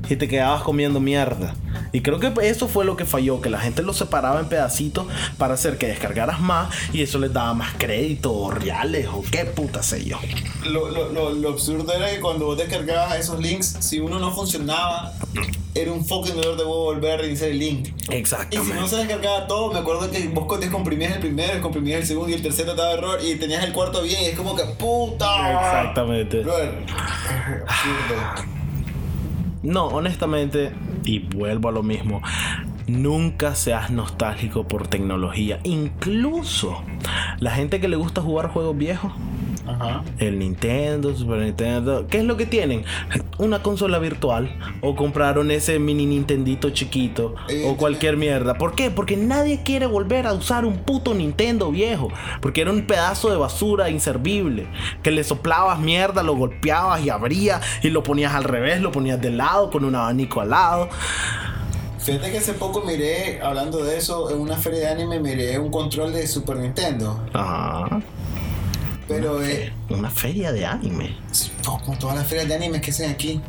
y 0.07 0.15
te 0.17 0.27
quedabas 0.27 0.61
comiendo 0.61 0.99
mierda. 0.99 1.55
Y 1.91 2.01
creo 2.01 2.19
que 2.19 2.31
eso 2.47 2.67
fue 2.67 2.85
lo 2.85 2.95
que 2.95 3.05
falló, 3.05 3.41
que 3.41 3.49
la 3.49 3.59
gente 3.59 3.81
lo 3.81 3.93
separaba 3.93 4.39
en 4.39 4.47
pedacitos 4.47 5.07
para 5.37 5.55
hacer 5.55 5.77
que 5.77 5.87
descargaras 5.87 6.39
más 6.39 6.73
y 6.93 7.01
eso 7.01 7.19
les 7.19 7.33
daba 7.33 7.53
más 7.53 7.73
crédito 7.77 8.33
o 8.33 8.51
reales 8.51 9.07
o 9.07 9.23
qué 9.31 9.45
puta 9.45 9.81
sé 9.83 10.05
yo. 10.05 10.17
Lo, 10.65 10.89
lo, 10.89 11.09
lo, 11.09 11.31
lo 11.31 11.49
absurdo 11.49 11.91
era 11.93 12.09
que 12.09 12.19
cuando 12.19 12.45
vos 12.45 12.57
descargabas 12.57 13.17
esos 13.19 13.39
links, 13.39 13.77
si 13.79 13.99
uno 13.99 14.19
no 14.19 14.31
funcionaba, 14.31 15.13
era 15.73 15.91
un 15.91 16.05
fucking 16.05 16.35
dolor 16.35 16.57
de 16.57 16.63
huevo 16.63 16.83
volver 16.85 17.11
a 17.13 17.17
reiniciar 17.17 17.51
el 17.51 17.59
link. 17.59 17.87
Y 17.87 17.91
si 18.11 18.13
Exactamente. 18.17 18.75
no 18.75 18.87
se 18.87 18.97
descargaba 18.97 19.47
todo, 19.47 19.71
me 19.71 19.79
acuerdo 19.79 20.09
que 20.11 20.27
vos 20.29 20.59
descomprimías 20.59 21.13
el 21.13 21.19
primero, 21.19 21.53
descomprimías 21.53 22.01
el 22.01 22.07
segundo 22.07 22.29
y 22.31 22.33
el 22.33 22.41
tercero 22.41 22.75
daba 22.75 22.93
error 22.93 23.19
y 23.23 23.35
tenías 23.35 23.63
el 23.63 23.73
cuarto 23.73 24.01
bien 24.01 24.21
y 24.21 24.25
es 24.27 24.35
como 24.37 24.55
que 24.55 24.63
puta. 24.63 25.53
Exactamente. 25.53 26.41
Brother, 26.41 26.71
absurdo. 27.67 28.49
No, 29.61 29.87
honestamente, 29.87 30.71
y 31.03 31.19
vuelvo 31.19 31.69
a 31.69 31.71
lo 31.71 31.83
mismo, 31.83 32.21
nunca 32.87 33.55
seas 33.55 33.91
nostálgico 33.91 34.67
por 34.67 34.87
tecnología. 34.87 35.59
Incluso 35.63 36.81
la 37.39 37.51
gente 37.51 37.79
que 37.79 37.87
le 37.87 37.95
gusta 37.95 38.21
jugar 38.21 38.49
juegos 38.49 38.77
viejos, 38.77 39.11
Ajá. 39.69 40.03
El 40.17 40.39
Nintendo, 40.39 41.15
Super 41.15 41.37
Nintendo. 41.37 42.07
¿Qué 42.07 42.19
es 42.19 42.23
lo 42.23 42.37
que 42.37 42.45
tienen? 42.45 42.83
Una 43.37 43.61
consola 43.61 43.99
virtual. 43.99 44.51
O 44.81 44.95
compraron 44.95 45.51
ese 45.51 45.77
mini 45.77 46.05
Nintendito 46.05 46.71
chiquito. 46.71 47.35
Eh, 47.49 47.65
o 47.67 47.77
cualquier 47.77 48.17
mierda. 48.17 48.55
¿Por 48.55 48.73
qué? 48.73 48.89
Porque 48.89 49.15
nadie 49.15 49.61
quiere 49.63 49.85
volver 49.85 50.25
a 50.25 50.33
usar 50.33 50.65
un 50.65 50.77
puto 50.79 51.13
Nintendo 51.13 51.71
viejo. 51.71 52.09
Porque 52.41 52.61
era 52.61 52.71
un 52.71 52.87
pedazo 52.87 53.29
de 53.29 53.37
basura 53.37 53.89
inservible. 53.89 54.67
Que 55.03 55.11
le 55.11 55.23
soplabas 55.23 55.79
mierda, 55.79 56.23
lo 56.23 56.35
golpeabas 56.35 57.03
y 57.03 57.09
abría. 57.09 57.61
Y 57.83 57.89
lo 57.89 58.01
ponías 58.01 58.33
al 58.33 58.45
revés, 58.45 58.81
lo 58.81 58.91
ponías 58.91 59.21
de 59.21 59.29
lado 59.29 59.69
con 59.69 59.85
un 59.85 59.95
abanico 59.95 60.41
al 60.41 60.49
lado. 60.49 60.89
Fíjate 61.99 62.31
que 62.31 62.37
hace 62.37 62.53
poco 62.53 62.81
miré, 62.81 63.41
hablando 63.41 63.83
de 63.83 63.97
eso, 63.97 64.31
en 64.31 64.39
una 64.39 64.55
feria 64.55 64.79
de 64.79 64.87
anime 64.87 65.19
miré 65.19 65.59
un 65.59 65.69
control 65.69 66.13
de 66.13 66.25
Super 66.27 66.57
Nintendo. 66.57 67.19
Ajá. 67.33 68.01
Pero 69.09 69.43
eh, 69.43 69.73
Una 69.89 70.09
feria 70.09 70.51
de 70.53 70.65
anime. 70.65 71.17
como 71.65 71.97
todas 71.97 72.15
las 72.15 72.27
ferias 72.27 72.47
de 72.47 72.53
anime 72.55 72.79
que 72.79 72.91
hacen 72.91 73.09
aquí. 73.11 73.41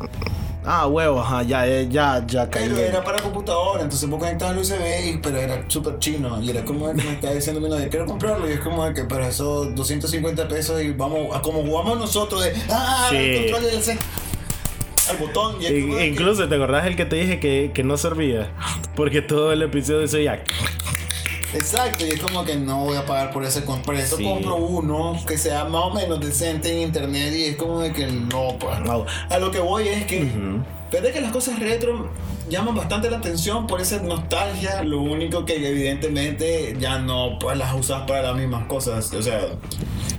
Ah, 0.65 0.85
huevo, 0.87 1.21
ajá, 1.21 1.43
ya, 1.43 1.65
eh, 1.67 1.87
ya, 1.89 2.23
ya 2.27 2.49
caí. 2.49 2.67
Pero 2.67 2.79
era 2.81 3.03
para 3.03 3.19
computadora, 3.21 3.81
entonces 3.83 4.07
vos 4.09 4.19
conectabas 4.19 4.55
el 4.55 4.61
USB, 4.61 5.09
y- 5.09 5.17
pero 5.17 5.37
era 5.37 5.63
súper 5.67 5.97
chino. 5.99 6.41
Y 6.41 6.49
era 6.49 6.63
como 6.65 6.87
que 6.87 6.95
me 7.03 7.13
estaba 7.13 7.33
diciendo 7.33 7.61
mi 7.61 7.69
novia, 7.69 7.89
quiero 7.89 8.05
comprarlo. 8.07 8.49
Y 8.49 8.53
es 8.53 8.59
como 8.59 8.91
que, 8.93 9.03
pero 9.05 9.25
eso 9.25 9.65
250 9.65 10.47
pesos 10.47 10.81
y 10.81 10.91
vamos 10.91 11.35
a 11.35 11.41
como 11.41 11.61
jugamos 11.63 11.97
nosotros 11.99 12.43
de, 12.43 12.53
ah, 12.71 13.07
Sí. 13.11 13.15
el 13.17 13.51
control 13.51 13.71
del 13.71 13.83
C- 13.83 13.97
al 15.09 15.17
botón. 15.17 15.61
Y 15.61 15.65
es 15.65 15.71
como 15.83 15.95
de 15.95 16.05
I- 16.05 16.09
que- 16.09 16.13
Incluso, 16.13 16.47
¿te 16.49 16.55
acordás 16.55 16.85
el 16.87 16.95
que 16.95 17.05
te 17.05 17.15
dije 17.17 17.39
que, 17.39 17.71
que 17.73 17.83
no 17.83 17.97
servía? 17.97 18.51
Porque 18.95 19.21
todo 19.21 19.51
el 19.51 19.61
episodio 19.61 20.07
se 20.07 20.17
oía. 20.17 20.43
Exacto, 21.53 22.05
y 22.05 22.11
es 22.11 22.21
como 22.21 22.43
que 22.45 22.55
no 22.55 22.85
voy 22.85 22.97
a 22.97 23.05
pagar 23.05 23.31
por 23.31 23.43
ese 23.43 23.63
con- 23.65 23.81
por 23.81 23.95
eso 23.95 24.17
Sí. 24.17 24.23
compro 24.23 24.55
uno 24.55 25.17
que 25.27 25.37
sea 25.37 25.65
más 25.65 25.83
o 25.85 25.89
menos 25.93 26.19
decente 26.19 26.71
en 26.71 26.79
internet 26.87 27.33
y 27.35 27.43
es 27.45 27.55
como 27.57 27.79
de 27.81 27.91
que 27.91 28.07
no, 28.07 28.57
pues. 28.59 28.79
No. 28.81 29.05
A 29.29 29.37
lo 29.39 29.51
que 29.51 29.59
voy 29.59 29.87
es 29.87 30.05
que 30.05 30.23
Ujú. 30.23 30.63
Fíjate 30.91 31.13
que 31.13 31.21
las 31.21 31.31
cosas 31.31 31.57
retro 31.57 32.09
llaman 32.49 32.75
bastante 32.75 33.09
la 33.09 33.15
atención 33.19 33.65
por 33.65 33.79
esa 33.79 34.01
nostalgia. 34.01 34.83
Lo 34.83 34.99
único 35.01 35.45
que 35.45 35.55
evidentemente 35.65 36.75
ya 36.81 36.99
no 36.99 37.39
pues, 37.39 37.57
las 37.57 37.73
usas 37.73 38.01
para 38.01 38.21
las 38.23 38.35
mismas 38.35 38.65
cosas. 38.67 39.13
O 39.13 39.21
sea, 39.21 39.39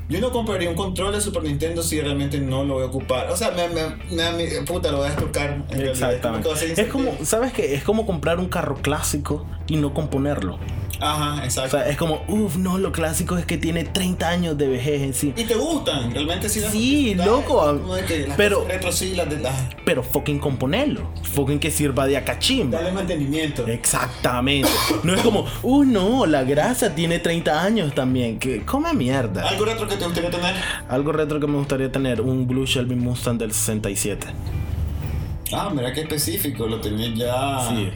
yo 0.08 0.18
no 0.20 0.32
compraría 0.32 0.70
un 0.70 0.74
control 0.74 1.12
de 1.12 1.20
Super 1.20 1.42
Nintendo 1.42 1.82
si 1.82 2.00
realmente 2.00 2.38
no 2.38 2.64
lo 2.64 2.74
voy 2.74 2.84
a 2.84 2.86
ocupar. 2.86 3.30
O 3.30 3.36
sea, 3.36 3.50
me, 3.50 3.68
me, 4.16 4.32
me- 4.32 4.62
puta, 4.62 4.90
lo 4.90 4.98
voy 4.98 5.08
a 5.08 5.16
tocar. 5.16 5.62
Exactamente. 5.70 6.48
Es 6.80 6.88
como, 6.88 7.12
¿sabes 7.22 7.52
qué? 7.52 7.74
Es 7.74 7.84
como 7.84 8.06
comprar 8.06 8.38
un 8.38 8.48
carro 8.48 8.76
clásico 8.76 9.44
y 9.66 9.76
no 9.76 9.92
componerlo. 9.92 10.58
Ajá, 11.04 11.40
O 11.42 11.44
exacto. 11.44 11.70
sea, 11.72 11.88
es 11.88 11.96
como, 11.96 12.22
uff, 12.28 12.56
no, 12.56 12.78
lo 12.78 12.92
clásico 12.92 13.36
es 13.36 13.44
que 13.44 13.58
tiene 13.58 13.82
30 13.84 14.28
años 14.28 14.56
de 14.56 14.68
vejez 14.68 15.02
en 15.02 15.14
sí. 15.14 15.34
y 15.36 15.42
te 15.44 15.54
gustan, 15.56 16.12
realmente 16.12 16.48
sí. 16.48 16.60
Sí, 16.70 17.14
loco, 17.16 17.72
las 17.98 18.36
pero- 18.36 18.64
retro 18.68 18.92
sí, 18.92 19.14
las 19.16 19.28
de 19.28 19.40
las. 19.40 19.52
Pero 19.84 20.02
fucking 20.04 20.38
componerlo. 20.38 21.10
Fucking 21.34 21.58
que 21.58 21.70
sirva 21.72 22.06
de 22.06 22.16
acachimba. 22.16 22.78
Dale 22.78 22.92
mantenimiento. 22.92 23.66
Exactamente. 23.66 24.68
No 25.02 25.14
es 25.14 25.20
como, 25.22 25.44
uh, 25.62 25.84
no, 25.84 26.24
la 26.26 26.44
grasa 26.44 26.94
tiene 26.94 27.18
30 27.18 27.62
años 27.62 27.92
también. 27.94 28.38
Que 28.38 28.64
come 28.64 28.92
mierda. 28.94 29.48
¿Algo 29.48 29.64
retro 29.64 29.88
que 29.88 29.96
te 29.96 30.04
gustaría 30.04 30.30
tener? 30.30 30.54
Algo 30.88 31.10
retro 31.12 31.40
que 31.40 31.46
me 31.48 31.58
gustaría 31.58 31.90
tener, 31.90 32.20
un 32.20 32.46
Blue 32.46 32.64
Shelby 32.66 32.94
Mustang 32.94 33.38
del 33.38 33.52
67. 33.52 34.28
Ah, 35.52 35.68
mira 35.74 35.92
qué 35.92 36.02
específico, 36.02 36.66
lo 36.66 36.80
tenés 36.80 37.14
ya. 37.14 37.58
Sí, 37.68 37.88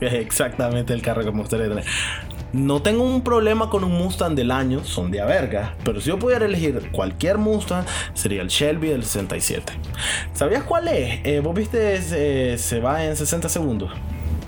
es 0.00 0.12
exactamente 0.14 0.92
el 0.94 1.02
carro 1.02 1.24
que 1.24 1.30
me 1.32 1.40
gustaría 1.40 1.68
tener. 1.68 1.84
No 2.56 2.80
tengo 2.80 3.02
un 3.04 3.20
problema 3.22 3.68
con 3.68 3.84
un 3.84 3.92
Mustang 3.92 4.34
del 4.34 4.50
año, 4.50 4.82
son 4.84 5.10
de 5.10 5.20
a 5.20 5.26
verga. 5.26 5.74
Pero 5.84 6.00
si 6.00 6.08
yo 6.08 6.18
pudiera 6.18 6.46
elegir 6.46 6.90
cualquier 6.90 7.36
Mustang, 7.38 7.84
sería 8.14 8.40
el 8.42 8.48
Shelby 8.48 8.88
del 8.88 9.04
67. 9.04 9.72
¿Sabías 10.32 10.62
cuál 10.64 10.88
es? 10.88 11.20
Eh, 11.24 11.40
Vos 11.40 11.54
viste, 11.54 11.98
eh, 12.12 12.56
se 12.58 12.80
va 12.80 13.04
en 13.04 13.14
60 13.16 13.48
segundos. 13.48 13.90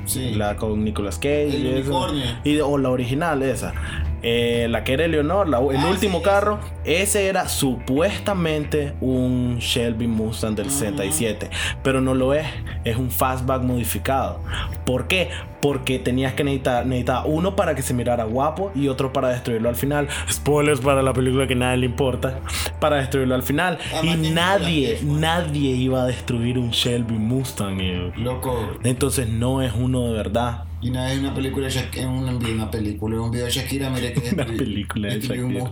Sí. 0.07 0.35
La 0.37 0.57
con 0.57 0.83
Nicolas 0.85 1.17
Cage. 1.17 1.49
El 1.49 1.67
y 1.67 1.69
eso. 1.81 2.09
Y- 2.45 2.61
o 2.61 2.79
la 2.79 2.89
original, 2.89 3.43
esa. 3.43 3.75
Eh, 4.23 4.67
la 4.69 4.83
que 4.85 4.95
era 4.95 5.05
Eleonor, 5.05 5.49
la- 5.49 5.59
el 5.61 5.77
Ah, 5.77 5.87
último 5.91 6.23
carro, 6.23 6.59
ese 6.85 7.27
era 7.29 7.49
supuestamente 7.49 8.95
un 9.01 9.59
Shelby 9.59 10.07
Mustang 10.07 10.55
del 10.57 10.71
67, 10.71 11.51
pero 11.83 12.01
no 12.01 12.15
lo 12.15 12.35
es, 12.35 12.47
es 12.85 12.97
un 12.97 13.11
fastback 13.11 13.63
modificado. 13.63 14.41
¿Por 14.85 15.07
qué? 15.07 15.29
Porque 15.61 15.99
tenías 15.99 16.35
que 16.35 16.45
necesitar, 16.45 16.87
necesitar 16.87 17.23
uno 17.27 17.57
para 17.57 17.75
que 17.75 17.83
se 17.83 17.93
mirara 17.95 18.25
guapo 18.25 18.71
y 18.75 18.89
otro 18.89 19.13
para 19.13 19.29
destruirlo 19.29 19.69
al 19.69 19.75
final. 19.77 20.09
Spoilers 20.31 20.81
para 20.81 21.03
la 21.03 21.13
película 21.13 21.47
que 21.47 21.55
nadie 21.57 21.79
le 21.79 21.87
importa. 21.87 22.39
Para 22.81 22.97
destruirlo 22.97 23.35
al 23.35 23.43
final. 23.43 23.79
Ah, 23.93 24.01
y 24.05 24.17
nadie, 24.31 24.99
nadie 25.05 25.71
iba 25.71 26.03
a 26.03 26.07
destruir 26.07 26.59
un 26.59 26.71
Shelby 26.71 27.15
Mustang. 27.15 27.81
eh. 27.81 28.13
Loco, 28.17 28.57
Entonces 28.85 29.29
no 29.29 29.63
es 29.63 29.73
uno 29.75 30.07
de 30.07 30.13
verdad. 30.13 30.65
Y 30.81 30.91
una 30.91 31.07
vez 31.07 31.19
una 31.19 31.35
película 31.35 31.67
de 31.67 31.73
Shakira, 31.73 32.09
una, 32.09 32.33
una 32.33 32.71
película, 32.71 33.21
un 33.21 33.31
video 33.31 33.47
de 33.47 33.51
Shakira, 33.51 33.91
mire 33.91 34.13
que 34.13 34.31
Una 34.35 34.47
película 34.47 35.09
de 35.09 35.45
un. 35.45 35.71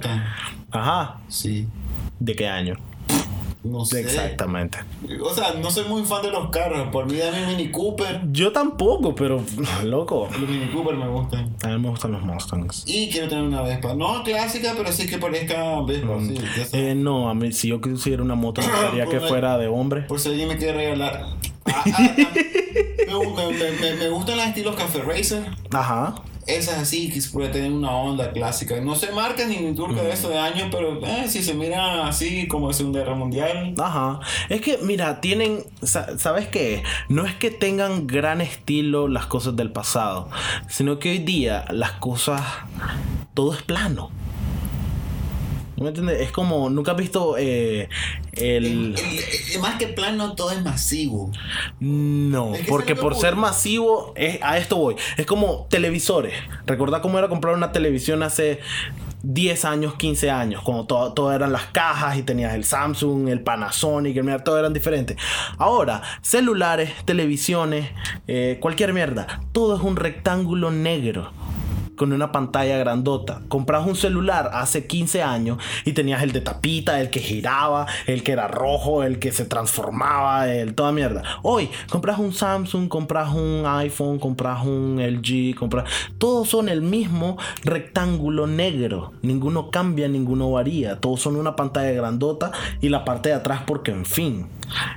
Ajá. 0.71 1.21
Sí, 1.29 1.67
¿De 2.19 2.35
qué 2.35 2.49
año? 2.49 2.77
no 3.67 3.85
sé. 3.85 4.01
Exactamente. 4.01 4.79
O 5.21 5.35
sea, 5.35 5.55
no 5.61 5.71
soy 5.71 5.89
muy 5.89 6.05
fan 6.05 6.23
de 6.23 6.31
los 6.31 6.51
carros. 6.51 6.89
Por 6.91 7.07
mí 7.07 7.17
dame 7.17 7.47
Mini 7.47 7.71
Cooper. 7.71 8.23
Yo 8.31 8.53
tampoco, 8.53 9.15
pero 9.15 9.43
loco. 9.85 10.29
Los 10.39 10.49
Mini 10.49 10.67
Cooper 10.67 10.95
me 10.95 11.09
gustan. 11.09 11.55
A 11.63 11.69
mí 11.69 11.79
me 11.79 11.89
gustan 11.91 12.13
los 12.13 12.23
Mustangs. 12.23 12.85
Y 12.87 13.11
quiero 13.11 13.29
tener 13.29 13.45
una 13.45 13.63
Vespa. 13.63 13.95
No 13.95 14.23
clásica, 14.23 14.75
pero 14.77 14.93
sí 14.93 15.07
que 15.07 15.19
parezca 15.19 15.81
Vespa. 15.83 16.21
Sí, 16.21 16.35
ya 16.35 16.65
sabes. 16.65 16.75
Eh, 16.75 16.95
no, 16.95 17.29
a 17.29 17.35
mí 17.35 17.53
si 17.53 17.69
yo 17.69 17.81
quisiera 17.81 18.23
una 18.23 18.35
moto, 18.35 18.61
me 18.63 18.69
gustaría 18.69 19.07
que 19.07 19.21
fuera 19.21 19.59
de 19.59 19.67
hombre. 19.69 20.03
Por 20.03 20.21
si 20.21 20.29
alguien 20.29 20.49
me 20.49 20.57
quiere 20.57 20.75
regalar. 20.75 21.27
Ah, 21.69 21.83
ah, 21.85 22.15
ah. 22.17 22.86
Me, 23.23 23.51
me- 23.53 23.71
me- 23.73 23.95
me 23.95 24.09
gustan 24.09 24.37
los 24.39 24.47
estilos 24.47 24.77
Café 24.77 25.01
Racer. 25.03 25.45
Ajá. 25.73 26.15
Esas 26.47 26.79
así 26.79 27.11
que 27.11 27.21
puede 27.33 27.49
tener 27.49 27.73
una 27.73 27.91
onda 27.91 28.31
clásica. 28.31 28.81
No 28.81 28.95
sé 28.95 29.11
marca 29.11 29.45
ni 29.47 29.75
turca 29.75 30.01
de 30.03 30.13
eso 30.13 30.29
de 30.29 30.39
años, 30.39 30.69
pero 30.71 31.05
eh, 31.05 31.25
si 31.29 31.43
se 31.43 31.55
mira 31.55 32.07
así 32.07 32.47
como 32.47 32.69
de 32.69 32.75
Segunda 32.75 33.01
Guerra 33.01 33.17
Mundial. 33.17 33.75
Ajá. 33.77 34.21
Es 34.49 34.61
que, 34.61 34.79
mira, 34.79 35.21
tienen. 35.21 35.65
sa- 35.83 36.17
¿Sabes 36.19 36.47
qué? 36.47 36.85
No 37.09 37.27
es 37.27 37.35
que 37.35 37.51
tengan 37.51 38.07
gran 38.07 38.41
estilo 38.41 39.09
las 39.09 39.27
cosas 39.27 39.57
del 39.57 39.73
pasado, 39.73 40.29
sino 40.69 41.01
que 41.01 41.11
hoy 41.11 41.19
día 41.19 41.65
las 41.71 41.93
cosas. 41.93 42.41
Todo 43.35 43.53
es 43.53 43.63
plano. 43.63 44.11
¿No 45.77 45.83
me 45.85 45.89
entiendes? 45.89 46.21
Es 46.23 46.33
como. 46.33 46.71
Nunca 46.71 46.93
has 46.93 46.97
visto 46.97 47.37
eh, 47.39 47.89
el. 48.33 48.65
El- 48.65 48.97
el- 49.55 49.61
más 49.61 49.77
que 49.77 49.89
plano, 49.89 50.35
todo 50.35 50.51
es 50.53 50.63
masivo. 50.63 51.31
No, 51.81 52.55
Es 52.55 52.63
que 52.63 52.69
porque 52.69 52.89
¿sabes 52.95 53.03
lo 53.03 53.09
por 53.11 53.15
ser 53.21 53.37
masivo, 53.37 54.13
es, 54.17 54.39
a 54.43 54.59
esto 54.59 54.77
voy. 54.77 54.97
Es 55.17 55.27
como 55.27 55.67
televisores. 55.71 56.35
Recordá 56.67 57.01
cómo 57.01 57.19
era 57.19 57.29
comprar 57.29 57.55
una 57.55 57.73
televisión 57.73 58.23
hace 58.23 58.61
10 59.23 59.65
años, 59.65 59.95
15 59.97 60.31
años, 60.31 60.63
cuando 60.63 60.85
todo, 60.87 61.13
todo 61.13 61.33
eran 61.33 61.53
las 61.53 61.65
cajas 61.67 62.17
y 62.17 62.23
tenías 62.23 62.55
el 62.55 62.65
Samsung, 62.65 63.29
el 63.29 63.41
Panasonic, 63.41 64.17
el 64.17 64.25
mierda, 64.25 64.45
todo 64.45 64.59
eran 64.59 64.73
diferentes. 64.73 65.17
Ahora, 65.59 66.01
celulares, 66.23 66.91
televisiones, 67.05 67.91
eh, 68.29 68.59
cualquier 68.61 68.93
mierda, 68.93 69.41
todo 69.53 69.77
es 69.77 69.83
un 69.83 69.97
rectángulo 69.97 70.71
negro 70.71 71.33
con 71.97 72.13
una 72.13 72.33
pantalla 72.33 72.79
grandota. 72.79 73.43
Compras 73.49 73.87
un 73.87 73.97
celular 73.97 74.51
hace 74.53 74.87
15 74.87 75.23
años 75.23 75.59
y 75.85 75.93
tenías 75.93 76.23
el 76.23 76.33
de 76.33 76.41
tapita, 76.41 77.01
el 77.01 77.11
que 77.11 77.21
giraba, 77.21 77.87
el 78.07 78.23
que 78.23 78.33
era 78.33 78.49
rojo, 78.49 79.03
el 79.03 79.19
que 79.19 79.33
se 79.33 79.45
transformaba, 79.45 80.53
el 80.53 80.75
toda 80.75 80.93
mierda. 80.93 81.23
Hoy 81.43 81.71
compras 81.91 82.19
un 82.19 82.33
Samsung, 82.33 82.89
compras 82.89 83.33
un 83.33 83.65
iPhone, 83.67 84.19
compras 84.19 84.65
un 84.65 85.01
LG, 85.01 85.55
compras 85.57 85.91
todos 86.19 86.49
son 86.49 86.69
el 86.69 86.83
mismo 86.83 87.39
rectángulo 87.65 88.47
negro. 88.47 89.13
Ninguno 89.23 89.71
cambia, 89.71 90.09
ninguno 90.09 90.51
varía. 90.51 91.01
Todos 91.01 91.21
son 91.21 91.37
una 91.37 91.57
pantalla 91.57 91.93
grandota 91.93 92.53
y 92.81 92.89
la 92.89 93.05
parte 93.05 93.31
de 93.31 93.37
atrás 93.37 93.63
porque 93.67 93.91
en 93.91 94.05
fin. 94.05 94.47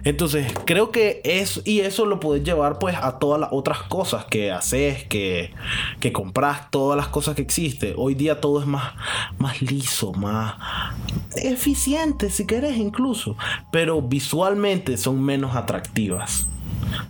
Entonces, 0.03 0.51
creo 0.65 0.91
que 0.91 1.21
es 1.23 1.61
y 1.65 1.81
eso 1.81 2.05
lo 2.05 2.19
puedes 2.19 2.43
llevar 2.43 2.79
pues 2.79 2.95
a 2.95 3.19
todas 3.19 3.39
las 3.39 3.49
otras 3.51 3.83
cosas 3.83 4.25
que 4.25 4.51
haces, 4.51 5.03
que, 5.05 5.51
que 5.99 6.11
compras, 6.11 6.69
todas 6.71 6.97
las 6.97 7.07
cosas 7.07 7.35
que 7.35 7.41
existen. 7.41 7.93
Hoy 7.97 8.15
día 8.15 8.41
todo 8.41 8.59
es 8.61 8.67
más, 8.67 8.93
más 9.37 9.61
liso, 9.61 10.13
más 10.13 10.55
eficiente 11.35 12.29
si 12.29 12.45
querés 12.45 12.77
incluso, 12.77 13.37
pero 13.71 14.01
visualmente 14.01 14.97
son 14.97 15.21
menos 15.21 15.55
atractivas. 15.55 16.47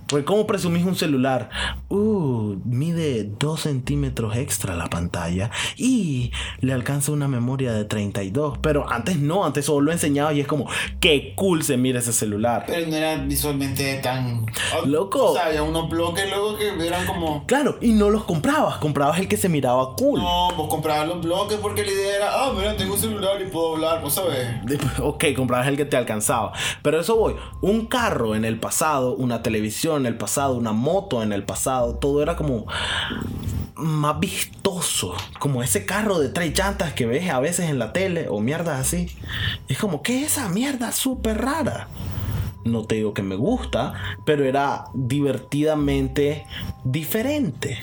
Porque 0.08 0.26
¿cómo 0.26 0.48
presumís 0.48 0.84
un 0.86 0.96
celular? 0.96 1.50
Uh, 1.90 2.56
mide 2.66 3.24
2 3.24 3.60
centímetros 3.60 4.36
extra 4.36 4.76
la 4.76 4.90
pantalla 4.90 5.52
y 5.78 6.32
le 6.62 6.74
alcanza 6.74 7.12
una 7.12 7.28
memoria 7.28 7.74
de 7.74 7.86
32. 7.86 8.58
Pero 8.60 8.90
antes 8.90 9.18
no, 9.18 9.46
antes 9.46 9.66
solo 9.66 9.82
lo 9.82 9.92
enseñaba 9.92 10.34
y 10.34 10.40
es 10.40 10.48
como, 10.48 10.68
qué 11.00 11.34
cool 11.36 11.64
se 11.64 11.78
mira 11.78 12.00
ese 12.00 12.12
celular. 12.12 12.64
Pero 12.66 12.88
no 12.88 12.96
era 12.96 13.16
visualmente 13.18 14.00
tan... 14.02 14.46
Loco. 14.86 15.32
O 15.32 15.34
sea, 15.36 15.46
había 15.46 15.64
unos 15.64 15.90
bloques 15.90 16.28
luego 16.28 16.58
que 16.58 16.70
eran 16.86 17.06
como... 17.06 17.46
Claro, 17.46 17.78
y 17.80 17.94
no 17.94 18.10
los 18.10 18.24
comprabas, 18.24 18.78
comprabas 18.78 19.20
el 19.20 19.28
que 19.28 19.38
se 19.38 19.48
miraba 19.48 19.96
cool. 19.96 20.20
No, 20.20 20.52
vos 20.56 20.70
comprabas 20.70 21.08
los 21.08 21.22
bloques 21.22 21.58
porque 21.60 21.84
la 21.86 21.92
idea 21.92 22.16
era, 22.16 22.28
ah, 22.32 22.54
mira, 22.56 22.76
tengo 22.76 22.96
un 22.96 23.00
celular 23.00 23.40
y 23.42 23.50
puedo 23.50 23.76
hablar, 23.76 24.02
vos 24.02 24.14
sabés. 24.14 24.48
Ok, 25.02 25.26
comprabas 25.36 25.68
el 25.68 25.78
que 25.78 25.86
te 25.86 25.98
alcanzaba. 25.98 26.54
Pero 26.82 27.00
eso 27.00 27.16
voy. 27.16 27.36
Un 27.62 27.86
carro 27.86 28.36
en 28.36 28.44
el 28.44 28.60
pasado, 28.60 29.14
una 29.16 29.42
televisión 29.44 29.59
en 29.60 30.06
el 30.06 30.16
pasado, 30.16 30.56
una 30.56 30.72
moto 30.72 31.24
en 31.24 31.34
el 31.34 31.44
pasado, 31.44 31.96
todo 31.96 32.22
era 32.22 32.36
como 32.36 32.66
más 33.76 34.20
vistoso. 34.20 35.16
Como 35.40 35.64
ese 35.64 35.86
carro 35.86 36.20
de 36.20 36.30
tres 36.30 36.58
llantas 36.58 36.94
que 36.94 37.06
ves 37.06 37.30
a 37.30 37.40
veces 37.40 37.70
en 37.70 37.80
la 37.80 37.94
tele 37.94 38.28
o 38.30 38.40
mierdas 38.40 38.80
así. 38.80 39.10
Es 39.68 39.78
como, 39.78 40.02
¿qué 40.02 40.22
es 40.22 40.34
esa 40.34 40.50
mierda 40.50 40.92
súper 40.92 41.42
rara? 41.42 41.88
No 42.66 42.84
te 42.84 42.96
digo 42.96 43.14
que 43.14 43.24
me 43.24 43.36
gusta, 43.36 43.94
pero 44.26 44.44
era 44.44 44.86
divertidamente 44.94 46.46
diferente. 46.84 47.80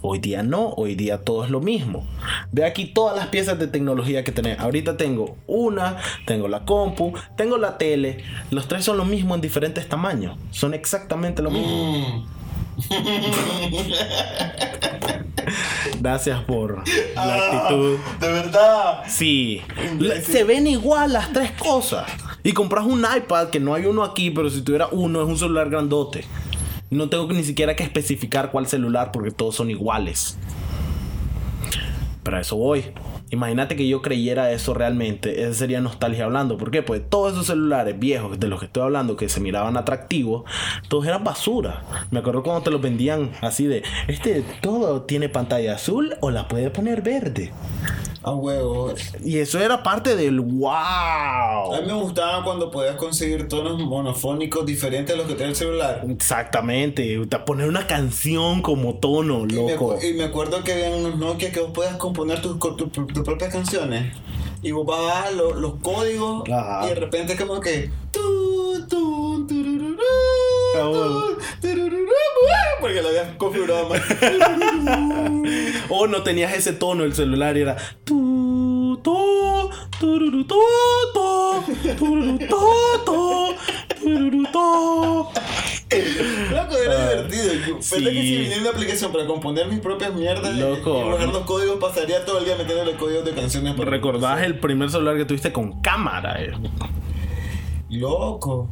Hoy 0.00 0.20
día 0.20 0.44
no, 0.44 0.68
hoy 0.76 0.94
día 0.94 1.24
todo 1.24 1.44
es 1.44 1.50
lo 1.50 1.60
mismo. 1.60 2.06
Ve 2.52 2.64
aquí 2.64 2.86
todas 2.86 3.16
las 3.16 3.26
piezas 3.28 3.58
de 3.58 3.66
tecnología 3.66 4.22
que 4.22 4.30
tenés. 4.30 4.58
Ahorita 4.60 4.96
tengo 4.96 5.36
una, 5.48 5.96
tengo 6.24 6.46
la 6.46 6.64
compu, 6.64 7.14
tengo 7.36 7.58
la 7.58 7.78
tele. 7.78 8.22
Los 8.50 8.68
tres 8.68 8.84
son 8.84 8.96
lo 8.96 9.04
mismo 9.04 9.34
en 9.34 9.40
diferentes 9.40 9.88
tamaños. 9.88 10.36
Son 10.52 10.72
exactamente 10.72 11.42
lo 11.42 11.50
mismo. 11.50 11.98
Mm. 11.98 12.26
Gracias 16.00 16.40
por 16.44 16.76
la 16.78 16.84
Ah, 17.16 17.38
actitud. 17.64 17.96
de 18.20 18.28
verdad. 18.32 19.02
Sí, 19.08 19.62
se 20.22 20.44
ven 20.44 20.68
igual 20.68 21.12
las 21.12 21.32
tres 21.32 21.50
cosas. 21.52 22.06
Y 22.44 22.52
compras 22.52 22.86
un 22.86 23.04
iPad, 23.16 23.48
que 23.48 23.58
no 23.58 23.74
hay 23.74 23.86
uno 23.86 24.04
aquí, 24.04 24.30
pero 24.30 24.48
si 24.48 24.62
tuviera 24.62 24.86
uno 24.92 25.20
es 25.22 25.26
un 25.28 25.36
celular 25.36 25.68
grandote. 25.68 26.24
No 26.90 27.08
tengo 27.08 27.26
ni 27.32 27.44
siquiera 27.44 27.76
que 27.76 27.82
especificar 27.82 28.50
cuál 28.50 28.66
celular 28.66 29.12
porque 29.12 29.30
todos 29.30 29.56
son 29.56 29.70
iguales. 29.70 30.38
Pero 32.22 32.36
a 32.36 32.40
eso 32.40 32.56
voy. 32.56 32.84
Imagínate 33.30 33.76
que 33.76 33.86
yo 33.88 34.00
creyera 34.02 34.50
eso 34.52 34.72
realmente. 34.74 35.42
Esa 35.42 35.54
sería 35.54 35.80
nostalgia 35.80 36.24
hablando. 36.24 36.56
¿Por 36.58 36.70
qué? 36.70 36.82
Pues 36.82 37.02
todos 37.08 37.32
esos 37.32 37.46
celulares 37.46 37.98
viejos 37.98 38.40
de 38.40 38.48
los 38.48 38.60
que 38.60 38.66
estoy 38.66 38.82
hablando 38.82 39.16
que 39.16 39.28
se 39.28 39.40
miraban 39.40 39.76
atractivos, 39.76 40.44
todos 40.88 41.06
eran 41.06 41.24
basura. 41.24 41.82
Me 42.10 42.20
acuerdo 42.20 42.42
cuando 42.42 42.62
te 42.62 42.70
los 42.70 42.80
vendían 42.80 43.30
así 43.40 43.66
de, 43.66 43.82
este 44.08 44.42
todo 44.62 45.02
tiene 45.02 45.28
pantalla 45.28 45.74
azul 45.74 46.16
o 46.20 46.30
la 46.30 46.48
puede 46.48 46.70
poner 46.70 47.02
verde. 47.02 47.52
A 48.22 48.32
huevo. 48.34 48.92
Y 49.24 49.38
eso 49.38 49.58
era 49.60 49.82
parte 49.82 50.16
del 50.16 50.40
wow. 50.40 50.74
A 51.74 51.80
mí 51.80 51.86
me 51.86 51.92
gustaba 51.94 52.42
cuando 52.44 52.70
podías 52.70 52.96
conseguir 52.96 53.46
tonos 53.48 53.78
monofónicos 53.78 54.66
diferentes 54.66 55.14
a 55.14 55.18
los 55.18 55.26
que 55.26 55.34
tenía 55.34 55.50
el 55.50 55.56
celular. 55.56 56.04
Exactamente. 56.08 57.18
te- 57.26 57.38
Poner 57.38 57.68
una 57.68 57.86
canción 57.86 58.60
como 58.60 58.96
tono, 58.96 59.44
Y 59.48 59.52
me, 59.54 59.72
loco. 59.72 59.96
y 60.02 60.12
me 60.14 60.24
acuerdo 60.24 60.62
que 60.64 60.72
había 60.72 60.90
unos 60.90 61.16
Nokia 61.16 61.52
que 61.52 61.60
vos 61.60 61.70
podías 61.72 61.96
componer 61.96 62.42
tus, 62.42 62.58
tus 63.18 63.24
propias 63.26 63.52
canciones. 63.52 64.14
Y 64.62 64.72
vos 64.72 64.86
bajabas 64.86 65.34
lo- 65.34 65.54
los 65.54 65.74
códigos 65.80 66.48
Ajá. 66.50 66.86
y 66.86 66.88
de 66.90 66.94
repente 66.96 67.36
como 67.36 67.60
que... 67.60 67.90
tu, 68.10 68.86
tu, 68.88 69.46
tu, 69.46 69.96
Porque 72.80 73.02
lo 73.02 73.08
habías 73.08 73.36
configurado 73.36 73.88
mal. 73.88 74.02
O 75.90 76.06
no 76.06 76.22
tenías 76.22 76.54
ese 76.54 76.72
tono 76.72 77.04
el 77.04 77.14
celular 77.14 77.56
y 77.56 77.62
era. 77.62 77.76
tu, 78.04 78.16
to, 79.02 79.70
tururu, 80.00 80.44
to, 80.46 80.56
to, 81.14 81.64
tururu, 81.98 82.38
to, 82.38 82.60
to, 83.04 83.54
tururu, 84.02 84.42
to. 84.52 85.28
Loco, 86.50 86.76
era 86.76 87.10
divertido. 87.10 87.52
Yo 87.54 87.74
pensé 87.76 87.96
que 87.96 88.08
Ah. 88.08 88.12
Sí. 88.12 88.20
si 88.20 88.36
viniera 88.38 88.60
una 88.60 88.70
aplicación 88.70 89.12
para 89.12 89.26
componer 89.26 89.68
mis 89.68 89.80
propias 89.80 90.12
mierdas 90.14 90.54
y- 90.54 90.60
Loco. 90.60 91.00
y 91.06 91.10
bajar 91.12 91.28
los 91.28 91.42
códigos, 91.44 91.76
pasaría 91.80 92.24
todo 92.24 92.38
el 92.38 92.44
día 92.44 92.56
metiendo 92.56 92.84
los 92.84 92.94
códigos 92.96 93.24
de 93.24 93.32
canciones. 93.32 93.74
para- 93.74 93.90
¿Recordás 93.90 94.42
el 94.42 94.58
primer 94.58 94.90
celular 94.90 95.16
que 95.16 95.24
tuviste 95.24 95.52
con 95.52 95.80
cámara? 95.80 96.42
eh? 96.42 96.52
Loco. 97.90 98.68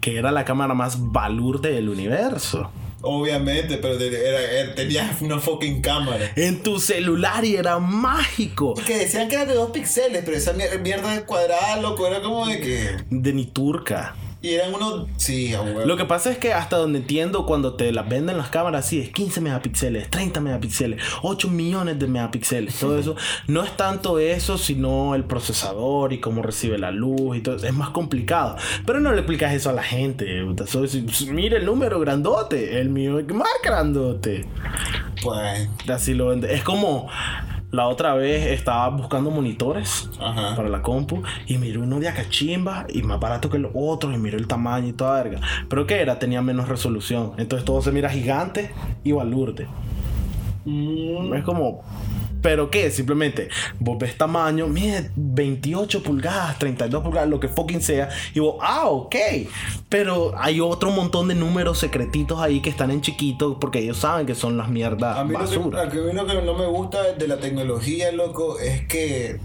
Que 0.00 0.18
era 0.18 0.30
la 0.30 0.44
cámara 0.44 0.74
más 0.74 0.96
balurde 1.00 1.72
del 1.72 1.88
universo. 1.88 2.70
Obviamente, 3.02 3.78
pero 3.78 3.98
era, 4.00 4.40
era- 4.40 4.74
tenía 4.74 5.16
una 5.20 5.38
fucking 5.40 5.82
cámara. 5.82 6.32
En 6.36 6.62
tu 6.62 6.78
celular 6.78 7.44
y 7.44 7.56
era 7.56 7.78
mágico. 7.78 8.74
Y 8.78 8.82
que 8.82 8.98
decían 8.98 9.28
que 9.28 9.34
era 9.34 9.44
de 9.46 9.54
dos 9.54 9.70
píxeles, 9.72 10.22
pero 10.24 10.36
esa 10.36 10.52
mier- 10.54 10.78
mierda 10.80 11.12
de 11.14 11.22
cuadrada, 11.24 11.76
loco, 11.80 12.06
era 12.06 12.22
como 12.22 12.46
de 12.46 12.60
que. 12.60 12.90
De 13.10 13.32
ni 13.32 13.46
turca. 13.46 14.14
Y 14.42 14.54
eran 14.54 14.74
unos. 14.74 15.06
Sí, 15.16 15.54
a 15.54 15.62
huevo. 15.62 15.84
Lo 15.86 15.96
que 15.96 16.04
pasa 16.04 16.32
es 16.32 16.38
que 16.38 16.52
hasta 16.52 16.76
donde 16.76 16.98
entiendo 16.98 17.46
cuando 17.46 17.74
te 17.74 17.92
las 17.92 18.08
venden 18.08 18.36
las 18.36 18.48
cámaras, 18.48 18.86
sí, 18.86 18.98
es 18.98 19.10
15 19.10 19.40
megapíxeles, 19.40 20.10
30 20.10 20.40
megapíxeles, 20.40 21.00
8 21.22 21.48
millones 21.48 22.00
de 22.00 22.08
megapíxeles, 22.08 22.76
todo 22.76 22.98
eso. 22.98 23.14
No 23.46 23.62
es 23.62 23.76
tanto 23.76 24.18
eso, 24.18 24.58
sino 24.58 25.14
el 25.14 25.24
procesador 25.24 26.12
y 26.12 26.18
cómo 26.18 26.42
recibe 26.42 26.76
la 26.76 26.90
luz 26.90 27.36
y 27.36 27.40
todo. 27.40 27.54
Es 27.54 27.72
más 27.72 27.90
complicado. 27.90 28.56
Pero 28.84 28.98
no 28.98 29.12
le 29.12 29.18
explicas 29.18 29.54
eso 29.54 29.70
a 29.70 29.74
la 29.74 29.84
gente. 29.84 30.44
mire 31.30 31.58
el 31.58 31.64
número 31.64 32.00
grandote, 32.00 32.80
el 32.80 32.90
mío 32.90 33.20
es 33.20 33.28
más 33.28 33.48
grandote. 33.62 34.44
Pues. 35.22 35.68
Así 35.88 36.14
lo 36.14 36.26
vende. 36.26 36.52
Es 36.52 36.64
como 36.64 37.08
la 37.72 37.88
otra 37.88 38.14
vez 38.14 38.46
estaba 38.46 38.88
buscando 38.90 39.30
monitores 39.30 40.08
Ajá. 40.20 40.54
para 40.54 40.68
la 40.68 40.82
compu 40.82 41.22
y 41.46 41.56
miré 41.58 41.78
uno 41.78 41.98
de 41.98 42.08
acachimba 42.08 42.86
y 42.88 43.02
más 43.02 43.18
barato 43.18 43.50
que 43.50 43.58
los 43.58 43.72
otros 43.74 44.14
y 44.14 44.18
miré 44.18 44.36
el 44.36 44.46
tamaño 44.46 44.88
y 44.88 44.92
toda 44.92 45.22
verga. 45.22 45.40
Pero 45.68 45.86
que 45.86 46.00
era, 46.00 46.18
tenía 46.18 46.42
menos 46.42 46.68
resolución. 46.68 47.32
Entonces 47.38 47.64
todo 47.64 47.80
se 47.82 47.90
mira 47.90 48.08
gigante 48.10 48.70
y 49.02 49.12
balurde. 49.12 49.66
Mm, 50.64 51.32
Es 51.34 51.44
como. 51.44 51.82
¿Pero 52.42 52.70
qué? 52.70 52.90
Simplemente 52.90 53.48
vos 53.78 53.98
ves 53.98 54.18
tamaño, 54.18 54.66
mire, 54.66 55.10
28 55.16 56.02
pulgadas, 56.02 56.58
32 56.58 57.02
pulgadas, 57.02 57.28
lo 57.30 57.40
que 57.40 57.48
fucking 57.48 57.80
sea. 57.80 58.08
Y 58.34 58.40
vos, 58.40 58.56
ah, 58.60 58.88
ok. 58.88 59.16
Pero 59.88 60.32
hay 60.36 60.60
otro 60.60 60.90
montón 60.90 61.28
de 61.28 61.34
números 61.34 61.78
secretitos 61.78 62.40
ahí 62.40 62.60
que 62.60 62.70
están 62.70 62.90
en 62.90 63.00
chiquito 63.00 63.58
porque 63.60 63.78
ellos 63.78 63.98
saben 63.98 64.26
que 64.26 64.34
son 64.34 64.56
las 64.56 64.68
mierdas 64.68 65.16
a 65.16 65.24
mí 65.24 65.32
lo 65.32 65.38
que, 65.38 65.44
basura. 65.44 65.82
a 65.82 65.86
mí 65.86 66.12
lo 66.12 66.26
que 66.26 66.42
no 66.42 66.54
me 66.54 66.66
gusta 66.66 67.12
de 67.12 67.28
la 67.28 67.38
tecnología, 67.38 68.10
loco, 68.12 68.58
es 68.58 68.86
que 68.86 69.38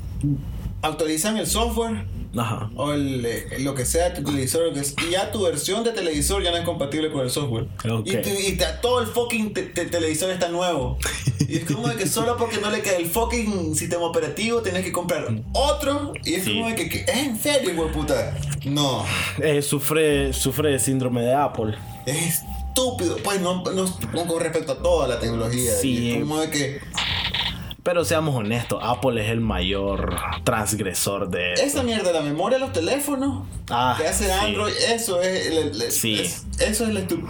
actualizan 0.82 1.38
el 1.38 1.48
software 1.48 2.06
Ajá. 2.36 2.70
o 2.76 2.92
el, 2.94 3.26
eh, 3.26 3.48
lo 3.60 3.74
que 3.76 3.86
sea 3.86 4.14
tu 4.14 4.24
televisor 4.24 4.64
lo 4.68 4.74
que 4.74 4.82
es- 4.82 4.96
y 5.08 5.12
ya 5.12 5.32
tu 5.32 5.44
versión 5.44 5.84
de 5.84 5.92
televisor 5.92 6.44
ya 6.44 6.52
no 6.52 6.58
es 6.58 6.64
compatible 6.66 7.12
con 7.12 7.22
el 7.22 7.30
software 7.30 7.68
y, 8.06 8.12
tu- 8.18 8.30
y 8.30 8.58
te- 8.58 8.66
todo 8.82 9.00
el 9.02 9.08
fucking 9.08 9.54
te- 9.54 9.64
te- 9.64 9.86
televisor 9.86 10.30
está 10.32 10.50
nuevo 10.50 10.98
y 11.48 11.58
es 11.58 11.66
como 11.66 11.88
de 11.88 11.96
que 11.96 12.08
solo 12.08 12.36
porque 12.38 12.58
no 12.58 12.70
le 12.70 12.82
queda 12.82 12.98
el 12.98 13.06
fucking 13.08 13.76
sistema 13.76 14.04
operativo 14.06 14.62
tienes 14.62 14.84
que 14.84 14.92
comprar 14.92 15.28
otro 15.54 16.14
y 16.24 16.34
es 16.36 16.44
Sí. 16.44 16.54
como 16.56 16.70
de 16.70 16.76
que, 16.76 16.90
que, 16.90 17.00
es 17.02 17.18
en 17.18 17.40
serio 17.40 17.74
güey 17.76 17.92
puta 17.92 18.38
no 18.66 19.06
Eh, 19.42 19.62
sufre, 19.62 20.34
sufre 20.34 20.72
de 20.72 20.80
síndrome 20.80 21.22
de 21.22 21.34
Apple. 21.34 21.76
es 22.06 22.42
estúpido 22.70 23.18
pues 23.24 23.42
no, 23.42 23.64
no, 23.64 23.86
no 24.14 24.28
con 24.28 24.40
respecto 24.42 24.74
a 24.74 24.78
toda 24.84 25.08
la 25.08 25.20
tecnología 25.20 25.72
Sí. 25.82 25.98
Y 25.98 26.12
es 26.14 26.20
como 26.20 26.40
de 26.40 26.50
que 26.50 26.82
Pero 27.88 28.04
seamos 28.04 28.36
honestos, 28.36 28.82
Apple 28.84 29.24
es 29.24 29.30
el 29.32 29.40
mayor 29.40 30.14
transgresor 30.44 31.30
de... 31.30 31.54
esa 31.54 31.84
mierda 31.84 32.12
la 32.12 32.20
memoria 32.20 32.58
de 32.58 32.66
los 32.66 32.74
teléfonos 32.74 33.46
Ah, 33.70 33.96
que 33.98 34.08
hace 34.08 34.26
sí. 34.26 34.32
Android 34.32 34.74
eso 34.94 35.22
es, 35.22 35.48
el- 35.48 35.58
el- 35.58 35.82
el- 35.82 35.92
Sí. 35.92 36.20
es- 36.22 36.46
eso 36.60 36.86
es 36.86 36.94
la 36.94 37.02
estu- 37.02 37.22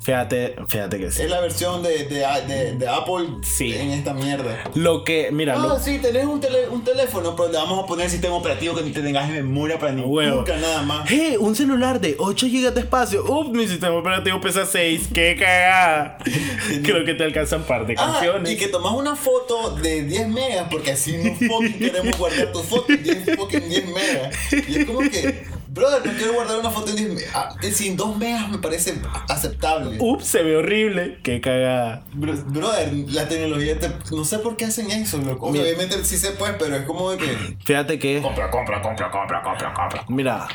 Fíjate, 0.00 0.56
fíjate 0.66 0.98
que 0.98 1.10
sí. 1.10 1.22
Es 1.22 1.30
la 1.30 1.40
versión 1.40 1.82
de, 1.82 2.04
de, 2.06 2.26
de- 2.46 2.72
de 2.76 2.88
Apple 2.88 3.26
Sí. 3.42 3.74
en 3.74 3.90
esta 3.90 4.12
mierda. 4.14 4.64
Lo 4.74 5.04
que, 5.04 5.30
mira, 5.32 5.54
Ah, 5.54 5.58
lo, 5.66 5.78
sí, 5.78 5.98
tenés 5.98 6.24
un, 6.26 6.40
tele- 6.40 6.68
un 6.70 6.82
teléfono, 6.82 7.36
pero 7.36 7.50
le 7.50 7.58
vamos 7.58 7.82
a 7.84 7.86
poner 7.86 8.06
el 8.06 8.10
sistema 8.10 8.34
operativo 8.34 8.74
que 8.74 8.82
ni 8.82 8.90
te 8.90 9.00
tengas 9.02 9.28
memoria 9.30 9.78
para 9.78 9.92
ni 9.92 10.02
Huevo. 10.02 10.36
nunca 10.36 10.56
nada 10.56 10.82
más. 10.82 11.10
¡Eh! 11.10 11.36
Un 11.38 11.54
celular 11.54 12.00
de 12.00 12.16
8 12.18 12.46
GB 12.46 12.72
de 12.72 12.80
espacio. 12.80 13.22
¡Ups! 13.24 13.50
Mi 13.50 13.66
sistema 13.68 13.94
operativo 13.96 14.40
pesa 14.40 14.64
6. 14.66 15.08
¡Qué 15.12 15.36
cagada! 15.38 16.16
Creo 16.82 17.04
que 17.04 17.14
te 17.14 17.24
alcanzan 17.24 17.62
par 17.64 17.86
de 17.86 17.94
Ah, 17.98 18.12
canciones. 18.14 18.50
y 18.50 18.56
que 18.56 18.68
tomas 18.68 18.92
una 18.94 19.14
foto 19.14 19.76
de 19.76 20.01
10 20.08 20.28
megas, 20.28 20.66
porque 20.70 20.92
así 20.92 21.16
no 21.16 21.34
fucking 21.34 21.78
queremos 21.78 22.16
guardar 22.18 22.52
tus 22.52 22.62
fotos, 22.62 22.96
10 23.02 23.36
fucking 23.36 23.68
10 23.68 23.84
megas. 23.86 24.36
Y 24.68 24.78
es 24.80 24.84
como 24.84 25.00
que, 25.00 25.44
brother, 25.68 26.04
no 26.04 26.12
quiero 26.18 26.34
guardar 26.34 26.58
una 26.60 26.70
foto 26.70 26.90
en 26.90 26.96
10 26.96 27.08
megas. 27.14 27.30
Ah, 27.34 27.54
sin 27.72 27.96
2 27.96 28.16
megas 28.18 28.48
me 28.50 28.58
parece 28.58 28.94
aceptable. 29.28 29.96
¡Ups! 30.00 30.26
Se 30.26 30.42
ve 30.42 30.56
horrible. 30.56 31.18
¡Qué 31.22 31.40
cagada! 31.40 32.04
Bro- 32.14 32.44
Brother, 32.46 32.92
la 33.08 33.28
tecnología, 33.28 33.78
te- 33.78 33.90
no 34.14 34.24
sé 34.24 34.38
por 34.38 34.56
qué 34.56 34.66
hacen 34.66 34.90
eso, 34.90 35.18
loco. 35.18 35.50
Mira. 35.50 35.64
Obviamente 35.64 36.04
sí 36.04 36.16
se 36.18 36.32
puede, 36.32 36.54
pero 36.54 36.76
es 36.76 36.82
como 36.86 37.10
de 37.10 37.18
que... 37.18 37.56
Fíjate 37.64 37.98
que, 37.98 38.20
Compra, 38.22 38.50
compra, 38.50 38.82
compra, 38.82 39.10
compra, 39.10 39.42
compra, 39.42 39.74
compra. 39.74 40.04
mira, 40.08 40.48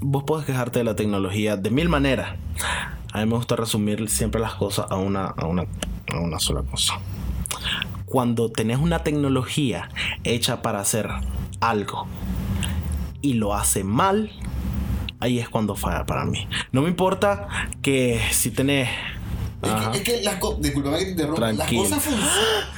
vos 0.00 0.24
podés 0.24 0.46
quejarte 0.46 0.78
de 0.80 0.84
la 0.84 0.94
tecnología 0.96 1.56
de 1.56 1.70
mil 1.70 1.88
maneras. 1.88 2.36
A 3.12 3.20
mí 3.20 3.26
me 3.26 3.36
gusta 3.36 3.56
resumir 3.56 4.08
siempre 4.10 4.40
las 4.40 4.54
cosas 4.54 4.86
a 4.90 4.96
una, 4.96 5.26
a 5.26 5.46
una, 5.46 5.62
a 6.12 6.18
una 6.20 6.38
sola 6.38 6.62
cosa. 6.62 6.94
Cuando 8.16 8.50
tenés 8.50 8.78
una 8.78 9.00
tecnología 9.00 9.90
hecha 10.24 10.62
para 10.62 10.80
hacer 10.80 11.06
algo 11.60 12.06
y 13.20 13.34
lo 13.34 13.52
hace 13.52 13.84
mal, 13.84 14.30
ahí 15.20 15.38
es 15.38 15.50
cuando 15.50 15.76
falla 15.76 16.06
para 16.06 16.24
mí. 16.24 16.48
No 16.72 16.80
me 16.80 16.88
importa 16.88 17.46
que 17.82 18.18
si 18.30 18.50
tenés... 18.52 18.88
Es 19.60 19.70
que, 19.70 19.98
es 19.98 20.02
que 20.02 20.22
las 20.22 20.36
cosas, 20.36 20.62
disculpame 20.62 20.98
que 21.00 21.04
te 21.04 21.10
interrumpa, 21.10 21.52
las 21.52 21.70
cosas 21.70 22.02
funcionan. 22.02 22.32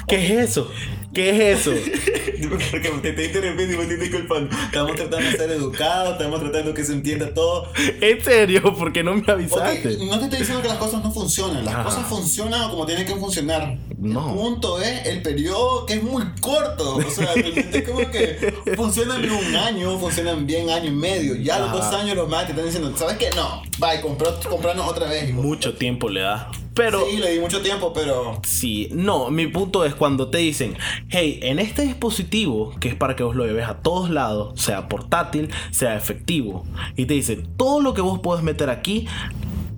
¿Qué 0.09 0.27
es 0.27 0.51
eso? 0.51 0.73
¿Qué 1.19 1.51
es 1.51 1.67
eso? 1.67 1.73
Porque 2.49 2.89
te 3.03 3.09
estoy 3.09 3.25
interrumpiendo 3.25 3.75
y 3.75 3.77
me 3.77 3.83
estoy 3.83 3.97
disculpando. 3.97 4.57
Estamos 4.67 4.95
tratando 4.95 5.29
de 5.29 5.37
ser 5.37 5.51
educados, 5.51 6.13
estamos 6.13 6.41
tratando 6.41 6.73
que 6.73 6.85
se 6.85 6.93
entienda 6.93 7.35
todo. 7.35 7.67
¿En 8.01 8.23
serio? 8.23 8.63
¿Por 8.77 8.93
qué 8.93 9.03
no 9.03 9.15
me 9.15 9.25
avisaste? 9.27 9.97
no 9.99 10.17
te 10.21 10.25
estoy 10.27 10.39
diciendo 10.39 10.63
que 10.63 10.69
las 10.69 10.79
cosas 10.79 11.03
no 11.03 11.11
funcionan, 11.11 11.65
las 11.65 11.75
Ajá. 11.75 11.85
cosas 11.85 12.07
funcionan 12.07 12.71
como 12.71 12.87
tienen 12.87 13.05
que 13.05 13.17
funcionar. 13.17 13.77
No. 13.99 14.29
El 14.29 14.35
punto 14.37 14.81
es 14.81 15.07
el 15.07 15.23
periodo 15.23 15.87
que 15.87 15.95
es 15.95 16.03
muy 16.05 16.23
corto. 16.41 16.99
O 16.99 17.11
sea, 17.11 17.33
es 17.35 17.83
como 17.83 18.09
que 18.13 18.55
funcionan 18.77 19.25
en 19.25 19.33
un 19.33 19.57
año, 19.57 19.99
funcionan 19.99 20.47
bien 20.47 20.71
año 20.71 20.87
y 20.87 20.95
medio. 20.95 21.35
Ya 21.35 21.59
los 21.59 21.73
dos 21.73 21.85
años 21.87 22.15
los 22.17 22.29
más 22.29 22.45
te 22.47 22.53
están 22.53 22.65
diciendo, 22.65 22.97
¿sabes 22.97 23.17
qué? 23.17 23.31
No, 23.35 23.63
bye, 23.79 24.01
compró, 24.01 24.39
compranos 24.49 24.87
otra 24.89 25.09
vez. 25.09 25.31
hijo". 25.31 25.43
Mucho 25.43 25.75
tiempo 25.75 26.09
le 26.09 26.21
da. 26.21 26.49
Pero 26.79 27.05
sí, 27.11 27.17
le 27.17 27.33
di 27.33 27.41
mucho 27.41 27.61
tiempo, 27.61 27.93
pero 27.93 28.41
Sí, 28.47 28.89
no, 28.93 29.31
mi 29.33 29.49
punto 29.49 29.85
es 29.85 29.97
cuando 29.97 30.29
te 30.31 30.39
dicen, 30.39 30.77
hey, 31.11 31.41
en 31.43 31.59
este 31.59 31.83
dispositivo, 31.83 32.75
que 32.81 32.89
es 32.89 32.95
para 32.95 33.17
que 33.17 33.23
vos 33.23 33.35
lo 33.35 33.47
lleves 33.47 33.67
a 33.67 33.79
todos 33.79 34.11
lados, 34.11 34.61
sea 34.61 34.89
portátil, 34.89 35.51
sea 35.71 35.97
efectivo, 35.97 36.65
y 36.97 37.07
te 37.07 37.15
dice, 37.15 37.37
todo 37.57 37.81
lo 37.81 37.95
que 37.95 38.01
vos 38.01 38.19
podés 38.19 38.43
meter 38.43 38.69
aquí, 38.71 39.07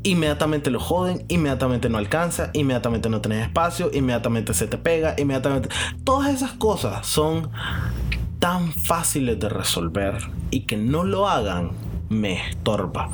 inmediatamente 0.03 0.71
lo 0.71 0.81
joden, 0.81 1.25
inmediatamente 1.29 1.89
no 1.89 1.99
alcanza, 1.99 2.51
inmediatamente 2.53 3.09
no 3.09 3.21
tenés 3.21 3.47
espacio, 3.47 3.91
inmediatamente 3.93 4.55
se 4.55 4.67
te 4.67 4.79
pega, 4.79 5.15
inmediatamente... 5.19 5.69
Todas 6.05 6.35
esas 6.35 6.53
cosas 6.53 7.07
son 7.07 7.51
tan 8.39 8.73
fáciles 8.73 9.39
de 9.39 9.49
resolver 9.49 10.17
y 10.51 10.61
que 10.61 10.77
no 10.77 11.05
lo 11.05 11.29
hagan 11.29 11.73
me 12.11 12.49
estorba. 12.51 13.09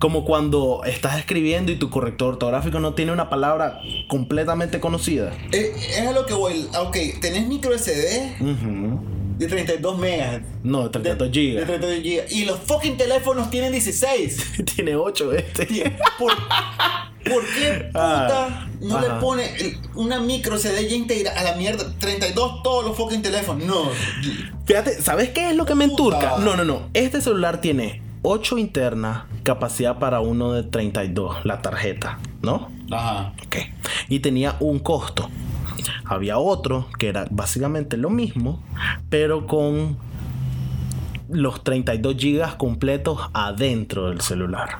Como 0.00 0.24
cuando 0.24 0.82
estás 0.84 1.18
escribiendo 1.18 1.70
y 1.72 1.76
tu 1.76 1.88
corrector 1.88 2.30
ortográfico 2.34 2.80
no 2.80 2.94
tiene 2.94 3.12
una 3.12 3.30
palabra 3.30 3.80
completamente 4.08 4.80
conocida. 4.80 5.32
eh, 5.52 5.72
es 5.76 6.06
a 6.06 6.12
lo 6.12 6.26
que 6.26 6.34
voy. 6.34 6.66
Ok, 6.78 6.96
tenés 7.20 7.46
micro 7.46 7.72
SD 7.72 8.36
Ujú. 8.40 9.00
de 9.38 9.46
32 9.46 9.98
megas. 9.98 10.42
No, 10.64 10.90
32 10.90 11.28
De 11.30 11.40
gigas. 11.40 11.66
32 11.66 12.02
gigas. 12.02 12.32
Y 12.32 12.44
los 12.44 12.58
fucking 12.58 12.96
teléfonos 12.96 13.50
tienen 13.50 13.70
16. 13.70 14.64
tiene 14.76 14.96
8 14.96 15.32
este. 15.32 15.66
¿Por, 16.18 16.32
por 17.24 17.44
qué 17.54 17.84
puta 17.92 18.46
Ah, 18.48 18.66
no 18.80 18.96
ajá. 18.96 19.14
le 19.14 19.20
pone 19.20 19.44
una 19.94 20.18
micro 20.18 20.58
CD 20.58 20.88
ya 20.88 20.96
integrada 20.96 21.40
a 21.40 21.44
la 21.44 21.54
mierda? 21.54 21.84
32 22.00 22.64
todos 22.64 22.84
los 22.84 22.96
fucking 22.96 23.22
teléfonos. 23.22 23.64
No. 23.64 23.90
Fíjate, 24.66 25.00
¿sabes 25.00 25.30
qué 25.30 25.50
es 25.50 25.56
lo 25.56 25.66
que 25.66 25.76
me 25.76 25.86
Puta. 25.88 26.16
enturca? 26.16 26.38
No, 26.38 26.56
no, 26.56 26.64
no. 26.64 26.88
Este 26.94 27.20
celular 27.20 27.60
tiene 27.60 28.02
8 28.22 28.58
internas, 28.58 29.24
capacidad 29.42 29.98
para 29.98 30.20
uno 30.20 30.52
de 30.52 30.62
32, 30.62 31.44
la 31.44 31.62
tarjeta, 31.62 32.18
¿no? 32.42 32.70
Ajá. 32.90 33.32
Ok. 33.46 33.56
Y 34.08 34.20
tenía 34.20 34.56
un 34.60 34.78
costo. 34.78 35.28
Había 36.04 36.38
otro 36.38 36.86
que 36.98 37.08
era 37.08 37.26
básicamente 37.30 37.96
lo 37.96 38.10
mismo, 38.10 38.62
pero 39.08 39.46
con 39.46 39.96
los 41.28 41.62
32 41.64 42.16
gigas 42.16 42.54
completos 42.56 43.20
adentro 43.32 44.08
del 44.08 44.20
celular. 44.20 44.78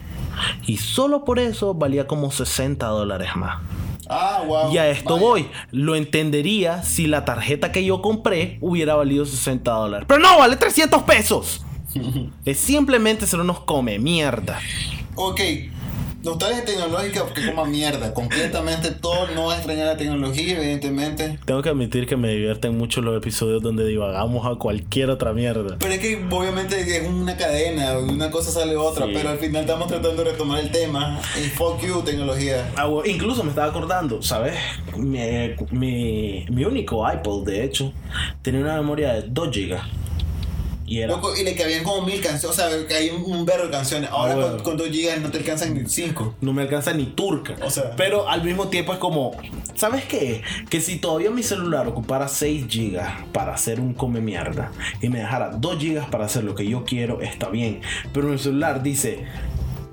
Y 0.67 0.79
solo 0.79 1.25
por 1.25 1.39
eso 1.39 1.75
valía 1.75 2.07
como 2.07 2.31
60 2.31 2.87
dólares 2.87 3.37
más. 3.37 3.61
Ah, 4.09 4.43
wow. 4.45 4.73
Y 4.73 4.79
a 4.79 4.89
esto 4.89 5.15
Vaya. 5.15 5.27
voy. 5.27 5.49
Lo 5.71 5.95
entendería 5.95 6.83
si 6.83 7.07
la 7.07 7.25
tarjeta 7.25 7.71
que 7.71 7.85
yo 7.85 8.03
compré 8.03 8.59
hubiera 8.61 8.97
valido 8.97 9.25
60 9.25 9.71
dólares. 9.71 10.07
Pero 10.09 10.21
no, 10.21 10.37
vale 10.39 10.57
300 10.57 11.05
pesos. 11.05 11.65
es 12.45 12.59
simplemente 12.59 13.27
ser 13.27 13.41
unos 13.41 13.61
come 13.61 13.99
mierda. 13.99 14.59
Ok. 15.17 15.41
Nostalgia 16.23 16.63
tecnológica 16.67 17.25
que 17.33 17.47
coma 17.47 17.65
mierda. 17.65 18.13
Completamente 18.13 18.91
todo. 18.91 19.27
No 19.35 19.47
va 19.47 19.55
a 19.55 19.57
extrañar 19.57 19.87
la 19.87 19.97
tecnología, 19.97 20.59
evidentemente. 20.59 21.39
Tengo 21.47 21.63
que 21.63 21.71
admitir 21.71 22.07
que 22.07 22.15
me 22.19 22.29
divierten 22.29 22.77
mucho 22.77 23.01
los 23.01 23.17
episodios 23.17 23.63
donde 23.63 23.87
divagamos 23.87 24.45
a 24.47 24.59
cualquier 24.59 25.09
otra 25.09 25.33
mierda. 25.33 25.77
Pero 25.79 25.95
es 25.95 25.99
que 25.99 26.23
obviamente 26.31 26.79
es 26.79 27.09
una 27.09 27.39
cadena, 27.39 27.97
una 27.99 28.31
cosa 28.31 28.51
sale 28.51 28.77
otra, 28.77 29.07
Sí. 29.07 29.13
pero 29.15 29.31
al 29.31 29.39
final 29.39 29.63
estamos 29.63 29.89
tratando 29.89 30.23
de 30.23 30.33
retomar 30.33 30.61
el 30.61 30.71
tema. 30.71 31.19
Y 31.43 31.49
fuck 31.49 31.81
you, 31.81 32.03
tecnología. 32.03 32.71
Ah, 32.77 32.85
bueno, 32.85 33.11
incluso 33.11 33.43
me 33.43 33.49
estaba 33.49 33.69
acordando, 33.69 34.21
¿sabes? 34.21 34.57
Mi, 34.99 35.21
mi, 35.71 36.45
mi 36.51 36.65
único 36.67 37.11
iPod, 37.11 37.47
de 37.47 37.65
hecho, 37.65 37.95
tenía 38.43 38.61
una 38.61 38.77
memoria 38.77 39.15
de 39.15 39.23
2 39.23 39.49
GB. 39.57 39.79
Y 40.91 40.99
era. 41.03 41.15
Loco, 41.15 41.37
y 41.37 41.45
le 41.45 41.55
cabían 41.55 41.85
como 41.85 42.05
mil 42.05 42.21
canciones, 42.21 42.45
o 42.47 42.53
sea, 42.53 42.87
que 42.89 42.93
hay 42.95 43.11
un, 43.11 43.23
un 43.23 43.47
de 43.47 43.53
canciones. 43.71 44.11
Ahora 44.11 44.33
Ah, 44.33 44.35
bueno. 44.35 44.51
con, 44.57 44.63
con 44.65 44.77
2 44.77 44.89
gigas 44.89 45.21
no 45.21 45.31
te 45.31 45.39
alcanzan 45.39 45.73
ni 45.73 45.89
5. 45.89 46.35
No 46.41 46.53
me 46.53 46.63
alcanza 46.63 46.93
ni 46.93 47.07
turca. 47.07 47.55
O 47.63 47.71
sea. 47.71 47.95
Pero 47.97 48.29
al 48.29 48.43
mismo 48.43 48.67
tiempo 48.69 48.93
es 48.93 48.99
como. 48.99 49.31
¿Sabes 49.77 50.05
qué? 50.07 50.43
Que 50.69 50.81
si 50.81 50.97
todavía 50.97 51.31
mi 51.31 51.45
celular 51.45 51.87
ocupara 51.87 52.27
6 52.27 52.67
GB 52.67 53.01
para 53.33 53.55
hacer 53.55 53.79
un 53.79 53.95
come 53.95 54.21
mierda 54.21 54.73
y 55.01 55.09
me 55.11 55.21
dejara 55.21 55.51
2 55.51 55.79
GB 55.79 56.11
para 56.11 56.25
hacer 56.25 56.43
lo 56.43 56.57
que 56.57 56.67
yo 56.67 56.85
quiero, 56.85 57.21
está 57.21 57.49
bien. 57.51 57.83
Pero 58.13 58.27
mi 58.27 58.39
celular 58.39 58.83
dice. 58.83 59.25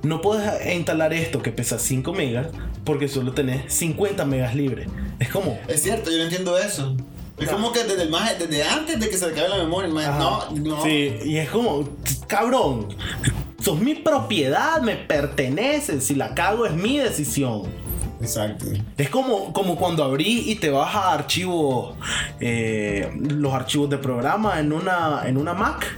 No 0.01 0.21
puedes 0.21 0.65
instalar 0.75 1.13
esto 1.13 1.43
que 1.43 1.51
pesa 1.51 1.77
5 1.77 2.11
megas 2.13 2.47
porque 2.85 3.07
solo 3.07 3.33
tenés 3.33 3.71
50 3.71 4.25
megas 4.25 4.55
libres. 4.55 4.87
Es 5.19 5.29
como. 5.29 5.59
Es 5.67 5.83
cierto, 5.83 6.09
yo 6.09 6.17
no 6.17 6.23
entiendo 6.23 6.57
eso. 6.57 6.95
Es 7.37 7.49
como 7.49 7.71
que 7.71 7.83
desde 7.83 8.03
el 8.03 8.09
más, 8.09 8.37
desde 8.39 8.63
antes 8.63 8.99
de 8.99 9.09
que 9.09 9.17
se 9.17 9.27
le 9.27 9.33
acabe 9.33 9.49
la 9.49 9.57
memoria, 9.57 9.87
el 9.87 9.93
más, 9.93 10.07
Ajá. 10.07 10.19
no, 10.19 10.51
no. 10.77 10.83
Sí, 10.83 11.17
y 11.23 11.37
es 11.37 11.49
como, 11.49 11.87
cabrón, 12.25 12.87
sos 13.61 13.79
mi 13.79 13.93
propiedad, 13.95 14.81
me 14.81 14.95
pertenece. 14.95 16.01
Si 16.01 16.15
la 16.15 16.33
cago 16.33 16.65
es 16.65 16.73
mi 16.73 16.97
decisión. 16.97 17.63
Exacto. 18.19 18.65
Es 18.97 19.09
como, 19.11 19.53
como 19.53 19.75
cuando 19.75 20.03
abrí 20.03 20.49
y 20.49 20.55
te 20.55 20.71
vas 20.71 20.95
a 20.95 21.13
archivos, 21.13 21.95
eh, 22.39 23.11
los 23.15 23.53
archivos 23.53 23.87
de 23.91 23.99
programa 23.99 24.59
en 24.59 24.73
una, 24.73 25.21
en 25.27 25.37
una 25.37 25.53
Mac. 25.53 25.95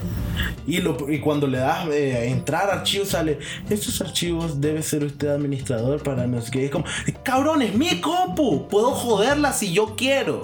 Y, 0.67 0.79
lo- 0.81 1.09
y 1.09 1.19
cuando 1.19 1.47
le 1.47 1.57
das 1.59 1.87
eh, 1.87 2.27
entrar 2.29 2.69
archivos 2.69 3.09
sale, 3.09 3.39
estos 3.69 4.01
archivos 4.01 4.59
debe 4.59 4.83
ser 4.83 5.03
usted 5.05 5.29
administrador 5.29 6.03
para 6.03 6.27
no 6.27 6.41
sé 6.41 6.51
qué. 6.51 6.65
Es 6.65 6.71
como, 6.71 6.83
cabrón, 7.23 7.61
es 7.61 7.73
mi 7.73 8.01
compu, 8.01 8.67
puedo 8.67 8.91
joderla 8.91 9.53
si 9.53 9.71
yo 9.71 9.95
quiero. 9.95 10.43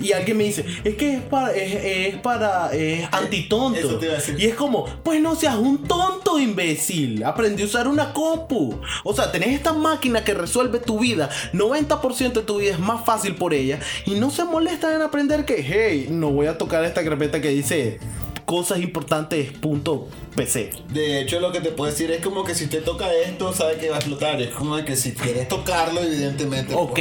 Y 0.00 0.12
alguien 0.12 0.36
me 0.36 0.44
dice, 0.44 0.64
es 0.84 0.94
que 0.94 1.14
es 1.14 1.22
para, 1.22 1.52
es, 1.52 2.14
es 2.14 2.16
para, 2.20 2.72
es 2.72 3.08
antitonto. 3.12 3.78
Eso 3.78 3.98
te 3.98 4.06
iba 4.06 4.14
a 4.14 4.18
decir. 4.18 4.36
Y 4.38 4.46
es 4.46 4.54
como, 4.54 4.84
pues 5.02 5.20
no 5.20 5.34
seas 5.34 5.56
un 5.56 5.84
tonto, 5.84 6.38
imbécil. 6.38 7.24
Aprendí 7.24 7.62
a 7.62 7.66
usar 7.66 7.88
una 7.88 8.12
compu. 8.12 8.80
O 9.04 9.14
sea, 9.14 9.32
tenés 9.32 9.50
esta 9.50 9.72
máquina 9.72 10.24
que 10.24 10.34
resuelve 10.34 10.78
tu 10.78 11.00
vida. 11.00 11.28
90% 11.52 12.32
de 12.32 12.42
tu 12.42 12.58
vida 12.58 12.72
es 12.72 12.78
más 12.78 13.04
fácil 13.04 13.34
por 13.34 13.54
ella. 13.54 13.80
Y 14.06 14.14
no 14.14 14.30
se 14.30 14.44
molestan 14.44 14.94
en 14.94 15.02
aprender 15.02 15.44
que, 15.44 15.62
hey, 15.62 16.06
no 16.10 16.30
voy 16.30 16.46
a 16.46 16.58
tocar 16.58 16.84
esta 16.84 17.02
carpeta 17.02 17.40
que 17.40 17.48
dice 17.48 17.98
cosas 18.48 18.78
importantes 18.80 19.52
punto 19.52 20.08
PC. 20.34 20.70
De 20.88 21.20
hecho, 21.20 21.38
lo 21.38 21.52
que 21.52 21.60
te 21.60 21.70
puedo 21.70 21.90
decir 21.90 22.10
es 22.10 22.22
como 22.22 22.44
que 22.44 22.54
si 22.54 22.64
usted 22.64 22.82
toca 22.82 23.12
esto, 23.12 23.52
sabe 23.52 23.76
que 23.76 23.90
va 23.90 23.96
a 23.96 23.98
explotar. 23.98 24.40
Es 24.40 24.54
como 24.54 24.74
de 24.78 24.86
que 24.86 24.96
si 24.96 25.12
quieres 25.12 25.48
tocarlo, 25.48 26.00
evidentemente. 26.00 26.74
Ok, 26.74 26.98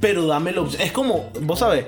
pero 0.00 0.26
opción. 0.26 0.82
Es 0.82 0.90
como, 0.90 1.30
vos 1.42 1.60
sabés, 1.60 1.84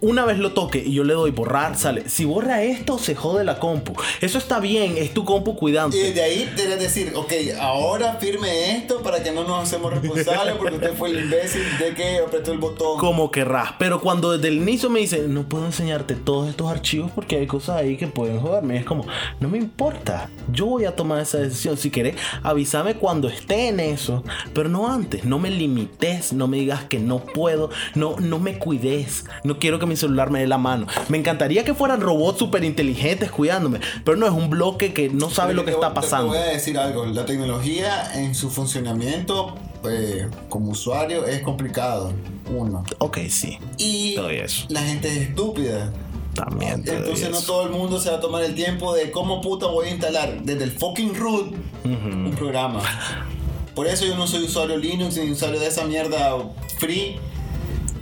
una 0.00 0.24
vez 0.24 0.38
lo 0.38 0.52
toque 0.52 0.78
y 0.86 0.92
yo 0.92 1.02
le 1.02 1.14
doy 1.14 1.32
borrar, 1.32 1.76
sale. 1.76 2.08
Si 2.08 2.24
borra 2.26 2.62
esto, 2.62 2.96
se 2.98 3.16
jode 3.16 3.42
la 3.42 3.58
compu. 3.58 3.94
Eso 4.20 4.38
está 4.38 4.60
bien, 4.60 4.98
es 4.98 5.12
tu 5.12 5.24
compu 5.24 5.56
cuidando. 5.56 5.96
Y 5.96 6.00
desde 6.00 6.22
ahí 6.22 6.52
debes 6.56 6.78
decir, 6.78 7.12
ok, 7.16 7.32
ahora 7.58 8.18
firme 8.20 8.76
esto 8.76 9.02
para 9.02 9.20
que 9.20 9.32
no 9.32 9.42
nos 9.42 9.64
hacemos 9.64 9.92
responsables 9.92 10.54
porque 10.56 10.76
usted 10.76 10.94
fue 10.94 11.10
el 11.10 11.24
imbécil 11.24 11.62
de 11.80 11.92
que 11.94 12.18
apretó 12.18 12.52
el 12.52 12.58
botón. 12.58 12.98
como 12.98 13.32
querrás. 13.32 13.70
Pero 13.80 14.00
cuando 14.00 14.30
desde 14.30 14.46
el 14.46 14.58
inicio 14.58 14.90
me 14.90 15.00
dicen, 15.00 15.34
no 15.34 15.48
puedo 15.48 15.66
enseñarte 15.66 16.14
todos 16.14 16.48
estos 16.48 16.70
archivos 16.70 17.10
porque 17.12 17.36
hay 17.36 17.48
cosas 17.48 17.78
ahí 17.78 17.96
que 17.96 18.06
pueden 18.06 18.43
joderme. 18.44 18.76
Es 18.78 18.84
como, 18.84 19.04
no 19.40 19.48
me 19.48 19.58
importa. 19.58 20.28
Yo 20.52 20.66
voy 20.66 20.84
a 20.84 20.94
tomar 20.94 21.20
esa 21.20 21.38
decisión. 21.38 21.76
Si 21.76 21.90
querés, 21.90 22.16
avísame 22.42 22.94
cuando 22.94 23.28
esté 23.28 23.68
en 23.68 23.80
eso. 23.80 24.22
Pero 24.52 24.68
no 24.68 24.90
antes. 24.90 25.24
No 25.24 25.38
me 25.38 25.50
limites. 25.50 26.32
No 26.32 26.46
me 26.48 26.58
digas 26.58 26.84
que 26.84 26.98
no 26.98 27.18
puedo. 27.20 27.70
No, 27.94 28.16
no 28.18 28.38
me 28.38 28.58
cuides. 28.58 29.24
No 29.44 29.58
quiero 29.58 29.78
que 29.78 29.86
mi 29.86 29.96
celular 29.96 30.30
me 30.30 30.40
dé 30.40 30.46
la 30.46 30.58
mano. 30.58 30.86
Me 31.08 31.18
encantaría 31.18 31.64
que 31.64 31.74
fueran 31.74 32.00
robots 32.00 32.38
súper 32.38 32.64
inteligentes 32.64 33.30
cuidándome. 33.30 33.80
Pero 34.04 34.16
no 34.16 34.26
es 34.26 34.32
un 34.32 34.50
bloque 34.50 34.92
que 34.92 35.08
no 35.08 35.30
sabe 35.30 35.48
Pero 35.54 35.62
lo 35.62 35.64
que 35.64 35.70
te- 35.72 35.76
está 35.76 35.94
pasando. 35.94 36.32
Te 36.32 36.38
voy 36.38 36.46
a 36.48 36.50
decir 36.52 36.78
algo, 36.78 37.06
la 37.06 37.24
tecnología 37.24 38.14
en 38.14 38.34
su 38.34 38.50
funcionamiento 38.50 39.54
eh, 39.88 40.28
como 40.48 40.70
usuario 40.70 41.26
es 41.26 41.42
complicado, 41.42 42.12
uno. 42.54 42.84
Ok, 42.98 43.18
sí. 43.28 43.58
Y 43.78 44.16
eso. 44.30 44.66
la 44.68 44.80
gente 44.82 45.08
es 45.08 45.28
estúpida. 45.28 45.92
También 46.34 46.82
te 46.82 46.90
doy 46.90 47.00
Entonces 47.00 47.30
no 47.30 47.40
todo 47.40 47.62
el 47.64 47.70
mundo 47.70 48.00
se 48.00 48.10
va 48.10 48.16
a 48.16 48.20
tomar 48.20 48.42
el 48.42 48.54
tiempo 48.54 48.94
de 48.94 49.10
cómo 49.10 49.40
puta 49.40 49.66
voy 49.66 49.88
a 49.88 49.90
instalar 49.90 50.42
desde 50.42 50.64
el 50.64 50.72
fucking 50.72 51.14
root 51.14 51.54
un 51.84 52.34
programa. 52.36 52.82
Por 53.74 53.86
eso 53.86 54.04
yo 54.04 54.16
no 54.16 54.26
soy 54.26 54.44
usuario 54.44 54.76
Linux 54.76 55.16
ni 55.16 55.30
usuario 55.30 55.58
de 55.58 55.66
esa 55.66 55.84
mierda 55.84 56.36
free. 56.78 57.16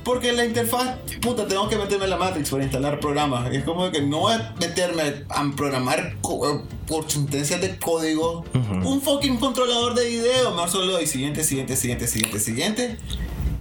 Porque 0.04 0.32
la 0.32 0.44
interfaz, 0.44 0.96
puta, 1.20 1.46
tengo 1.46 1.68
que 1.68 1.76
meterme 1.76 2.04
en 2.04 2.10
la 2.10 2.16
Matrix 2.16 2.50
para 2.50 2.64
instalar 2.64 2.98
programas. 2.98 3.52
Y 3.52 3.56
es 3.58 3.64
como 3.64 3.88
que 3.92 4.02
no 4.02 4.32
es 4.32 4.40
meterme 4.60 5.24
a 5.28 5.44
programar 5.56 6.16
por 6.20 7.08
sentencias 7.08 7.60
de 7.60 7.78
código 7.78 8.44
un 8.52 9.00
fucking 9.00 9.36
controlador 9.36 9.94
de 9.94 10.08
video. 10.08 10.50
Mejor 10.50 10.70
solo 10.70 10.92
doy 10.92 11.06
siguiente, 11.06 11.44
siguiente, 11.44 11.76
siguiente, 11.76 12.08
siguiente, 12.08 12.40
siguiente. 12.40 12.96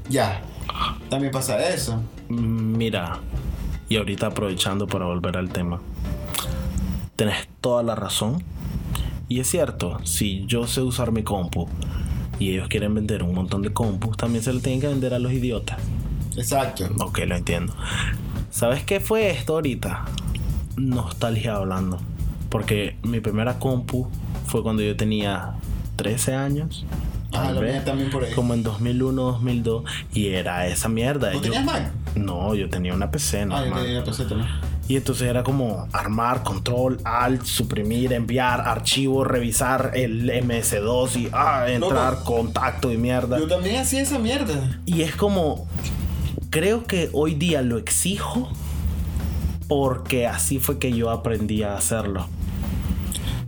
Ya. 0.10 0.42
También 1.10 1.32
pasa 1.32 1.64
eso. 1.70 2.02
Mira, 2.28 3.20
y 3.92 3.98
ahorita 3.98 4.28
aprovechando 4.28 4.88
para 4.88 5.04
volver 5.04 5.36
al 5.36 5.50
tema, 5.50 5.82
tenés 7.18 7.50
toda 7.60 7.84
la 7.84 7.94
razón. 7.94 8.42
Y 9.28 9.42
es 9.42 9.50
cierto, 9.50 10.00
si 10.06 10.46
yo 10.46 10.66
sé 10.66 10.80
usar 10.82 11.12
mi 11.12 11.24
compu 11.24 11.68
y 12.40 12.52
ellos 12.52 12.70
quieren 12.70 12.96
vender 12.96 13.22
un 13.22 13.36
montón 13.36 13.62
de 13.64 13.74
compus, 13.74 14.16
también 14.16 14.44
se 14.46 14.54
lo 14.54 14.62
tienen 14.62 14.80
que 14.80 14.88
vender 14.88 15.14
a 15.14 15.20
los 15.20 15.34
idiotas. 15.34 15.78
Exacto. 16.38 16.88
Ok, 17.00 17.20
lo 17.28 17.36
entiendo. 17.36 17.74
¿Sabes 18.50 18.82
qué 18.84 19.02
fue 19.02 19.30
esto 19.30 19.56
ahorita? 19.56 20.06
Nostalgia 20.78 21.56
hablando. 21.58 22.00
Porque 22.50 22.96
mi 23.04 23.20
primera 23.20 23.60
compu 23.60 24.08
fue 24.46 24.64
cuando 24.64 24.84
yo 24.84 24.96
tenía 24.96 25.56
13 25.98 26.34
años. 26.34 26.86
Ah, 27.34 27.52
la 27.52 27.60
mía 27.60 27.84
también 27.84 28.10
por 28.10 28.24
ahí. 28.24 28.34
Como 28.34 28.54
en 28.54 28.64
2001, 28.64 29.22
2002. 29.22 29.84
Y 30.14 30.28
era 30.28 30.66
esa 30.68 30.88
mierda. 30.88 31.30
¿No 31.30 31.36
Yo- 31.36 31.42
tenías 31.42 31.66
Mac? 31.66 31.92
No, 32.16 32.54
yo 32.56 32.70
tenía 32.70 32.94
una 32.94 33.10
PC 33.10 33.48
Ah, 33.52 33.66
yo 33.66 33.74
tenía 33.76 34.04
PC 34.04 34.26
también. 34.26 34.50
Y 34.88 34.98
entonces 34.98 35.30
era 35.30 35.44
como 35.44 35.88
armar, 35.94 36.44
control, 36.44 36.98
alt, 37.06 37.44
suprimir, 37.46 38.12
enviar, 38.12 38.62
archivo, 38.62 39.24
revisar 39.24 39.92
el 39.94 40.30
MS2 40.30 41.16
y 41.16 41.30
ah, 41.32 41.66
entrar, 41.70 42.14
Loco. 42.14 42.36
contacto 42.36 42.92
y 42.92 42.98
mierda. 42.98 43.40
Yo 43.40 43.48
también 43.48 43.78
hacía 43.78 44.02
esa 44.02 44.20
mierda. 44.20 44.80
Y 44.86 45.04
es 45.04 45.16
como, 45.16 45.68
creo 46.50 46.84
que 46.84 47.10
hoy 47.14 47.36
día 47.36 47.62
lo 47.62 47.78
exijo 47.78 48.50
porque 49.70 50.28
así 50.28 50.60
fue 50.60 50.78
que 50.78 50.92
yo 50.92 51.10
aprendí 51.10 51.64
a 51.64 51.76
hacerlo. 51.76 52.28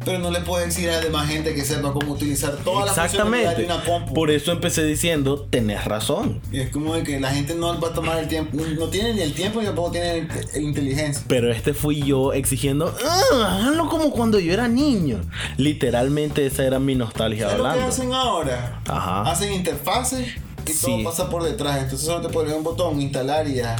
Pero 0.05 0.19
no 0.19 0.31
le 0.31 0.41
puedes 0.41 0.67
decir 0.67 0.89
a 0.89 0.93
la 0.97 1.01
demás 1.01 1.27
gente 1.29 1.53
que 1.53 1.63
sepa 1.63 1.91
cómo 1.93 2.13
utilizar 2.13 2.55
todas 2.63 2.85
las 2.85 2.95
funcionalidades 3.11 3.57
de 3.57 3.65
una 3.65 3.83
compu. 3.83 4.13
Por 4.13 4.31
eso 4.31 4.51
empecé 4.51 4.83
diciendo, 4.85 5.47
tenés 5.49 5.85
razón. 5.85 6.41
Y 6.51 6.59
es 6.59 6.69
como 6.71 6.95
de 6.95 7.03
que 7.03 7.19
la 7.19 7.31
gente 7.31 7.55
no 7.55 7.79
va 7.79 7.87
a 7.89 7.93
tomar 7.93 8.17
el 8.19 8.27
tiempo, 8.27 8.57
no 8.77 8.87
tiene 8.87 9.13
ni 9.13 9.21
el 9.21 9.33
tiempo 9.33 9.59
ni 9.59 9.65
tampoco 9.67 9.91
tiene 9.91 10.27
inteligencia. 10.55 11.23
Pero 11.27 11.51
este 11.51 11.73
fui 11.73 12.01
yo 12.03 12.33
exigiendo, 12.33 12.93
"Ah, 13.05 13.57
háganlo 13.59 13.87
como 13.89 14.11
cuando 14.11 14.39
yo 14.39 14.53
era 14.53 14.67
niño. 14.67 15.21
Literalmente 15.57 16.45
esa 16.45 16.63
era 16.65 16.79
mi 16.79 16.95
nostalgia 16.95 17.45
¿Sabes 17.45 17.57
lo 17.57 17.63
que 17.63 17.69
hablando. 17.69 17.89
hacen 17.91 18.13
ahora? 18.13 18.81
Ajá. 18.87 19.21
Hacen 19.23 19.53
interfaces 19.53 20.27
y 20.67 20.71
Sí. 20.71 20.85
todo 20.85 21.03
pasa 21.03 21.29
por 21.29 21.43
detrás. 21.43 21.81
Entonces 21.81 22.05
solo 22.07 22.25
te 22.25 22.33
pones 22.33 22.53
un 22.53 22.63
botón, 22.63 23.01
instalar 23.01 23.47
y 23.47 23.55
ya. 23.55 23.75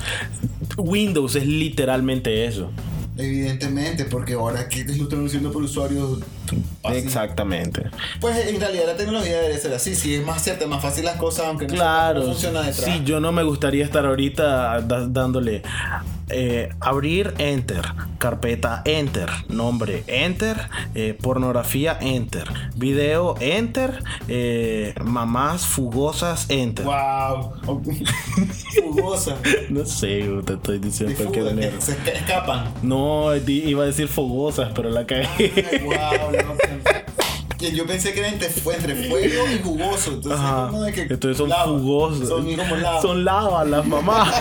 Windows 0.77 1.35
es 1.35 1.45
literalmente 1.45 2.45
eso. 2.45 2.69
Evidentemente, 3.17 4.05
porque 4.05 4.33
ahora 4.33 4.61
aquí 4.61 4.83
te 4.83 4.95
lo 4.95 5.03
están 5.03 5.25
haciendo 5.25 5.51
por 5.51 5.61
usuarios. 5.63 6.19
así. 6.83 6.97
Exactamente. 6.97 7.83
Pues 8.19 8.47
en 8.47 8.59
realidad 8.59 8.85
la 8.87 8.95
tecnología 8.97 9.35
debería 9.37 9.57
ser 9.59 9.73
así. 9.73 9.95
Si 9.95 10.15
es 10.15 10.25
más 10.25 10.43
cierta, 10.43 10.65
más 10.67 10.81
fácil 10.81 11.05
las 11.05 11.17
cosas, 11.17 11.45
aunque 11.45 11.67
no 11.67 11.73
Claro. 11.75 12.21
cómo 12.21 12.33
funciona 12.33 12.61
detrás. 12.63 12.85
Sí, 12.85 13.01
yo 13.05 13.19
no 13.19 13.31
me 13.31 13.43
gustaría 13.43 13.85
estar 13.85 14.05
ahorita 14.05 14.81
da- 14.81 15.07
dándole 15.07 15.61
eh, 16.29 16.69
abrir, 16.79 17.33
enter, 17.37 17.83
carpeta, 18.17 18.81
enter, 18.85 19.29
nombre, 19.49 20.03
enter, 20.07 20.69
eh, 20.95 21.17
pornografía, 21.21 21.97
enter, 22.01 22.47
video, 22.75 23.35
enter, 23.39 24.03
eh, 24.27 24.93
mamás 25.03 25.65
fugosas, 25.65 26.49
enter. 26.49 26.85
Wow. 26.85 27.81
Fugosa. 28.81 29.35
No 29.69 29.85
sé, 29.85 30.23
te 30.45 30.53
estoy 30.53 30.79
diciendo 30.79 31.17
De 31.17 31.25
fuga, 31.25 31.55
que 31.55 31.81
se 31.81 31.93
esca- 31.97 32.13
escapan. 32.13 32.73
No, 32.81 33.35
iba 33.35 33.83
a 33.83 33.85
decir 33.87 34.07
fogosas, 34.07 34.71
pero 34.75 34.89
la. 34.89 35.01
Ay, 35.09 35.51
wow, 35.83 36.31
no, 36.31 36.53
que 37.69 37.75
yo 37.75 37.85
pensé 37.85 38.13
que 38.13 38.19
era 38.19 38.29
entre, 38.29 38.49
fue 38.49 38.75
entre 38.75 38.95
fuego 38.95 39.45
y 39.49 39.59
jugoso. 39.63 40.11
Entonces, 40.11 40.39
Ajá. 40.39 40.67
como 40.69 40.83
de 40.83 40.93
que 40.93 41.01
Entonces 41.01 41.37
son 41.37 41.49
lava. 41.49 41.65
fugosos. 41.65 42.27
Son 42.27 42.55
como 42.55 42.75
lava. 42.75 43.01
Son 43.01 43.23
lava 43.25 43.63
las 43.63 43.85
mamás. 43.85 44.33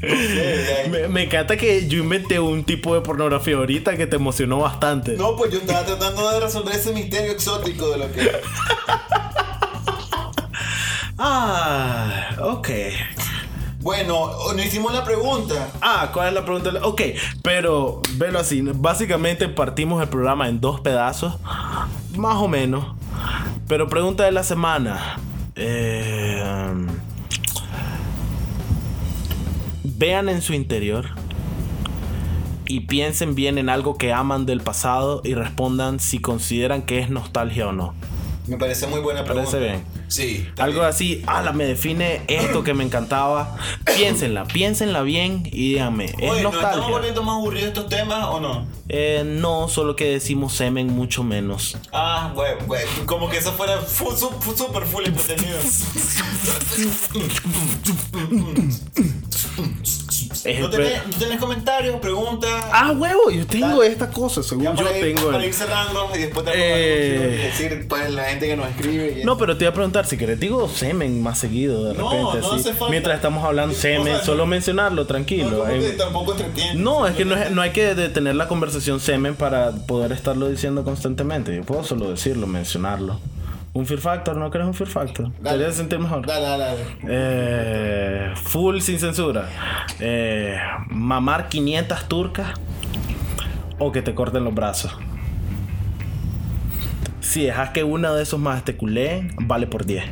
me 1.10 1.24
encanta 1.24 1.56
que 1.56 1.86
yo 1.88 1.98
inventé 1.98 2.38
un 2.38 2.64
tipo 2.64 2.94
de 2.94 3.00
pornografía 3.00 3.56
ahorita 3.56 3.96
que 3.96 4.06
te 4.06 4.16
emocionó 4.16 4.58
bastante. 4.60 5.16
No, 5.16 5.36
pues 5.36 5.50
yo 5.52 5.58
estaba 5.58 5.84
tratando 5.84 6.30
de 6.30 6.40
resolver 6.40 6.74
ese 6.74 6.92
misterio 6.92 7.32
exótico 7.32 7.90
de 7.90 7.98
lo 7.98 8.12
que. 8.12 8.30
Ah, 11.22 12.30
ok. 12.40 12.68
Bueno, 13.80 14.30
no 14.54 14.62
hicimos 14.62 14.92
la 14.92 15.04
pregunta. 15.04 15.68
Ah, 15.80 16.10
¿cuál 16.12 16.28
es 16.28 16.34
la 16.34 16.44
pregunta? 16.44 16.70
Ok, 16.82 17.02
pero 17.42 18.00
velo 18.12 18.38
así. 18.38 18.62
Básicamente 18.62 19.48
partimos 19.48 20.02
el 20.02 20.08
programa 20.08 20.48
en 20.48 20.60
dos 20.60 20.80
pedazos. 20.80 21.34
Más 22.16 22.36
o 22.36 22.48
menos. 22.48 22.94
Pero 23.68 23.88
pregunta 23.88 24.24
de 24.24 24.32
la 24.32 24.42
semana. 24.42 25.18
Eh, 25.54 26.42
vean 29.84 30.28
en 30.28 30.42
su 30.42 30.54
interior. 30.54 31.06
Y 32.66 32.80
piensen 32.80 33.34
bien 33.34 33.58
en 33.58 33.68
algo 33.68 33.98
que 33.98 34.12
aman 34.12 34.46
del 34.46 34.60
pasado 34.60 35.22
y 35.24 35.34
respondan 35.34 35.98
si 35.98 36.20
consideran 36.20 36.82
que 36.82 37.00
es 37.00 37.10
nostalgia 37.10 37.68
o 37.68 37.72
no. 37.72 37.94
Me 38.46 38.56
parece 38.56 38.86
muy 38.86 39.00
buena 39.00 39.24
pregunta. 39.24 39.50
Parece 39.50 39.72
bien. 39.72 39.99
Sí. 40.10 40.46
Algo 40.58 40.82
así, 40.82 41.22
ala, 41.26 41.52
me 41.52 41.64
define 41.64 42.22
esto 42.26 42.64
que 42.64 42.74
me 42.74 42.82
encantaba. 42.84 43.56
Piénsenla, 43.96 44.44
piénsenla 44.44 45.02
bien 45.02 45.44
y 45.46 45.70
díganme, 45.70 46.06
¿es 46.18 46.30
Oye, 46.30 46.42
¿nos 46.42 46.54
estamos 46.54 46.90
volviendo 46.90 47.22
más 47.22 47.36
aburridos 47.36 47.68
estos 47.68 47.88
temas 47.88 48.26
o 48.26 48.40
no? 48.40 48.66
Eh, 48.88 49.22
no, 49.24 49.68
solo 49.68 49.94
que 49.94 50.06
decimos 50.10 50.52
semen 50.52 50.88
mucho 50.88 51.22
menos. 51.22 51.78
Ah, 51.92 52.32
bueno, 52.34 52.56
bueno, 52.66 52.90
como 53.06 53.30
que 53.30 53.38
eso 53.38 53.52
fuera 53.52 53.78
fu- 53.78 54.16
su- 54.16 54.30
fu- 54.30 54.56
super 54.56 54.84
full 54.84 55.04
entretenido. 55.06 55.58
Es 60.44 60.58
¿No 60.60 60.70
tenés, 60.70 61.06
¿no 61.06 61.18
tenés 61.18 61.38
comentarios, 61.38 61.96
preguntas? 62.00 62.64
Ah, 62.72 62.92
huevo, 62.96 63.30
yo 63.30 63.46
tengo 63.46 63.80
Dale. 63.80 63.86
esta 63.88 64.10
cosa, 64.10 64.42
según 64.42 64.64
Ya 64.64 64.74
yo 64.74 64.84
para, 64.84 64.98
ir, 64.98 65.14
tengo. 65.14 65.30
para 65.30 65.44
ir 65.44 65.52
cerrando 65.52 66.08
y 66.14 66.18
después 66.18 66.46
te 66.46 66.52
Eh. 66.54 67.18
decir 67.44 67.86
pues 67.88 68.10
la 68.10 68.24
gente 68.24 68.46
que 68.48 68.56
nos 68.56 68.68
escribe. 68.70 69.20
y 69.20 69.24
No, 69.24 69.36
pero 69.36 69.56
te 69.56 69.64
iba 69.64 69.70
a 69.70 69.74
preguntar 69.74 70.06
si 70.06 70.16
querés 70.16 70.40
digo 70.40 70.68
semen 70.68 71.22
más 71.22 71.38
seguido 71.38 71.84
de 71.84 71.94
No, 71.94 72.08
repente. 72.10 72.40
no 72.40 72.52
así. 72.52 72.60
hace 72.60 72.72
falta. 72.74 72.90
Mientras 72.90 73.16
estamos 73.16 73.44
hablando 73.44 73.74
O 73.74 73.78
semen, 73.78 74.14
sea, 74.16 74.24
solo 74.24 74.38
no- 74.44 74.46
mencionarlo, 74.46 75.02
No, 75.02 75.06
tranquilo. 75.06 75.64
que 75.66 75.88
Eh, 75.88 75.92
tampoco. 75.92 76.34
No, 76.74 77.06
es 77.06 77.14
que 77.16 77.24
no, 77.24 77.34
es- 77.36 77.50
no 77.50 77.60
hay 77.60 77.70
que 77.72 77.94
detener 77.94 78.34
la 78.36 78.48
conversación 78.48 79.00
semen 79.00 79.34
para 79.34 79.72
poder 79.72 80.12
estarlo 80.12 80.48
diciendo 80.48 80.84
constantemente. 80.84 81.54
Yo 81.54 81.62
puedo 81.64 81.84
solo 81.84 82.10
decirlo, 82.10 82.46
mencionarlo. 82.46 83.20
Un 83.72 83.86
Fear 83.86 84.00
Factor, 84.00 84.36
¿no 84.36 84.50
crees 84.50 84.66
un 84.66 84.74
Fear 84.74 84.90
Factor? 84.90 85.30
Te 85.42 85.48
haría 85.48 85.70
sentir 85.70 85.98
mejor. 86.00 86.26
Dale, 86.26 86.44
dale, 86.44 86.64
dale. 86.64 86.80
Eh, 87.08 88.32
full 88.34 88.80
sin 88.80 88.98
censura. 88.98 89.48
Eh, 90.00 90.58
mamar 90.88 91.48
500 91.48 92.08
turcas 92.08 92.48
o 93.78 93.92
que 93.92 94.02
te 94.02 94.12
corten 94.14 94.42
los 94.42 94.54
brazos. 94.54 94.92
Si 97.20 97.44
dejas 97.44 97.70
que 97.70 97.84
una 97.84 98.12
de 98.12 98.24
esos 98.24 98.40
más 98.40 98.64
te 98.64 98.76
culeen, 98.76 99.34
vale 99.38 99.68
por 99.68 99.86
10. 99.86 100.04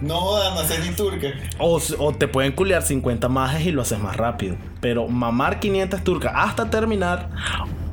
No 0.00 0.16
jodan, 0.20 0.56
hacer 0.58 0.84
ni 0.86 0.94
turca. 0.94 1.28
O, 1.58 1.80
o 1.98 2.12
te 2.14 2.28
pueden 2.28 2.52
culear 2.52 2.82
50 2.82 3.28
majes 3.28 3.66
y 3.66 3.72
lo 3.72 3.82
haces 3.82 3.98
más 3.98 4.16
rápido. 4.16 4.56
Pero 4.80 5.08
mamar 5.08 5.58
500 5.58 6.04
turcas 6.04 6.32
hasta 6.36 6.70
terminar 6.70 7.30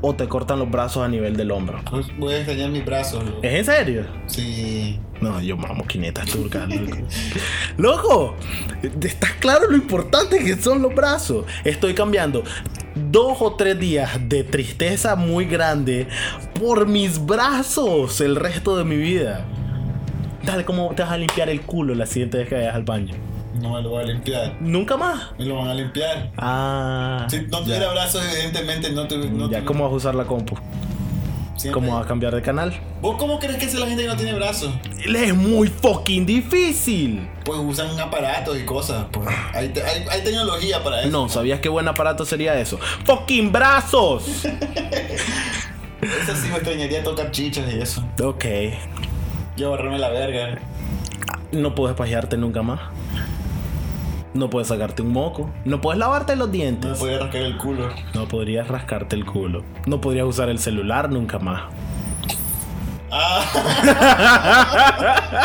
o 0.01 0.15
te 0.15 0.27
cortan 0.27 0.59
los 0.59 0.69
brazos 0.69 1.03
a 1.03 1.07
nivel 1.07 1.35
del 1.37 1.51
hombro. 1.51 1.79
Pues 1.89 2.07
Voy 2.17 2.33
a 2.33 2.37
extrañar 2.37 2.69
mis 2.69 2.83
brazos. 2.85 3.23
loco. 3.23 3.39
¿Es 3.43 3.53
en 3.53 3.65
serio? 3.65 4.05
Sí. 4.27 4.99
No, 5.21 5.39
yo 5.39 5.55
mamo 5.55 5.85
500 5.85 6.25
turcas, 6.25 6.67
loco. 6.67 6.97
¡Loco! 7.77 8.35
¿Estás 9.01 9.33
claro 9.33 9.69
lo 9.69 9.75
importante 9.77 10.43
que 10.43 10.55
son 10.57 10.81
los 10.81 10.95
brazos? 10.95 11.45
Estoy 11.63 11.93
cambiando 11.93 12.43
dos 12.95 13.37
o 13.41 13.53
tres 13.55 13.79
días 13.79 14.17
de 14.27 14.43
tristeza 14.43 15.15
muy 15.15 15.45
grande 15.45 16.07
por 16.59 16.87
mis 16.87 17.23
brazos 17.23 18.19
el 18.21 18.35
resto 18.35 18.75
de 18.77 18.83
mi 18.83 18.97
vida. 18.97 19.45
Dale, 20.43 20.65
¿cómo 20.65 20.91
te 20.95 21.03
vas 21.03 21.11
a 21.11 21.17
limpiar 21.17 21.49
el 21.49 21.61
culo 21.61 21.93
la 21.93 22.07
siguiente 22.07 22.39
vez 22.39 22.49
que 22.49 22.55
vayas 22.55 22.73
al 22.75 22.83
baño? 22.83 23.13
No 23.61 23.73
me 23.73 23.81
lo 23.81 23.89
voy 23.89 24.03
a 24.03 24.07
limpiar. 24.07 24.55
¿Nunca 24.59 24.97
más? 24.97 25.21
Me 25.37 25.45
lo 25.45 25.55
van 25.57 25.67
a 25.69 25.73
limpiar. 25.73 26.31
Ah. 26.37 27.27
Si 27.29 27.41
no 27.41 27.59
ya. 27.59 27.63
tuviera 27.65 27.91
brazos, 27.91 28.23
evidentemente 28.33 28.91
no 28.91 29.07
te. 29.07 29.17
No 29.17 29.49
ya, 29.49 29.59
te- 29.59 29.65
¿cómo 29.65 29.83
vas 29.83 29.93
a 29.93 29.95
usar 29.95 30.15
la 30.15 30.25
compu? 30.25 30.55
siempre. 31.57 31.79
¿Cómo 31.79 31.95
vas 31.95 32.05
a 32.05 32.07
cambiar 32.07 32.33
de 32.33 32.41
canal? 32.41 32.73
¿Vos 33.01 33.17
cómo 33.19 33.37
crees 33.37 33.57
que 33.57 33.65
es 33.65 33.75
la 33.75 33.85
gente 33.85 34.01
que 34.01 34.07
no 34.07 34.15
tiene 34.15 34.33
brazos? 34.33 34.73
Es 35.05 35.35
muy 35.35 35.67
fucking 35.67 36.25
difícil. 36.25 37.29
Pues 37.45 37.59
usan 37.59 37.99
aparatos 37.99 38.57
y 38.57 38.65
cosas. 38.65 39.05
Pues. 39.11 39.27
Hay, 39.53 39.69
te- 39.69 39.83
hay, 39.83 40.03
hay 40.09 40.23
tecnología 40.23 40.81
para 40.83 41.01
eso. 41.01 41.11
No, 41.11 41.29
¿sabías 41.29 41.59
qué 41.59 41.69
buen 41.69 41.87
aparato 41.87 42.25
sería 42.25 42.59
eso? 42.59 42.79
¡Fucking 43.05 43.51
brazos! 43.51 44.23
Eso 46.01 46.35
sí 46.35 46.47
me 46.49 46.55
extrañaría 46.55 47.03
tocar 47.03 47.29
chichas 47.29 47.71
y 47.71 47.79
eso. 47.79 48.03
ok. 48.23 48.45
Yo 49.55 49.69
borrarme 49.69 49.99
la 49.99 50.09
verga. 50.09 50.57
No 51.51 51.75
puedes 51.75 51.95
pajearte 51.95 52.37
nunca 52.37 52.63
más. 52.63 52.79
No 54.33 54.49
puedes 54.49 54.69
sacarte 54.69 55.01
un 55.01 55.09
moco. 55.11 55.49
No 55.65 55.81
puedes 55.81 55.99
lavarte 55.99 56.35
los 56.35 56.47
No 56.47 56.53
dientes. 56.53 56.97
podía 56.99 57.19
rascar 57.19 57.41
el 57.41 57.57
culo. 57.57 57.89
No 58.13 58.27
podrías 58.27 58.67
rascarte 58.67 59.15
el 59.15 59.25
culo. 59.25 59.63
No 59.85 59.99
podrías 59.99 60.25
usar 60.25 60.49
el 60.49 60.59
celular 60.59 61.09
nunca 61.11 61.37
más. 61.39 61.63
Ah, 63.13 63.43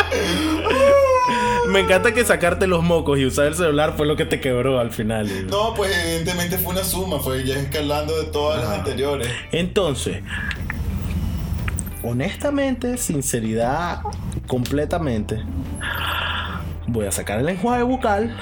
Me 1.69 1.81
encanta 1.81 2.13
que 2.13 2.23
sacarte 2.23 2.65
los 2.65 2.81
mocos 2.81 3.19
y 3.19 3.25
usar 3.25 3.47
el 3.47 3.55
celular 3.55 3.95
fue 3.97 4.05
lo 4.05 4.15
que 4.15 4.23
te 4.25 4.39
quebró 4.39 4.79
al 4.79 4.91
final. 4.91 5.47
no, 5.47 5.73
pues 5.73 5.91
evidentemente 5.97 6.57
fue 6.57 6.71
una 6.73 6.83
suma, 6.85 7.19
fue 7.19 7.43
ya 7.43 7.55
escalando 7.55 8.17
de 8.17 8.27
todas 8.27 8.61
las 8.63 8.69
anteriores. 8.79 9.27
Entonces, 9.51 10.23
honestamente, 12.03 12.97
sinceridad, 12.97 13.99
completamente, 14.47 15.43
voy 16.87 17.05
a 17.05 17.11
sacar 17.11 17.39
el 17.39 17.49
enjuague 17.49 17.83
bucal, 17.83 18.35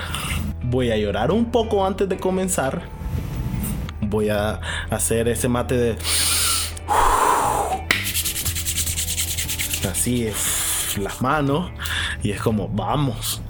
voy 0.64 0.92
a 0.92 0.98
llorar 0.98 1.32
un 1.32 1.46
poco 1.52 1.86
antes 1.86 2.08
de 2.10 2.18
comenzar, 2.18 2.84
voy 4.02 4.30
a 4.30 4.60
hacer 4.90 5.28
ese 5.28 5.48
mate 5.48 5.76
de... 5.78 5.96
Así 9.90 10.26
es, 10.26 10.96
las 11.00 11.22
manos, 11.22 11.72
y 12.24 12.32
es 12.32 12.42
como, 12.42 12.68
vamos. 12.68 13.42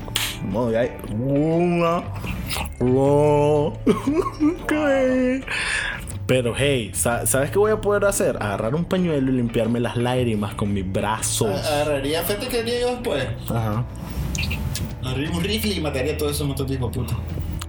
No, 0.51 0.69
ya 0.69 0.81
hay- 0.81 0.91
una, 1.17 2.03
¿qué? 4.67 5.43
Pero 6.27 6.53
hey, 6.57 6.89
sa- 6.93 7.25
¿sabes 7.27 7.51
qué 7.51 7.59
voy 7.59 7.71
a 7.71 7.79
poder 7.79 8.03
hacer? 8.05 8.37
Agarrar 8.41 8.73
un 8.75 8.83
pañuelo 8.85 9.31
y 9.31 9.35
limpiarme 9.35 9.79
las 9.79 9.95
lágrimas 9.95 10.55
con 10.55 10.73
mis 10.73 10.91
brazos. 10.91 11.51
Agarraría, 11.67 12.23
fíjate 12.23 12.47
que 12.47 12.79
yo 12.81 12.91
después. 12.91 13.27
Ajá. 13.49 13.85
Agarraría 15.05 15.31
un 15.31 15.43
rifle 15.43 15.73
y 15.73 15.79
mataría 15.79 16.13
a 16.13 16.17
todos 16.17 16.31
esos 16.33 16.47
motos 16.47 16.67
de 16.69 16.77
puta. 16.77 17.15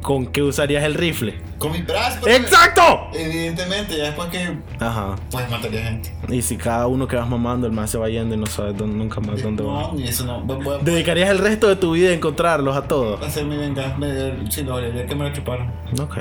¿Con 0.02 0.26
qué 0.26 0.40
usarías 0.42 0.84
el 0.84 0.94
rifle? 0.94 1.34
Con 1.58 1.72
mis 1.72 1.84
brazos. 1.84 2.18
pues, 2.20 2.36
¡Exacto! 2.38 3.08
Evidentemente, 3.12 3.96
ya 3.96 4.04
después 4.04 4.28
que. 4.28 4.56
Ajá. 4.78 5.16
Pues 5.32 5.50
mataría 5.50 5.82
gente. 5.82 6.14
Y 6.28 6.42
si 6.42 6.56
cada 6.56 6.86
uno 6.86 7.08
que 7.08 7.16
vas 7.16 7.28
mamando, 7.28 7.66
el 7.66 7.72
más 7.72 7.90
se 7.90 7.98
va 7.98 8.08
yendo 8.08 8.34
y 8.36 8.38
no 8.38 8.46
sabes 8.46 8.76
dónde- 8.76 8.96
nunca 8.96 9.20
más 9.20 9.42
dónde 9.42 9.64
va. 9.64 9.82
No, 9.82 9.92
ni 9.94 10.04
eso 10.06 10.24
no. 10.24 10.40
Voy, 10.42 10.62
voy- 10.62 10.78
¿Dedicarías 10.82 11.28
el 11.30 11.38
resto 11.38 11.66
de 11.68 11.74
tu 11.76 11.92
vida 11.92 12.10
a 12.10 12.12
encontrarlos 12.12 12.76
a 12.76 12.86
todos? 12.86 13.20
a 13.20 13.26
hacer 13.26 13.44
mi 13.44 13.56
venganza. 13.56 13.96
Me- 13.96 14.48
Sí, 14.50 14.62
lo 14.62 14.76
haría, 14.76 15.06
que 15.06 15.14
me 15.14 15.28
lo 15.28 15.34
chuparon. 15.34 15.72
Ok. 16.00 16.18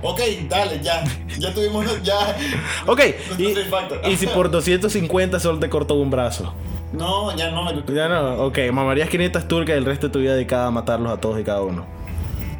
Ok, 0.00 0.20
dale, 0.48 0.80
ya. 0.80 1.02
Ya 1.40 1.52
tuvimos. 1.52 1.84
Ya. 2.04 2.36
Ok, 2.86 3.00
y, 3.38 3.52
Factor. 3.68 4.00
y 4.08 4.16
si 4.16 4.28
por 4.28 4.48
250 4.52 5.40
solo 5.40 5.58
te 5.58 5.68
cortó 5.68 5.94
un 5.94 6.10
brazo. 6.10 6.54
No, 6.92 7.36
ya 7.36 7.50
no 7.50 7.64
me 7.64 7.94
Ya 7.94 8.08
no, 8.08 8.44
ok, 8.44 8.58
mamarías 8.72 9.08
500 9.10 9.46
turcas 9.46 9.74
y 9.74 9.78
el 9.78 9.84
resto 9.84 10.06
de 10.08 10.12
tu 10.12 10.18
vida 10.20 10.34
dedicada 10.34 10.68
a 10.68 10.70
matarlos 10.70 11.12
a 11.12 11.20
todos 11.20 11.38
y 11.40 11.44
cada 11.44 11.62
uno. 11.62 11.84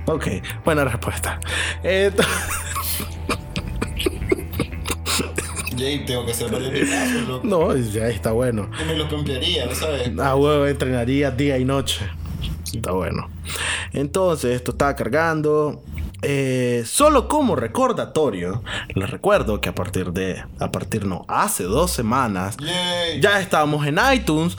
Ok, 0.07 0.27
buena 0.65 0.85
respuesta. 0.85 1.41
Jay, 5.79 6.05
tengo 6.05 6.25
que 6.27 6.33
hacer 6.33 6.51
loco. 7.29 7.47
no, 7.47 7.77
ya 7.77 8.09
está 8.09 8.33
bueno. 8.33 8.69
Y 8.83 8.85
me 8.85 8.97
lo 8.97 9.09
cambiaría, 9.09 9.73
¿sabes? 9.75 10.11
A 10.19 10.35
huevo 10.35 10.67
entrenaría 10.67 11.31
día 11.31 11.57
y 11.59 11.65
noche. 11.65 12.05
Está 12.75 12.93
bueno. 12.93 13.31
Entonces, 13.93 14.57
esto 14.57 14.73
está 14.73 14.95
cargando. 14.97 15.83
Eh, 16.23 16.83
solo 16.85 17.29
como 17.29 17.55
recordatorio, 17.55 18.63
les 18.95 19.09
recuerdo 19.09 19.61
que 19.61 19.69
a 19.69 19.75
partir 19.75 20.13
de, 20.13 20.45
a 20.59 20.73
partir 20.73 21.07
no, 21.07 21.25
hace 21.29 21.65
dos 21.65 21.93
semanas, 21.93 22.57
Yay. 22.59 23.21
ya 23.21 23.41
estamos 23.41 23.87
en 23.87 23.99
iTunes. 24.13 24.57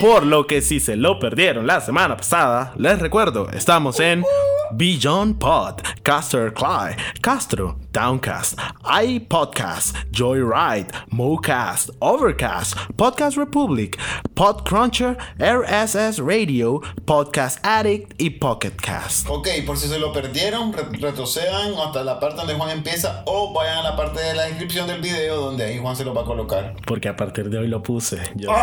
Por 0.00 0.24
lo 0.24 0.46
que 0.46 0.62
si 0.62 0.80
se 0.80 0.96
lo 0.96 1.18
perdieron 1.18 1.66
la 1.66 1.80
semana 1.80 2.16
pasada, 2.16 2.72
les 2.76 2.98
recuerdo, 2.98 3.50
estamos 3.50 4.00
en 4.00 4.24
Beyond 4.72 5.38
Pod, 5.38 5.82
Caster 6.02 6.52
Cly, 6.52 6.96
Castro, 7.20 7.76
Downcast, 7.92 8.58
iPodcast, 8.84 9.96
Joyride, 10.12 10.86
Mocast, 11.10 11.90
Overcast, 12.00 12.74
Podcast 12.96 13.36
Republic, 13.36 13.98
Podcruncher, 14.34 15.16
RSS 15.38 16.18
Radio, 16.20 16.80
Podcast 17.04 17.64
Addict 17.66 18.14
y 18.20 18.30
Pocketcast. 18.30 19.28
Ok, 19.28 19.48
por 19.66 19.76
si 19.76 19.88
se 19.88 19.98
lo 19.98 20.12
perdieron, 20.12 20.72
re- 20.72 20.84
retrocedan 21.00 21.74
hasta 21.84 22.04
la 22.04 22.20
parte 22.20 22.36
donde 22.36 22.54
Juan 22.54 22.70
empieza 22.70 23.22
o 23.26 23.52
vayan 23.52 23.78
a 23.78 23.82
la 23.82 23.96
parte 23.96 24.20
de 24.20 24.34
la 24.34 24.44
descripción 24.44 24.86
del 24.86 25.00
video 25.00 25.36
donde 25.36 25.64
ahí 25.64 25.78
Juan 25.78 25.96
se 25.96 26.04
lo 26.04 26.14
va 26.14 26.22
a 26.22 26.24
colocar. 26.24 26.74
Porque 26.86 27.08
a 27.08 27.16
partir 27.16 27.50
de 27.50 27.58
hoy 27.58 27.66
lo 27.68 27.82
puse. 27.82 28.18
yo 28.36 28.50
sé. 28.50 28.56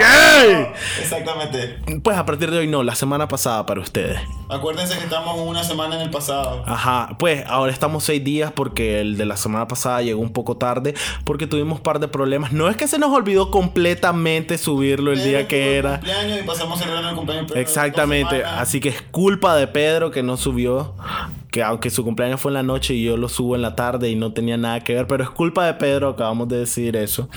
¡Yay! 0.00 0.66
Exactamente. 1.00 1.78
Pues 2.02 2.16
a 2.16 2.24
partir 2.24 2.50
de 2.50 2.58
hoy 2.58 2.66
no, 2.68 2.82
la 2.82 2.94
semana 2.94 3.26
pasada 3.28 3.66
para 3.66 3.80
ustedes. 3.80 4.20
Acuérdense 4.48 4.96
que 4.96 5.04
estamos 5.04 5.36
una 5.48 5.64
semana 5.64 5.96
en 5.96 6.02
el 6.02 6.10
pasado. 6.10 6.62
Ajá, 6.66 7.16
pues 7.18 7.44
ahora 7.46 7.72
estamos 7.72 8.04
seis 8.04 8.22
días 8.22 8.52
porque 8.52 9.00
el 9.00 9.16
de 9.16 9.26
la 9.26 9.36
semana 9.36 9.66
pasada 9.66 10.02
llegó 10.02 10.20
un 10.20 10.32
poco 10.32 10.56
tarde 10.56 10.94
porque 11.24 11.46
tuvimos 11.46 11.78
un 11.78 11.82
par 11.82 11.98
de 11.98 12.08
problemas. 12.08 12.52
No 12.52 12.68
es 12.68 12.76
que 12.76 12.86
se 12.88 12.98
nos 12.98 13.10
olvidó 13.10 13.50
completamente 13.50 14.58
subirlo 14.58 15.12
el 15.12 15.22
día 15.22 15.48
que 15.48 15.78
el 15.78 15.84
era. 15.84 15.92
cumpleaños 15.96 16.40
y 16.40 16.42
pasamos 16.44 16.78
celebrando 16.78 17.10
el 17.10 17.16
cumpleaños. 17.16 17.46
primero 17.46 17.64
de 17.64 17.68
Exactamente, 17.68 18.44
así 18.44 18.80
que 18.80 18.90
es 18.90 19.02
culpa 19.02 19.56
de 19.56 19.66
Pedro 19.66 20.10
que 20.10 20.22
no 20.22 20.36
subió, 20.36 20.94
que 21.50 21.62
aunque 21.62 21.90
su 21.90 22.04
cumpleaños 22.04 22.40
fue 22.40 22.50
en 22.50 22.54
la 22.54 22.62
noche 22.62 22.94
y 22.94 23.04
yo 23.04 23.16
lo 23.16 23.28
subo 23.28 23.56
en 23.56 23.62
la 23.62 23.74
tarde 23.74 24.10
y 24.10 24.16
no 24.16 24.32
tenía 24.32 24.56
nada 24.56 24.80
que 24.80 24.94
ver, 24.94 25.06
pero 25.06 25.24
es 25.24 25.30
culpa 25.30 25.66
de 25.66 25.74
Pedro, 25.74 26.10
acabamos 26.10 26.48
de 26.48 26.58
decir 26.58 26.96
eso. 26.96 27.28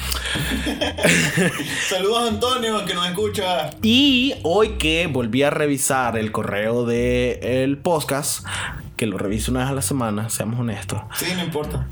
Saludos 1.89 2.24
a 2.24 2.28
Antonio 2.28 2.86
que 2.86 2.93
nos 2.93 3.07
escucha. 3.07 3.70
Y 3.82 4.36
hoy 4.43 4.70
que 4.78 5.07
volví 5.07 5.43
a 5.43 5.49
revisar 5.49 6.18
el 6.18 6.32
correo 6.32 6.86
de 6.86 7.64
el 7.64 7.78
podcast, 7.78 8.45
que 8.97 9.05
lo 9.05 9.18
reviso 9.18 9.51
una 9.51 9.62
vez 9.62 9.70
a 9.70 9.74
la 9.74 9.82
semana, 9.82 10.30
seamos 10.30 10.59
honestos. 10.59 10.99
Sí, 11.16 11.28
no 11.36 11.43
importa. 11.43 11.88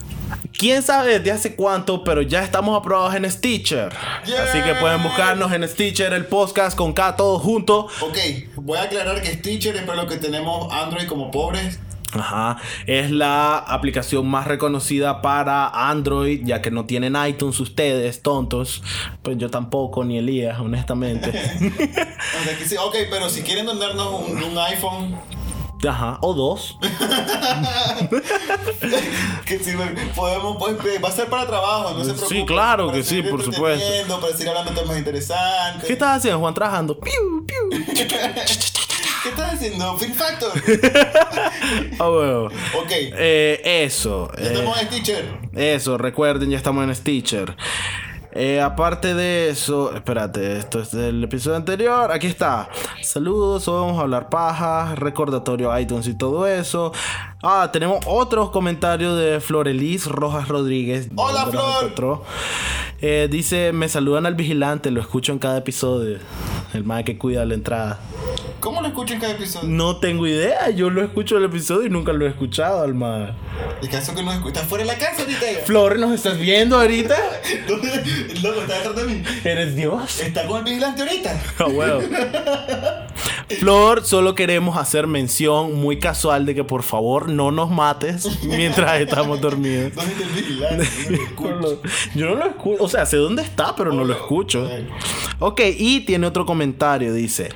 Quién 0.58 0.84
sabe 0.84 1.20
desde 1.20 1.32
hace 1.32 1.56
cuánto, 1.56 2.04
pero 2.04 2.22
ya 2.22 2.44
estamos 2.44 2.78
aprobados 2.78 3.16
en 3.16 3.30
Stitcher. 3.32 3.94
Yeah. 4.26 4.44
Así 4.44 4.62
que 4.62 4.76
pueden 4.76 5.02
buscarnos 5.02 5.52
en 5.54 5.68
Stitcher, 5.68 6.14
el 6.14 6.26
podcast 6.26 6.78
con 6.78 6.92
K 6.92 7.16
todo 7.16 7.40
junto. 7.40 7.88
Ok, 8.02 8.18
voy 8.56 8.78
a 8.78 8.84
aclarar 8.84 9.22
que 9.22 9.34
Stitcher 9.34 9.76
es 9.78 9.84
para 9.84 10.04
los 10.04 10.12
que 10.12 10.18
tenemos 10.20 10.72
Android 10.74 11.08
como 11.08 11.32
pobres. 11.32 11.80
Ajá, 12.14 12.58
es 12.88 13.12
la 13.12 13.58
aplicación 13.58 14.28
más 14.28 14.48
reconocida 14.48 15.22
para 15.22 15.68
Android, 15.90 16.42
ya 16.44 16.62
que 16.62 16.72
no 16.72 16.86
tienen 16.86 17.16
iTunes 17.28 17.60
ustedes, 17.60 18.22
tontos. 18.24 18.82
Pues 19.22 19.38
yo 19.38 19.50
tampoco, 19.50 20.04
ni 20.04 20.18
Elías, 20.18 20.60
honestamente. 20.60 21.32
Sí, 22.66 22.76
ok, 22.78 22.96
pero 23.10 23.30
si 23.30 23.42
quieren 23.42 23.66
donarnos 23.66 24.22
un, 24.28 24.44
un 24.44 24.58
iPhone, 24.58 25.16
Ajá, 25.88 26.18
o 26.22 26.34
dos. 26.34 26.78
que 29.46 29.60
si 29.60 29.72
podemos, 30.16 30.58
pues, 30.58 30.76
eh, 30.86 31.00
va 31.04 31.10
a 31.10 31.12
ser 31.12 31.28
para 31.30 31.46
trabajo, 31.48 31.92
no 31.98 32.04
se 32.04 32.12
Sí, 32.12 32.16
preocupen. 32.18 32.46
claro 32.46 32.88
para 32.88 32.98
que 32.98 33.04
sí, 33.04 33.22
por 33.24 33.44
supuesto. 33.44 34.20
Para 34.20 34.34
seguir 34.34 34.50
hablando 34.50 34.72
temas 34.80 34.98
interesantes. 34.98 35.86
¿Qué 35.86 35.94
estás 35.94 36.18
haciendo, 36.18 36.40
Juan? 36.40 36.54
Trabajando. 36.54 37.00
Piu, 37.00 37.46
piu. 37.46 37.84
¿Qué 39.24 39.30
estás 39.30 39.54
haciendo? 39.54 39.98
Film 39.98 40.14
Factor. 40.14 40.52
Ah, 42.00 42.10
huevo. 42.10 42.46
ok, 42.48 42.92
Eh, 42.92 43.62
eso. 43.84 44.32
ya 44.38 44.44
eh, 44.44 44.54
estamos 44.54 44.82
en 44.82 44.88
Stitcher. 44.88 45.26
Eso, 45.54 45.98
recuerden, 45.98 46.50
ya 46.50 46.58
estamos 46.58 46.84
en 46.86 46.96
Stitcher. 46.96 47.56
Eh, 48.32 48.62
aparte 48.62 49.16
de 49.16 49.50
eso, 49.50 49.94
espérate, 49.94 50.58
esto 50.58 50.80
es 50.82 50.92
del 50.92 51.24
episodio 51.24 51.58
anterior. 51.58 52.12
Aquí 52.12 52.28
está. 52.28 52.70
Saludos, 53.02 53.68
hoy 53.68 53.82
vamos 53.82 53.98
a 54.00 54.02
hablar 54.02 54.30
paja, 54.30 54.94
recordatorio 54.96 55.78
iTunes 55.80 56.08
y 56.08 56.14
todo 56.18 56.48
eso. 56.48 56.94
Ah, 57.42 57.70
tenemos 57.72 58.04
otros 58.06 58.50
comentarios 58.50 59.18
de 59.18 59.40
Florelis 59.40 60.08
Rojas 60.08 60.50
Rodríguez. 60.50 61.08
Hola, 61.16 61.46
nos 61.46 61.94
Flor. 61.94 62.24
Eh, 63.02 63.30
dice, 63.32 63.72
me 63.72 63.88
saludan 63.88 64.26
al 64.26 64.36
vigilante, 64.36 64.92
lo 64.92 65.00
escucho 65.00 65.32
en 65.32 65.40
cada 65.40 65.60
episodio. 65.60 66.18
El 66.74 66.84
más 66.84 67.04
que 67.06 67.18
cuida 67.18 67.46
la 67.46 67.54
entrada. 67.54 68.00
¿Cómo 68.60 68.82
lo 68.82 68.90
escuchan 68.90 69.22
cada 69.22 69.34
episodio? 69.34 69.70
No 69.70 69.98
tengo 69.98 70.28
idea, 70.28 70.70
yo 70.72 70.90
lo 70.90 71.02
escucho 71.02 71.38
el 71.38 71.46
episodio 71.46 71.88
y 71.88 71.90
nunca 71.90 72.12
lo 72.12 72.26
he 72.26 72.30
escuchado, 72.30 72.84
Alma. 72.84 73.34
¿Y 73.82 73.88
caso 73.88 74.14
que 74.14 74.22
no 74.22 74.34
escuchas? 74.34 74.58
¿Estás 74.58 74.68
fuera 74.68 74.84
de 74.84 74.92
la 74.92 74.98
casa 74.98 75.22
ahorita? 75.22 75.46
Flor, 75.66 75.98
¿nos 75.98 76.12
estás 76.12 76.38
viendo 76.38 76.78
ahorita? 76.78 77.16
¿Dónde? 77.70 78.04
El 78.34 78.42
loco 78.44 78.60
está 78.60 78.80
detrás 78.80 78.96
de 78.98 79.04
mí. 79.06 79.24
¿Eres 79.46 79.78
Dios? 79.78 80.20
¿Está 80.20 80.46
con 80.46 80.58
el 80.58 80.64
vigilante 80.66 81.04
ahorita? 81.04 81.42
Ah, 81.60 81.68
huevo. 81.68 82.02
Flor, 83.58 84.06
solo 84.06 84.36
queremos 84.36 84.78
hacer 84.78 85.08
mención 85.08 85.76
muy 85.76 85.98
casual 86.00 86.46
de 86.46 86.56
que 86.56 86.64
por 86.64 86.84
favor 86.84 87.30
no 87.30 87.52
nos 87.52 87.70
mates 87.72 88.44
mientras 88.44 89.02
estamos 89.02 89.42
dormidos. 89.42 89.94
¿Dónde 89.96 90.12
está 90.14 90.24
el 90.24 90.30
vigilante? 90.32 90.88
No 91.10 91.18
lo 91.18 91.24
escucho. 91.24 91.82
Yo 92.16 92.26
no 92.28 92.36
lo 92.36 92.46
escucho, 92.46 92.84
o 92.84 92.90
sea, 92.90 93.06
sé 93.06 93.18
dónde 93.18 93.42
está, 93.42 93.76
pero 93.76 93.92
no 93.92 94.04
lo 94.04 94.14
escucho. 94.14 94.70
Ok, 95.40 95.62
y 95.78 96.02
tiene 96.02 96.28
otro 96.28 96.46
comentario, 96.46 97.14
dice. 97.14 97.50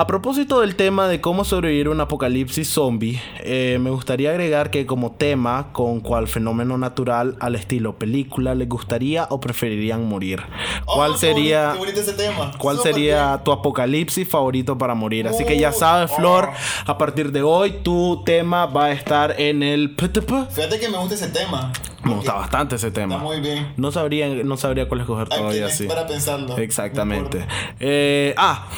A 0.00 0.06
propósito 0.06 0.60
del 0.60 0.76
tema 0.76 1.08
de 1.08 1.20
cómo 1.20 1.44
sobrevivir 1.44 1.88
a 1.88 1.90
un 1.90 2.00
apocalipsis 2.00 2.68
zombie, 2.68 3.20
eh, 3.40 3.78
me 3.80 3.90
gustaría 3.90 4.30
agregar 4.30 4.70
que 4.70 4.86
como 4.86 5.10
tema, 5.10 5.70
con 5.72 5.98
cuál 5.98 6.28
fenómeno 6.28 6.78
natural 6.78 7.34
al 7.40 7.56
estilo 7.56 7.98
película 7.98 8.54
les 8.54 8.68
gustaría 8.68 9.26
o 9.28 9.40
preferirían 9.40 10.08
morir. 10.08 10.40
¿Cuál 10.84 11.10
Oh, 11.10 11.14
qué 11.14 11.18
sería, 11.18 11.70
bonito- 11.70 11.72
qué 11.72 11.78
bonito 11.80 12.00
ese 12.00 12.12
tema. 12.12 12.52
cuál 12.58 12.78
sería 12.78 13.40
tu 13.44 13.50
apocalipsis 13.50 14.28
favorito 14.28 14.78
para 14.78 14.94
morir? 14.94 15.26
Así 15.26 15.44
que 15.44 15.58
ya 15.58 15.72
sabes, 15.72 16.12
Flor, 16.12 16.50
oh. 16.52 16.90
a 16.92 16.96
partir 16.96 17.32
de 17.32 17.42
hoy 17.42 17.80
tu 17.82 18.22
tema 18.24 18.66
va 18.66 18.84
a 18.84 18.92
estar 18.92 19.34
en 19.40 19.64
el 19.64 19.96
PTP. 19.96 20.46
Fíjate 20.48 20.78
que 20.78 20.88
me 20.88 20.98
gusta 20.98 21.16
ese 21.16 21.26
tema. 21.30 21.72
Me 22.04 22.14
gusta 22.14 22.32
bastante 22.34 22.76
ese 22.76 22.90
tema. 22.90 23.16
Está 23.16 23.24
muy 23.26 23.40
bien. 23.40 23.72
No 23.76 23.90
sabría, 23.90 24.28
no 24.28 24.56
sabría 24.56 24.88
cuál 24.88 25.00
escoger 25.00 25.28
todavía 25.28 25.66
así. 25.66 25.84
para 25.86 26.06
pensarlo. 26.06 26.56
Exactamente. 26.58 27.44
Eh, 27.80 28.34
ah, 28.36 28.68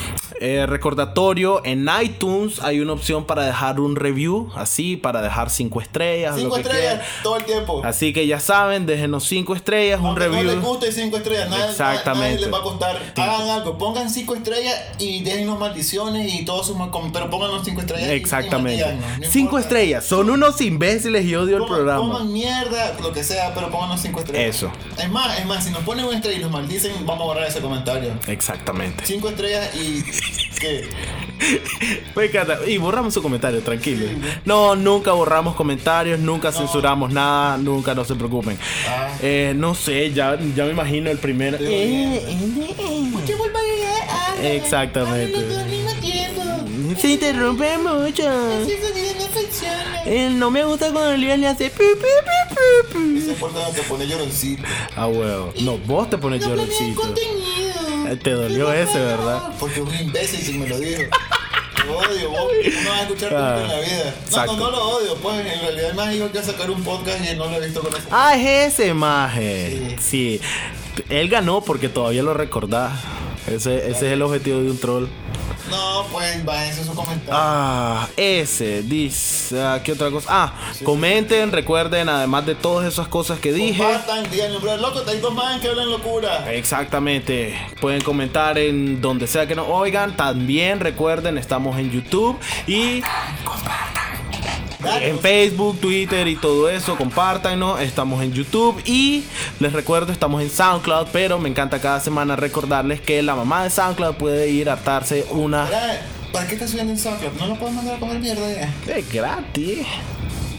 eh, 0.41 0.64
recordatorio, 0.66 1.61
en 1.64 1.87
iTunes 2.03 2.61
hay 2.62 2.81
una 2.81 2.95
opción 2.95 3.25
para 3.27 3.45
dejar 3.45 3.79
un 3.79 3.95
review, 3.95 4.51
así, 4.57 4.97
para 4.97 5.21
dejar 5.21 5.51
cinco 5.51 5.81
estrellas. 5.83 6.35
lo 6.37 6.41
Cinco 6.41 6.55
que 6.55 6.61
estrellas 6.62 6.93
quieran. 6.95 7.07
todo 7.23 7.37
el 7.37 7.45
tiempo. 7.45 7.83
Así 7.85 8.12
que 8.14 8.27
ya 8.27 8.41
saben, 8.41 8.87
déjenos 8.87 9.25
cinco 9.25 9.55
estrellas, 9.55 10.01
un 10.01 10.07
Aunque 10.07 10.27
no 10.29 10.33
les 10.43 10.45
review. 10.55 10.61
guste 10.62 10.91
cinco 10.91 11.18
estrellas, 11.18 11.51
nada, 11.51 11.68
Exactamente. 11.71 12.27
nadie 12.37 12.41
les 12.47 12.53
va 12.55 12.59
a 12.59 12.62
costar. 12.62 12.99
Hagan 13.16 13.49
algo, 13.51 13.77
pongan 13.77 14.09
cinco 14.09 14.35
estrellas 14.35 14.75
y 14.99 15.23
déjenos 15.23 15.59
maldiciones 15.59 16.33
y 16.35 16.45
todos 16.47 16.66
sus 16.68 16.77
mal 16.77 16.91
com- 16.91 17.12
pero 17.12 17.29
pónganos 17.29 17.62
cinco 17.64 17.83
estrellas. 17.83 18.09
y- 18.09 18.12
y 18.12 18.16
Exactamente. 18.16 18.83
maldíganos, 18.85 19.18
no 19.21 19.27
Cinco 19.31 19.59
estrellas. 19.59 20.05
Son 20.07 20.31
unos 20.31 20.59
imbéciles 20.62 21.25
y 21.27 21.35
odio 21.35 21.59
el 21.59 21.66
programa. 21.66 22.01
Coman 22.01 22.33
mierda, 22.33 22.97
lo 23.03 23.10
que 23.13 23.25
sea, 23.25 23.53
pero 23.55 23.71
pónganos 23.71 24.01
cinco 24.01 24.21
estrellas. 24.21 24.57
Eso. 24.57 24.73
Es 24.99 25.11
más, 25.11 25.39
es 25.39 25.47
más, 25.47 25.65
si 25.65 25.71
nos 25.71 25.83
ponen 25.83 26.05
una 26.05 26.17
estrella 26.17 26.39
y 26.39 26.43
nos 26.43 26.51
maldicen, 26.51 26.93
vamos 27.07 27.23
a 27.23 27.25
borrar 27.27 27.47
ese 27.47 27.61
comentario. 27.61 28.13
Exactamente. 28.27 29.05
Cinco 29.07 29.29
estrellas 29.29 29.75
y. 29.75 30.03
¿Qué? 30.61 30.89
Y 32.67 32.79
borramos 32.79 33.15
su 33.15 33.23
comentario, 33.23 33.61
tranquilo. 33.63 34.07
No, 34.45 34.77
nunca 34.77 35.13
borramos 35.13 35.57
comentarios, 35.57 36.21
nunca 36.21 36.53
censuramos 36.53 37.13
nada, 37.13 37.57
nunca, 37.57 37.95
no 37.95 38.05
se 38.05 38.15
preocupen. 38.15 38.59
Ah. 38.89 39.09
Eh, 39.23 39.55
no 39.57 39.75
sé, 39.75 40.13
ya, 40.13 40.39
ya 40.55 40.65
me 40.65 40.73
imagino 40.73 41.11
el 41.11 41.19
primer. 41.19 41.57
Eh. 41.61 42.37
Ah, 44.09 44.35
Exactamente. 44.43 45.80
Se 46.99 47.09
interrumpe 47.09 47.78
mucho. 47.78 48.24
No 48.30 49.26
funciona. 49.32 50.03
Eh, 50.07 50.30
no 50.30 50.51
me 50.51 50.64
gusta 50.64 50.91
cuando 50.93 51.12
Elías 51.12 51.38
le 51.38 51.49
hace. 51.49 51.70
pi, 51.70 51.76
pi, 51.78 51.95
pi, 52.01 52.55
pi, 52.55 52.99
pi. 52.99 53.18
Ese 53.18 53.34
fue 53.34 53.51
cuando 53.51 53.70
te 53.70 53.82
pone 53.82 54.07
lloroncito. 54.07 54.62
Ah, 54.97 55.07
huevo. 55.07 55.53
No, 55.61 55.78
vos 55.78 56.09
te 56.09 56.18
pones 56.18 56.41
No 56.43 56.49
lloroncito. 56.49 57.01
contenido. 57.01 58.16
Te 58.22 58.30
dolió 58.30 58.72
ese, 58.72 58.99
¿verdad? 58.99 59.51
Porque 59.61 59.80
un 59.80 59.95
imbécil 59.95 60.45
que 60.45 60.59
me 60.59 60.68
lo 60.68 60.78
dijo. 60.78 61.03
Lo 61.86 61.97
odio, 61.97 62.30
vos 62.30 62.43
no 62.84 62.91
vas 62.91 62.99
a 63.01 63.03
escuchar 63.05 63.32
nunca 63.32 63.62
en 63.62 63.68
la 63.68 63.80
vida. 63.80 64.05
No, 64.05 64.26
exacto. 64.26 64.53
no, 64.57 64.59
no 64.64 64.70
lo 64.70 64.88
odio, 64.91 65.14
pues 65.16 65.36
en 65.47 65.61
realidad 65.61 65.95
más 65.95 66.11
dijo 66.12 66.30
que 66.30 66.38
a 66.38 66.43
sacar 66.43 66.70
un 66.70 66.84
podcast 66.84 67.24
y 67.24 67.34
no 67.36 67.47
lo 67.47 67.57
he 67.57 67.64
visto 67.64 67.80
con 67.80 67.91
eso. 67.97 68.07
Ah, 68.11 68.36
es 68.36 68.74
ese 68.74 68.93
maje. 68.93 69.97
Sí. 69.99 70.41
Él 71.09 71.28
ganó 71.30 71.62
porque 71.62 71.88
todavía 71.88 72.22
lo 72.22 72.34
recordás. 72.34 72.93
Ese, 73.51 73.90
ese 73.90 73.90
es 73.90 74.12
el 74.12 74.22
objetivo 74.22 74.61
de 74.61 74.70
un 74.70 74.78
troll. 74.78 75.07
No, 75.68 76.05
pues 76.11 76.44
bájense 76.44 76.84
su 76.84 76.94
comentario. 76.94 77.32
Ah, 77.32 78.09
ese, 78.16 78.82
dice, 78.82 79.57
¿qué 79.84 79.92
otra 79.92 80.11
cosa? 80.11 80.26
Ah, 80.30 80.53
comenten, 80.84 81.53
recuerden, 81.53 82.09
además 82.09 82.46
de 82.46 82.55
todas 82.55 82.90
esas 82.90 83.09
cosas 83.09 83.38
que 83.38 83.53
dije. 83.53 83.82
Compartan, 83.82 84.30
díganle, 84.30 84.59
bro, 84.59 84.76
loco, 84.78 85.03
hay 85.07 85.20
dos 85.20 85.34
más 85.34 85.61
que 85.61 85.68
hablan 85.68 85.90
locura. 85.90 86.53
Exactamente, 86.53 87.57
pueden 87.80 88.03
comentar 88.03 88.59
en 88.59 89.01
donde 89.01 89.26
sea 89.26 89.46
que 89.46 89.55
nos 89.55 89.68
oigan. 89.68 90.16
También 90.16 90.80
recuerden, 90.80 91.38
estamos 91.38 91.78
en 91.78 91.90
YouTube 91.90 92.38
y 92.66 93.01
Dale, 93.01 93.99
en 95.01 95.18
Facebook, 95.18 95.78
Twitter 95.81 96.26
y 96.28 96.37
todo 96.37 96.68
eso. 96.68 96.97
Compártanos, 96.97 97.81
estamos 97.81 98.22
en 98.22 98.33
YouTube 98.33 98.81
y 98.85 99.24
les 99.59 99.72
recuerdo, 99.72 100.12
estamos 100.12 100.43
en 100.43 100.51
SoundCloud. 100.51 101.09
Pero 101.12 101.39
me 101.39 101.49
encanta 101.49 101.81
cada 101.81 102.01
semana 102.01 102.37
recordarles 102.37 103.01
que 103.01 103.22
la 103.22 103.35
mamá 103.35 103.64
de 103.64 103.70
SoundCloud 103.70 104.14
puede 104.14 104.49
ir 104.51 104.68
a 104.68 104.74
hartarse 104.74 105.26
una. 105.31 105.68
¿Para 106.33 106.47
qué 106.47 106.55
estás 106.55 106.70
subiendo 106.70 106.93
en 106.93 106.99
SoundCloud? 106.99 107.33
No 107.39 107.47
lo 107.49 107.57
puedes 107.57 107.74
mandar 107.74 107.97
a 107.97 107.99
comer 107.99 108.20
mierda 108.20 108.53
ya. 108.53 108.95
Es 108.95 109.12
gratis. 109.12 109.87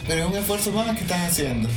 Pero 0.06 0.24
es 0.24 0.30
un 0.30 0.36
esfuerzo 0.36 0.72
más 0.72 0.96
que 0.96 1.02
estás 1.02 1.30
haciendo. 1.30 1.68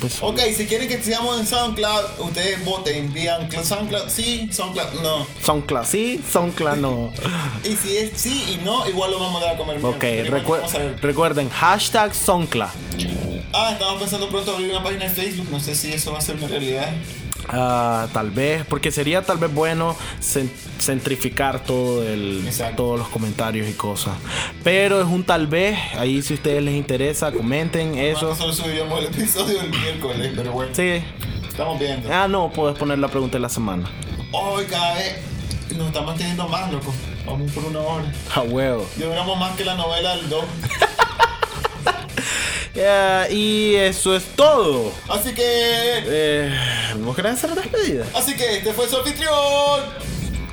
Pues, 0.00 0.18
Ok, 0.20 0.38
si 0.56 0.66
quieren 0.66 0.88
que 0.88 1.02
sigamos 1.02 1.40
en 1.40 1.46
SoundCloud, 1.46 2.20
ustedes 2.20 2.64
voten. 2.64 3.12
Digan 3.14 3.48
SoundCloud 3.50 4.08
sí, 4.08 4.48
SoundCloud 4.52 5.00
no. 5.02 5.26
SoundCloud 5.44 5.84
sí, 5.84 6.20
SoundCloud 6.30 6.76
no. 6.76 7.12
Y 7.64 7.76
si 7.76 7.96
es 7.96 8.12
sí 8.20 8.44
y 8.60 8.64
no, 8.64 8.86
igual 8.88 9.10
lo 9.10 9.18
vamos 9.18 9.42
a 9.42 9.46
dar 9.46 9.54
a 9.54 9.58
comer. 9.58 9.84
Ok, 9.84 10.02
recu- 10.02 10.96
recuerden, 11.00 11.48
hashtag 11.50 12.14
SoundCloud. 12.14 12.68
Ah, 13.52 13.70
estamos 13.72 14.00
pensando 14.00 14.28
pronto 14.28 14.52
abrir 14.52 14.70
una 14.70 14.82
página 14.82 15.04
de 15.04 15.10
Facebook. 15.10 15.48
No 15.50 15.60
sé 15.60 15.74
si 15.74 15.92
eso 15.92 16.12
va 16.12 16.18
a 16.18 16.20
ser 16.20 16.36
una 16.36 16.48
realidad. 16.48 16.92
Ah, 17.48 18.08
tal 18.12 18.30
vez, 18.30 18.64
porque 18.68 18.90
sería 18.90 19.22
tal 19.22 19.38
vez 19.38 19.52
bueno 19.54 19.96
cen- 20.20 20.50
centrificar 20.80 21.60
todo 21.64 22.02
el, 22.02 22.42
Exacto. 22.46 22.76
todos 22.82 22.98
los 22.98 23.08
comentarios 23.08 23.68
y 23.68 23.72
cosas. 23.74 24.14
Pero 24.64 25.00
es 25.00 25.06
un 25.06 25.22
tal 25.24 25.46
vez, 25.46 25.78
ahí 25.98 26.22
si 26.22 26.34
a 26.34 26.36
ustedes 26.36 26.62
les 26.62 26.74
interesa, 26.74 27.30
comenten 27.32 27.96
eso. 27.98 28.34
Solo 28.34 28.52
subiríamos 28.52 28.98
el 29.00 29.06
episodio 29.06 29.60
el 29.60 29.70
miércoles, 29.70 30.32
pero 30.34 30.52
bueno. 30.52 30.72
Sí. 30.74 31.02
Estamos 31.48 31.78
viendo. 31.78 32.12
Ah, 32.12 32.28
no, 32.28 32.50
puedes 32.50 32.76
poner 32.78 32.98
la 32.98 33.08
pregunta 33.08 33.36
de 33.36 33.40
la 33.42 33.48
semana. 33.48 33.88
Hoy 34.32 34.64
cada 34.66 34.94
vez 34.94 35.16
nos 35.76 35.86
estamos 35.86 36.16
teniendo 36.16 36.46
más, 36.48 36.70
loco. 36.72 36.92
Vamos 37.24 37.50
por 37.52 37.64
una 37.64 37.80
hora. 37.80 38.04
A 38.34 38.42
huevo. 38.42 38.86
Duramos 38.96 39.38
más 39.38 39.56
que 39.56 39.64
la 39.64 39.74
novela 39.74 40.16
del 40.16 40.28
2. 40.28 40.44
Ya, 42.76 43.26
y 43.30 43.74
eso 43.76 44.14
es 44.14 44.24
todo. 44.36 44.92
Así 45.08 45.32
que. 45.32 45.42
Eh, 45.44 46.50
¿Vos 46.98 47.16
querés 47.16 47.32
hacer 47.32 47.50
despedida? 47.54 48.04
Así 48.14 48.36
que 48.36 48.58
este 48.58 48.72
fue 48.72 48.86
su 48.88 48.96
anfitrión. 48.96 49.80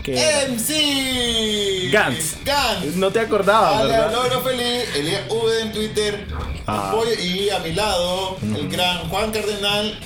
Que 0.01 0.47
MC 0.49 1.89
Gantz. 1.91 2.35
Gantz. 2.43 2.95
no 2.95 3.09
te 3.11 3.21
acordabas, 3.21 3.81
Ale 3.81 3.91
¿verdad? 3.91 4.11
Logro 4.11 4.41
Feliz, 4.41 4.83
Elías 4.95 5.21
V 5.29 5.61
en 5.61 5.71
Twitter, 5.71 6.27
Ah. 6.67 6.93
Y 7.21 7.49
a 7.49 7.59
mi 7.59 7.71
lado, 7.73 8.37
el 8.41 8.69
gran 8.69 9.09
Juan 9.09 9.31
Cardenal, 9.31 9.97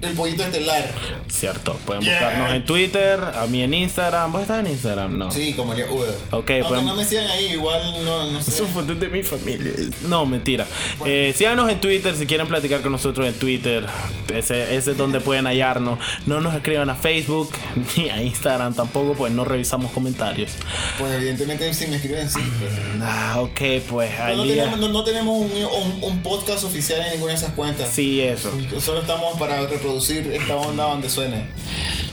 el 0.00 0.12
pollito 0.14 0.42
estelar. 0.44 0.90
Cierto, 1.28 1.74
pueden 1.84 2.02
Yeah. 2.02 2.14
buscarnos 2.20 2.52
en 2.54 2.64
Twitter, 2.64 3.20
a 3.34 3.46
mí 3.46 3.62
en 3.62 3.74
Instagram. 3.74 4.32
¿Vos 4.32 4.42
estás 4.42 4.60
en 4.60 4.68
Instagram? 4.72 5.18
No. 5.18 5.30
Sí, 5.30 5.52
como 5.54 5.72
Elías 5.72 5.90
V. 5.90 6.06
Ok, 6.30 6.50
pues- 6.68 6.82
no 6.82 6.94
me 6.94 7.04
sigan 7.04 7.26
ahí, 7.28 7.46
igual 7.52 8.04
no, 8.04 8.30
no 8.30 8.42
sé. 8.42 8.50
Son 8.52 8.68
fotos 8.68 8.98
de 8.98 9.08
mi 9.08 9.22
familia. 9.22 9.72
No, 10.08 10.24
mentira. 10.26 10.66
Eh, 11.04 11.34
síganos 11.36 11.68
en 11.70 11.80
Twitter 11.80 12.14
si 12.16 12.26
quieren 12.26 12.46
platicar 12.46 12.80
con 12.80 12.92
nosotros 12.92 13.26
en 13.26 13.34
Twitter. 13.34 13.84
Ese, 14.32 14.74
ese 14.76 14.92
es 14.92 14.96
donde 14.96 15.20
pueden 15.20 15.46
hallarnos. 15.46 15.98
No 16.26 16.40
nos 16.40 16.54
escriban 16.54 16.88
a 16.90 16.94
Facebook 16.94 17.50
ni 17.96 18.08
a 18.08 18.22
Instagram 18.22 18.74
tampoco, 18.74 19.14
pues 19.14 19.32
no 19.32 19.44
revisamos 19.44 19.90
comentarios. 19.92 20.52
Pues 20.98 21.12
evidentemente 21.14 21.72
sí 21.74 21.86
me 21.88 21.96
escriben 21.96 22.28
sí. 22.30 22.40
pero- 22.58 23.04
Ah, 23.04 23.36
ok, 23.40 23.60
pues 23.88 24.10
No, 24.18 24.24
al 24.24 24.36
no 24.38 24.42
día. 24.44 24.54
tenemos, 24.64 24.78
no- 24.80 24.88
no 24.88 25.04
tenemos 25.04 25.36
un, 25.38 25.50
un- 25.52 25.98
un 26.04 26.22
podcast 26.22 26.64
oficial 26.64 27.00
en 27.02 27.12
ninguna 27.12 27.32
de 27.32 27.38
esas 27.38 27.52
cuentas. 27.52 27.88
Sí, 27.92 28.20
eso. 28.20 28.50
Solo 28.80 29.00
estamos 29.00 29.38
para 29.38 29.60
reproducir 29.88 30.30
esta 30.32 30.54
onda 30.56 30.84
donde 30.84 31.08
suene. 31.08 31.46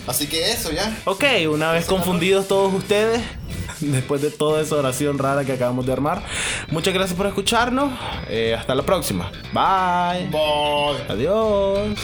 Así 0.07 0.27
que 0.27 0.51
eso 0.51 0.71
ya. 0.71 0.97
Ok, 1.05 1.23
una 1.51 1.71
vez 1.71 1.85
confundidos 1.85 2.47
todos 2.47 2.73
ustedes, 2.73 3.21
después 3.81 4.21
de 4.21 4.31
toda 4.31 4.61
esa 4.61 4.75
oración 4.75 5.17
rara 5.17 5.43
que 5.43 5.51
acabamos 5.51 5.85
de 5.85 5.91
armar, 5.91 6.23
muchas 6.69 6.93
gracias 6.93 7.17
por 7.17 7.27
escucharnos. 7.27 7.91
Eh, 8.29 8.55
hasta 8.57 8.75
la 8.75 8.83
próxima. 8.83 9.31
Bye. 9.51 10.29
Bye. 10.29 11.05
Adiós. 11.09 11.99